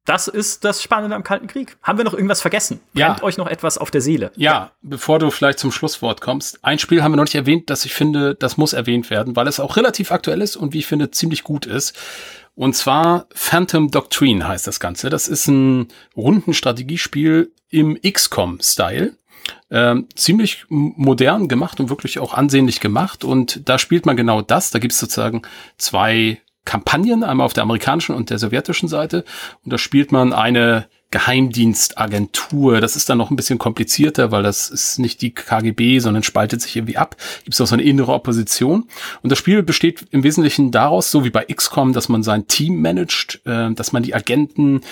das 0.09 0.27
ist 0.27 0.65
das 0.65 0.83
Spannende 0.83 1.15
am 1.15 1.23
Kalten 1.23 1.49
Krieg. 1.49 1.77
Haben 1.83 1.99
wir 1.99 2.05
noch 2.05 2.15
irgendwas 2.15 2.41
vergessen? 2.41 2.81
Ja. 2.95 3.09
Brennt 3.09 3.23
euch 3.23 3.37
noch 3.37 3.47
etwas 3.47 3.77
auf 3.77 3.91
der 3.91 4.01
Seele? 4.01 4.33
Ja, 4.37 4.53
ja, 4.53 4.71
bevor 4.81 5.19
du 5.19 5.31
vielleicht 5.31 5.59
zum 5.59 5.71
Schlusswort 5.71 6.23
kommst. 6.23 6.65
Ein 6.65 6.79
Spiel 6.79 7.03
haben 7.03 7.13
wir 7.13 7.17
noch 7.17 7.25
nicht 7.25 7.35
erwähnt, 7.35 7.69
das 7.69 7.85
ich 7.85 7.93
finde, 7.93 8.35
das 8.35 8.57
muss 8.57 8.73
erwähnt 8.73 9.11
werden, 9.11 9.37
weil 9.37 9.47
es 9.47 9.61
auch 9.61 9.77
relativ 9.77 10.11
aktuell 10.11 10.41
ist 10.41 10.57
und 10.57 10.73
wie 10.73 10.79
ich 10.79 10.87
finde, 10.87 11.11
ziemlich 11.11 11.45
gut 11.45 11.67
ist. 11.67 11.95
Und 12.55 12.75
zwar 12.75 13.27
Phantom 13.35 13.91
Doctrine 13.91 14.49
heißt 14.49 14.67
das 14.67 14.81
Ganze. 14.81 15.11
Das 15.11 15.29
ist 15.29 15.47
ein 15.47 15.89
Rundenstrategiespiel 16.17 17.53
im 17.69 17.99
XCOM-Style. 18.01 19.13
Ähm, 19.71 20.09
ziemlich 20.15 20.65
modern 20.69 21.49
gemacht 21.49 21.81
und 21.81 21.91
wirklich 21.91 22.19
auch 22.19 22.33
ansehnlich 22.33 22.81
gemacht. 22.81 23.25
Und 23.25 23.69
da 23.69 23.79
spielt 23.79 24.07
man 24.07 24.17
genau 24.17 24.41
das. 24.41 24.71
Da 24.71 24.79
gibt 24.79 24.95
es 24.95 24.99
sozusagen 24.99 25.43
zwei 25.77 26.41
Kampagnen, 26.69 27.25
einmal 27.25 27.47
auf 27.47 27.55
der 27.55 27.63
amerikanischen 27.63 28.15
und 28.15 28.29
der 28.29 28.39
sowjetischen 28.39 28.91
Seite. 28.91 29.25
Und 29.65 29.73
da 29.73 29.79
spielt 29.79 30.13
man 30.13 30.35
eine 30.35 30.87
Geheimdienstagentur. 31.11 32.83
Das 32.83 32.95
ist 32.95 33.09
dann 33.09 33.17
noch 33.17 33.31
ein 33.31 33.37
bisschen 33.37 33.59
komplizierter, 33.59 34.33
weil 34.33 34.43
das 34.43 34.69
ist 34.69 34.99
nicht 34.99 35.23
die 35.23 35.33
KGB, 35.33 35.99
sondern 36.01 36.23
spaltet 36.23 36.61
sich 36.61 36.77
irgendwie 36.77 36.99
ab. 36.99 37.17
Gibt 37.45 37.55
es 37.55 37.61
auch 37.63 37.67
so 37.67 37.75
eine 37.75 37.85
innere 37.85 38.13
Opposition. 38.13 38.87
Und 39.23 39.31
das 39.31 39.39
Spiel 39.39 39.63
besteht 39.63 40.05
im 40.11 40.23
Wesentlichen 40.25 40.71
daraus, 40.71 41.11
so 41.11 41.25
wie 41.25 41.31
bei 41.31 41.45
XCOM, 41.45 41.95
dass 41.95 42.11
man 42.11 42.23
sein 42.23 42.47
Team 42.49 42.83
managt, 42.83 43.41
äh, 43.47 43.73
dass 43.73 43.93
man 43.93 44.03
die 44.03 44.15
Agenten 44.15 44.83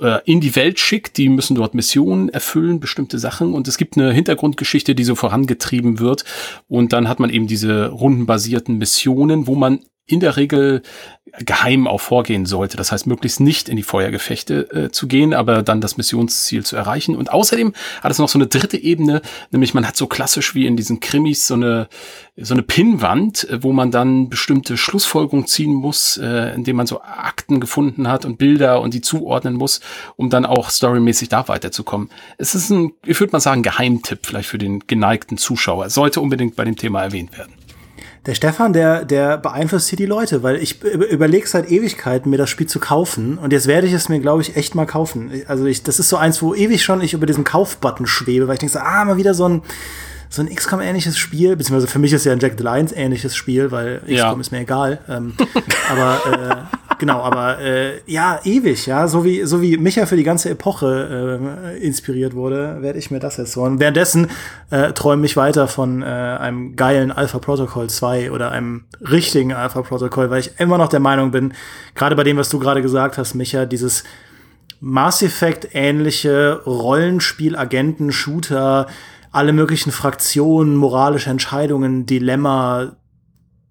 äh, 0.00 0.20
in 0.24 0.40
die 0.40 0.56
Welt 0.56 0.80
schickt. 0.80 1.18
Die 1.18 1.28
müssen 1.28 1.54
dort 1.54 1.74
Missionen 1.74 2.30
erfüllen, 2.30 2.80
bestimmte 2.80 3.18
Sachen. 3.18 3.52
Und 3.52 3.68
es 3.68 3.76
gibt 3.76 3.98
eine 3.98 4.10
Hintergrundgeschichte, 4.10 4.94
die 4.94 5.04
so 5.04 5.14
vorangetrieben 5.14 5.98
wird. 5.98 6.24
Und 6.66 6.94
dann 6.94 7.10
hat 7.10 7.20
man 7.20 7.28
eben 7.28 7.46
diese 7.46 7.88
rundenbasierten 7.88 8.78
Missionen, 8.78 9.46
wo 9.46 9.54
man 9.54 9.80
in 10.10 10.20
der 10.20 10.36
Regel 10.36 10.82
geheim 11.38 11.86
auch 11.86 12.00
vorgehen 12.00 12.46
sollte. 12.46 12.76
Das 12.76 12.92
heißt, 12.92 13.06
möglichst 13.06 13.40
nicht 13.40 13.68
in 13.68 13.76
die 13.76 13.82
Feuergefechte 13.82 14.70
äh, 14.72 14.90
zu 14.90 15.06
gehen, 15.06 15.32
aber 15.32 15.62
dann 15.62 15.80
das 15.80 15.96
Missionsziel 15.96 16.64
zu 16.64 16.76
erreichen. 16.76 17.16
Und 17.16 17.32
außerdem 17.32 17.72
hat 18.02 18.10
es 18.10 18.18
noch 18.18 18.28
so 18.28 18.38
eine 18.38 18.46
dritte 18.46 18.76
Ebene, 18.76 19.22
nämlich 19.50 19.74
man 19.74 19.86
hat 19.86 19.96
so 19.96 20.06
klassisch 20.06 20.54
wie 20.54 20.66
in 20.66 20.76
diesen 20.76 21.00
Krimis 21.00 21.46
so 21.46 21.54
eine, 21.54 21.88
so 22.36 22.54
eine 22.54 22.62
Pinnwand, 22.62 23.48
äh, 23.48 23.62
wo 23.62 23.72
man 23.72 23.90
dann 23.90 24.28
bestimmte 24.28 24.76
Schlussfolgerungen 24.76 25.46
ziehen 25.46 25.72
muss, 25.72 26.16
äh, 26.16 26.54
indem 26.54 26.76
man 26.76 26.86
so 26.86 27.00
Akten 27.02 27.60
gefunden 27.60 28.08
hat 28.08 28.24
und 28.24 28.38
Bilder 28.38 28.80
und 28.80 28.94
die 28.94 29.00
zuordnen 29.00 29.54
muss, 29.54 29.80
um 30.16 30.30
dann 30.30 30.44
auch 30.44 30.70
storymäßig 30.70 31.28
da 31.28 31.46
weiterzukommen. 31.48 32.10
Es 32.38 32.54
ist 32.54 32.70
ein, 32.70 32.92
ich 33.04 33.20
würde 33.20 33.32
mal 33.32 33.40
sagen, 33.40 33.62
Geheimtipp 33.62 34.26
vielleicht 34.26 34.48
für 34.48 34.58
den 34.58 34.80
geneigten 34.86 35.38
Zuschauer. 35.38 35.90
Sollte 35.90 36.20
unbedingt 36.20 36.56
bei 36.56 36.64
dem 36.64 36.76
Thema 36.76 37.02
erwähnt 37.02 37.36
werden 37.38 37.59
der 38.26 38.34
Stefan, 38.34 38.72
der, 38.72 39.04
der 39.04 39.38
beeinflusst 39.38 39.88
hier 39.88 39.96
die 39.96 40.06
Leute, 40.06 40.42
weil 40.42 40.56
ich 40.56 40.82
überlege 40.82 41.46
seit 41.46 41.70
Ewigkeiten, 41.70 42.30
mir 42.30 42.36
das 42.36 42.50
Spiel 42.50 42.66
zu 42.66 42.78
kaufen. 42.78 43.38
Und 43.38 43.52
jetzt 43.52 43.66
werde 43.66 43.86
ich 43.86 43.94
es 43.94 44.10
mir, 44.10 44.20
glaube 44.20 44.42
ich, 44.42 44.56
echt 44.56 44.74
mal 44.74 44.86
kaufen. 44.86 45.30
Also 45.46 45.64
ich, 45.64 45.82
das 45.82 45.98
ist 45.98 46.10
so 46.10 46.16
eins, 46.16 46.42
wo 46.42 46.54
ewig 46.54 46.84
schon 46.84 47.00
ich 47.00 47.14
über 47.14 47.26
diesen 47.26 47.44
Kaufbutton 47.44 48.06
schwebe, 48.06 48.46
weil 48.46 48.54
ich 48.54 48.60
denke 48.60 48.74
so, 48.74 48.80
ah, 48.80 49.04
mal 49.06 49.16
wieder 49.16 49.32
so 49.32 49.48
ein, 49.48 49.62
so 50.28 50.42
ein 50.42 50.54
XCOM-ähnliches 50.54 51.18
Spiel, 51.18 51.56
beziehungsweise 51.56 51.90
für 51.90 51.98
mich 51.98 52.12
ist 52.12 52.26
ja 52.26 52.32
ein 52.32 52.40
Jack 52.40 52.54
the 52.58 52.62
Lions 52.62 52.92
ähnliches 52.92 53.34
Spiel, 53.34 53.70
weil 53.70 54.00
XCOM 54.00 54.14
ja. 54.14 54.40
ist 54.40 54.52
mir 54.52 54.60
egal. 54.60 54.98
Ähm, 55.08 55.34
aber 55.90 56.20
äh, 56.30 56.76
genau, 57.00 57.20
aber 57.22 57.58
äh, 57.58 58.00
ja, 58.06 58.38
ewig, 58.44 58.86
ja, 58.86 59.08
so 59.08 59.24
wie 59.24 59.42
so 59.44 59.60
wie 59.60 59.76
Micha 59.76 60.06
für 60.06 60.16
die 60.16 60.22
ganze 60.22 60.50
Epoche 60.50 61.40
äh, 61.74 61.84
inspiriert 61.84 62.34
wurde, 62.34 62.80
werde 62.80 63.00
ich 63.00 63.10
mir 63.10 63.18
das 63.18 63.38
jetzt. 63.38 63.56
Und 63.56 63.80
währenddessen 63.80 64.28
äh, 64.70 64.92
träume 64.92 65.26
ich 65.26 65.36
weiter 65.36 65.66
von 65.66 66.02
äh, 66.02 66.04
einem 66.04 66.76
geilen 66.76 67.10
Alpha 67.10 67.40
Protocol 67.40 67.90
2 67.90 68.30
oder 68.30 68.52
einem 68.52 68.84
richtigen 69.00 69.52
Alpha 69.52 69.82
Protocol, 69.82 70.30
weil 70.30 70.40
ich 70.40 70.52
immer 70.60 70.78
noch 70.78 70.88
der 70.88 71.00
Meinung 71.00 71.32
bin, 71.32 71.54
gerade 71.96 72.14
bei 72.14 72.22
dem, 72.22 72.36
was 72.36 72.50
du 72.50 72.60
gerade 72.60 72.82
gesagt 72.82 73.18
hast, 73.18 73.34
Micha, 73.34 73.66
dieses 73.66 74.04
Mass 74.78 75.22
Effect 75.22 75.70
ähnliche 75.72 76.62
Rollenspiel 76.64 77.56
Agenten 77.56 78.12
Shooter 78.12 78.86
alle 79.32 79.52
möglichen 79.52 79.92
Fraktionen, 79.92 80.76
moralische 80.76 81.30
Entscheidungen, 81.30 82.06
Dilemma 82.06 82.96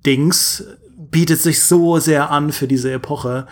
Dings 0.05 0.63
bietet 1.11 1.41
sich 1.41 1.63
so 1.63 1.99
sehr 1.99 2.31
an 2.31 2.51
für 2.51 2.67
diese 2.67 2.91
Epoche. 2.91 3.47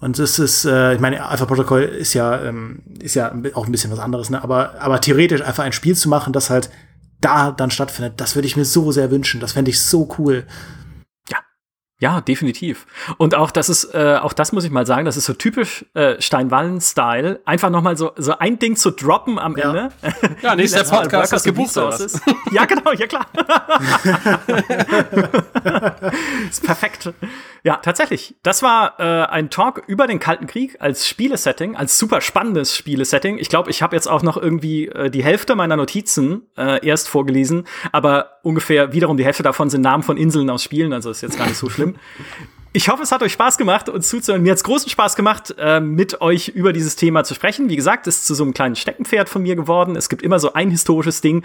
Und 0.00 0.18
es 0.18 0.38
ist, 0.38 0.64
äh, 0.64 0.94
ich 0.94 1.00
meine, 1.00 1.26
Alpha 1.26 1.46
Protocol 1.46 1.82
ist 1.82 2.14
ja, 2.14 2.42
ähm, 2.42 2.82
ist 3.00 3.14
ja 3.14 3.32
auch 3.54 3.66
ein 3.66 3.72
bisschen 3.72 3.90
was 3.90 3.98
anderes, 3.98 4.28
ne? 4.28 4.42
Aber, 4.42 4.74
aber 4.80 5.00
theoretisch 5.00 5.42
einfach 5.42 5.64
ein 5.64 5.72
Spiel 5.72 5.96
zu 5.96 6.08
machen, 6.08 6.32
das 6.32 6.50
halt 6.50 6.70
da 7.20 7.50
dann 7.50 7.70
stattfindet, 7.70 8.20
das 8.20 8.34
würde 8.34 8.46
ich 8.46 8.56
mir 8.56 8.66
so 8.66 8.92
sehr 8.92 9.10
wünschen. 9.10 9.40
Das 9.40 9.52
fände 9.52 9.70
ich 9.70 9.80
so 9.80 10.08
cool. 10.18 10.44
Ja, 11.98 12.20
definitiv. 12.20 12.86
Und 13.16 13.34
auch 13.34 13.50
das 13.50 13.70
ist, 13.70 13.94
äh, 13.94 14.18
auch 14.20 14.34
das 14.34 14.52
muss 14.52 14.64
ich 14.64 14.70
mal 14.70 14.84
sagen, 14.84 15.06
das 15.06 15.16
ist 15.16 15.24
so 15.24 15.32
typisch 15.32 15.86
äh, 15.94 16.20
Steinwallen-Style. 16.20 17.40
Einfach 17.46 17.70
noch 17.70 17.80
mal 17.80 17.96
so 17.96 18.12
so 18.16 18.36
ein 18.36 18.58
Ding 18.58 18.76
zu 18.76 18.90
droppen 18.90 19.38
am 19.38 19.56
ja. 19.56 19.70
Ende. 19.70 19.88
Ja, 20.42 20.54
nächster 20.56 20.84
Podcast 20.84 21.32
ist 21.32 21.44
gebucht 21.44 21.74
ist. 21.74 22.20
Ja, 22.52 22.66
genau, 22.66 22.92
ja 22.92 23.06
klar. 23.06 23.26
ist 26.50 26.64
perfekt. 26.64 27.12
Ja, 27.62 27.76
tatsächlich. 27.76 28.36
Das 28.42 28.62
war 28.62 28.98
äh, 28.98 29.26
ein 29.26 29.50
Talk 29.50 29.82
über 29.86 30.06
den 30.06 30.18
Kalten 30.18 30.46
Krieg 30.46 30.76
als 30.80 31.08
Spielesetting, 31.08 31.76
als 31.76 31.98
super 31.98 32.20
spannendes 32.20 32.76
Spielesetting. 32.76 33.38
Ich 33.38 33.48
glaube, 33.48 33.70
ich 33.70 33.82
habe 33.82 33.96
jetzt 33.96 34.06
auch 34.06 34.22
noch 34.22 34.36
irgendwie 34.36 34.86
äh, 34.86 35.10
die 35.10 35.24
Hälfte 35.24 35.56
meiner 35.56 35.76
Notizen 35.76 36.42
äh, 36.56 36.86
erst 36.86 37.08
vorgelesen, 37.08 37.64
aber 37.92 38.38
ungefähr 38.42 38.92
wiederum 38.92 39.16
die 39.16 39.24
Hälfte 39.24 39.42
davon 39.42 39.70
sind 39.70 39.80
Namen 39.80 40.02
von 40.02 40.16
Inseln 40.16 40.48
aus 40.50 40.62
Spielen, 40.62 40.92
also 40.92 41.10
ist 41.10 41.22
jetzt 41.22 41.38
gar 41.38 41.46
nicht 41.46 41.58
so 41.58 41.68
schlimm. 41.68 41.96
Ich 42.72 42.90
hoffe, 42.90 43.02
es 43.02 43.10
hat 43.10 43.22
euch 43.22 43.32
Spaß 43.32 43.56
gemacht, 43.56 43.88
uns 43.88 44.06
zuzuhören. 44.08 44.42
Mir 44.42 44.50
hat 44.50 44.58
es 44.58 44.64
großen 44.64 44.90
Spaß 44.90 45.16
gemacht, 45.16 45.54
äh, 45.58 45.80
mit 45.80 46.20
euch 46.20 46.48
über 46.48 46.74
dieses 46.74 46.94
Thema 46.94 47.24
zu 47.24 47.34
sprechen. 47.34 47.70
Wie 47.70 47.76
gesagt, 47.76 48.06
es 48.06 48.18
ist 48.18 48.26
zu 48.26 48.34
so 48.34 48.44
einem 48.44 48.52
kleinen 48.52 48.76
Steckenpferd 48.76 49.30
von 49.30 49.42
mir 49.42 49.56
geworden. 49.56 49.96
Es 49.96 50.10
gibt 50.10 50.20
immer 50.20 50.38
so 50.38 50.52
ein 50.52 50.70
historisches 50.70 51.22
Ding, 51.22 51.42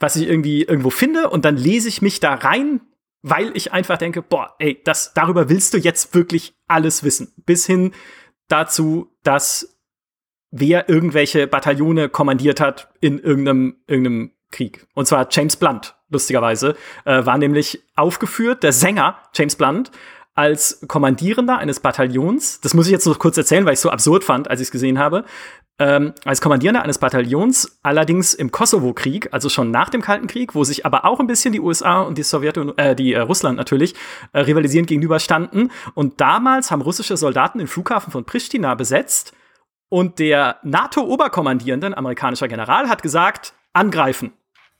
was 0.00 0.16
ich 0.16 0.26
irgendwie 0.26 0.62
irgendwo 0.62 0.88
finde 0.88 1.28
und 1.28 1.44
dann 1.44 1.58
lese 1.58 1.88
ich 1.88 2.00
mich 2.00 2.20
da 2.20 2.32
rein 2.32 2.80
weil 3.28 3.50
ich 3.56 3.72
einfach 3.72 3.98
denke, 3.98 4.22
boah, 4.22 4.54
ey, 4.60 4.80
das, 4.84 5.12
darüber 5.12 5.48
willst 5.48 5.74
du 5.74 5.78
jetzt 5.78 6.14
wirklich 6.14 6.54
alles 6.68 7.02
wissen. 7.02 7.34
Bis 7.44 7.66
hin 7.66 7.92
dazu, 8.46 9.10
dass 9.24 9.76
wer 10.52 10.88
irgendwelche 10.88 11.48
Bataillone 11.48 12.08
kommandiert 12.08 12.60
hat 12.60 12.88
in 13.00 13.18
irgendeinem, 13.18 13.78
irgendeinem 13.88 14.30
Krieg. 14.52 14.86
Und 14.94 15.08
zwar 15.08 15.26
James 15.28 15.56
Blunt, 15.56 15.96
lustigerweise, 16.08 16.76
äh, 17.04 17.26
war 17.26 17.36
nämlich 17.36 17.82
aufgeführt, 17.96 18.62
der 18.62 18.72
Sänger 18.72 19.18
James 19.34 19.56
Blunt, 19.56 19.90
als 20.36 20.84
Kommandierender 20.86 21.58
eines 21.58 21.80
Bataillons. 21.80 22.60
Das 22.60 22.74
muss 22.74 22.86
ich 22.86 22.92
jetzt 22.92 23.06
noch 23.06 23.18
kurz 23.18 23.36
erzählen, 23.36 23.64
weil 23.64 23.72
ich 23.72 23.78
es 23.78 23.82
so 23.82 23.90
absurd 23.90 24.22
fand, 24.22 24.48
als 24.48 24.60
ich 24.60 24.68
es 24.68 24.70
gesehen 24.70 24.98
habe 24.98 25.24
ähm, 25.78 26.14
als 26.24 26.40
Kommandierender 26.40 26.82
eines 26.82 26.98
Bataillons, 26.98 27.78
allerdings 27.82 28.32
im 28.32 28.50
Kosovo-Krieg, 28.50 29.28
also 29.32 29.48
schon 29.48 29.70
nach 29.70 29.90
dem 29.90 30.00
Kalten 30.00 30.26
Krieg, 30.26 30.54
wo 30.54 30.64
sich 30.64 30.86
aber 30.86 31.04
auch 31.04 31.20
ein 31.20 31.26
bisschen 31.26 31.52
die 31.52 31.60
USA 31.60 32.00
und 32.00 32.16
die 32.16 32.22
Sowjetunion, 32.22 32.78
äh, 32.78 32.96
die 32.96 33.12
äh, 33.12 33.20
Russland 33.20 33.58
natürlich 33.58 33.94
äh, 34.32 34.40
rivalisierend 34.40 34.88
gegenüberstanden. 34.88 35.70
Und 35.94 36.20
damals 36.20 36.70
haben 36.70 36.80
russische 36.80 37.16
Soldaten 37.16 37.58
den 37.58 37.66
Flughafen 37.66 38.10
von 38.10 38.24
Pristina 38.24 38.74
besetzt 38.74 39.34
und 39.88 40.18
der 40.18 40.58
NATO-Oberkommandierende, 40.62 41.96
amerikanischer 41.96 42.48
General, 42.48 42.88
hat 42.88 43.02
gesagt, 43.02 43.52
angreifen, 43.74 44.32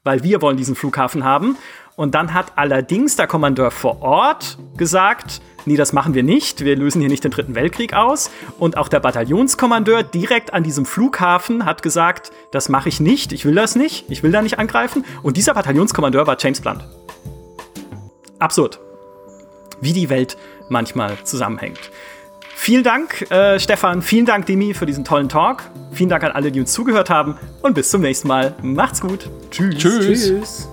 weil 0.07 0.23
wir 0.23 0.41
wollen 0.41 0.57
diesen 0.57 0.77
Flughafen 0.77 1.25
haben. 1.25 1.59
Und 1.97 2.15
dann 2.15 2.33
hat 2.33 2.53
allerdings 2.57 3.17
der 3.17 3.27
Kommandeur 3.27 3.71
vor 3.71 4.03
Ort 4.03 4.59
gesagt, 4.77 5.41
nee, 5.65 5.77
das 5.77 5.93
machen 5.93 6.15
wir 6.15 6.23
nicht, 6.23 6.65
wir 6.65 6.77
lösen 6.77 7.01
hier 7.01 7.11
nicht 7.11 7.25
den 7.25 7.31
Dritten 7.31 7.55
Weltkrieg 7.55 7.95
aus. 7.95 8.31
Und 8.59 8.77
auch 8.77 8.89
der 8.89 9.01
Bataillonskommandeur 9.01 10.03
direkt 10.03 10.55
an 10.55 10.63
diesem 10.63 10.87
Flughafen 10.87 11.65
hat 11.65 11.83
gesagt, 11.83 12.31
das 12.53 12.69
mache 12.69 12.89
ich 12.89 13.01
nicht, 13.01 13.33
ich 13.33 13.45
will 13.45 13.55
das 13.55 13.77
nicht, 13.77 14.11
ich 14.11 14.23
will 14.23 14.31
da 14.31 14.43
nicht 14.43 14.59
angreifen. 14.59 15.05
Und 15.23 15.37
dieser 15.37 15.55
Bataillonskommandeur 15.55 16.27
war 16.27 16.37
James 16.39 16.61
Blunt. 16.61 16.87
Absurd. 18.39 18.79
Wie 19.81 19.93
die 19.93 20.09
Welt 20.09 20.37
manchmal 20.69 21.17
zusammenhängt. 21.25 21.91
Vielen 22.59 22.83
Dank, 22.83 23.31
äh, 23.31 23.61
Stefan. 23.61 24.03
Vielen 24.03 24.25
Dank, 24.25 24.47
Demi, 24.47 24.75
für 24.75 24.87
diesen 24.87 25.05
tollen 25.05 25.29
Talk. 25.29 25.63
Vielen 25.93 26.09
Dank 26.09 26.25
an 26.25 26.33
alle, 26.33 26.51
die 26.51 26.59
uns 26.59 26.73
zugehört 26.73 27.11
haben. 27.11 27.39
Und 27.63 27.75
bis 27.75 27.91
zum 27.91 28.01
nächsten 28.01 28.27
Mal. 28.27 28.55
Macht's 28.63 29.01
gut. 29.01 29.31
Tschüss. 29.51 29.77
Tschüss. 29.77 30.27
Tschüss. 30.27 30.69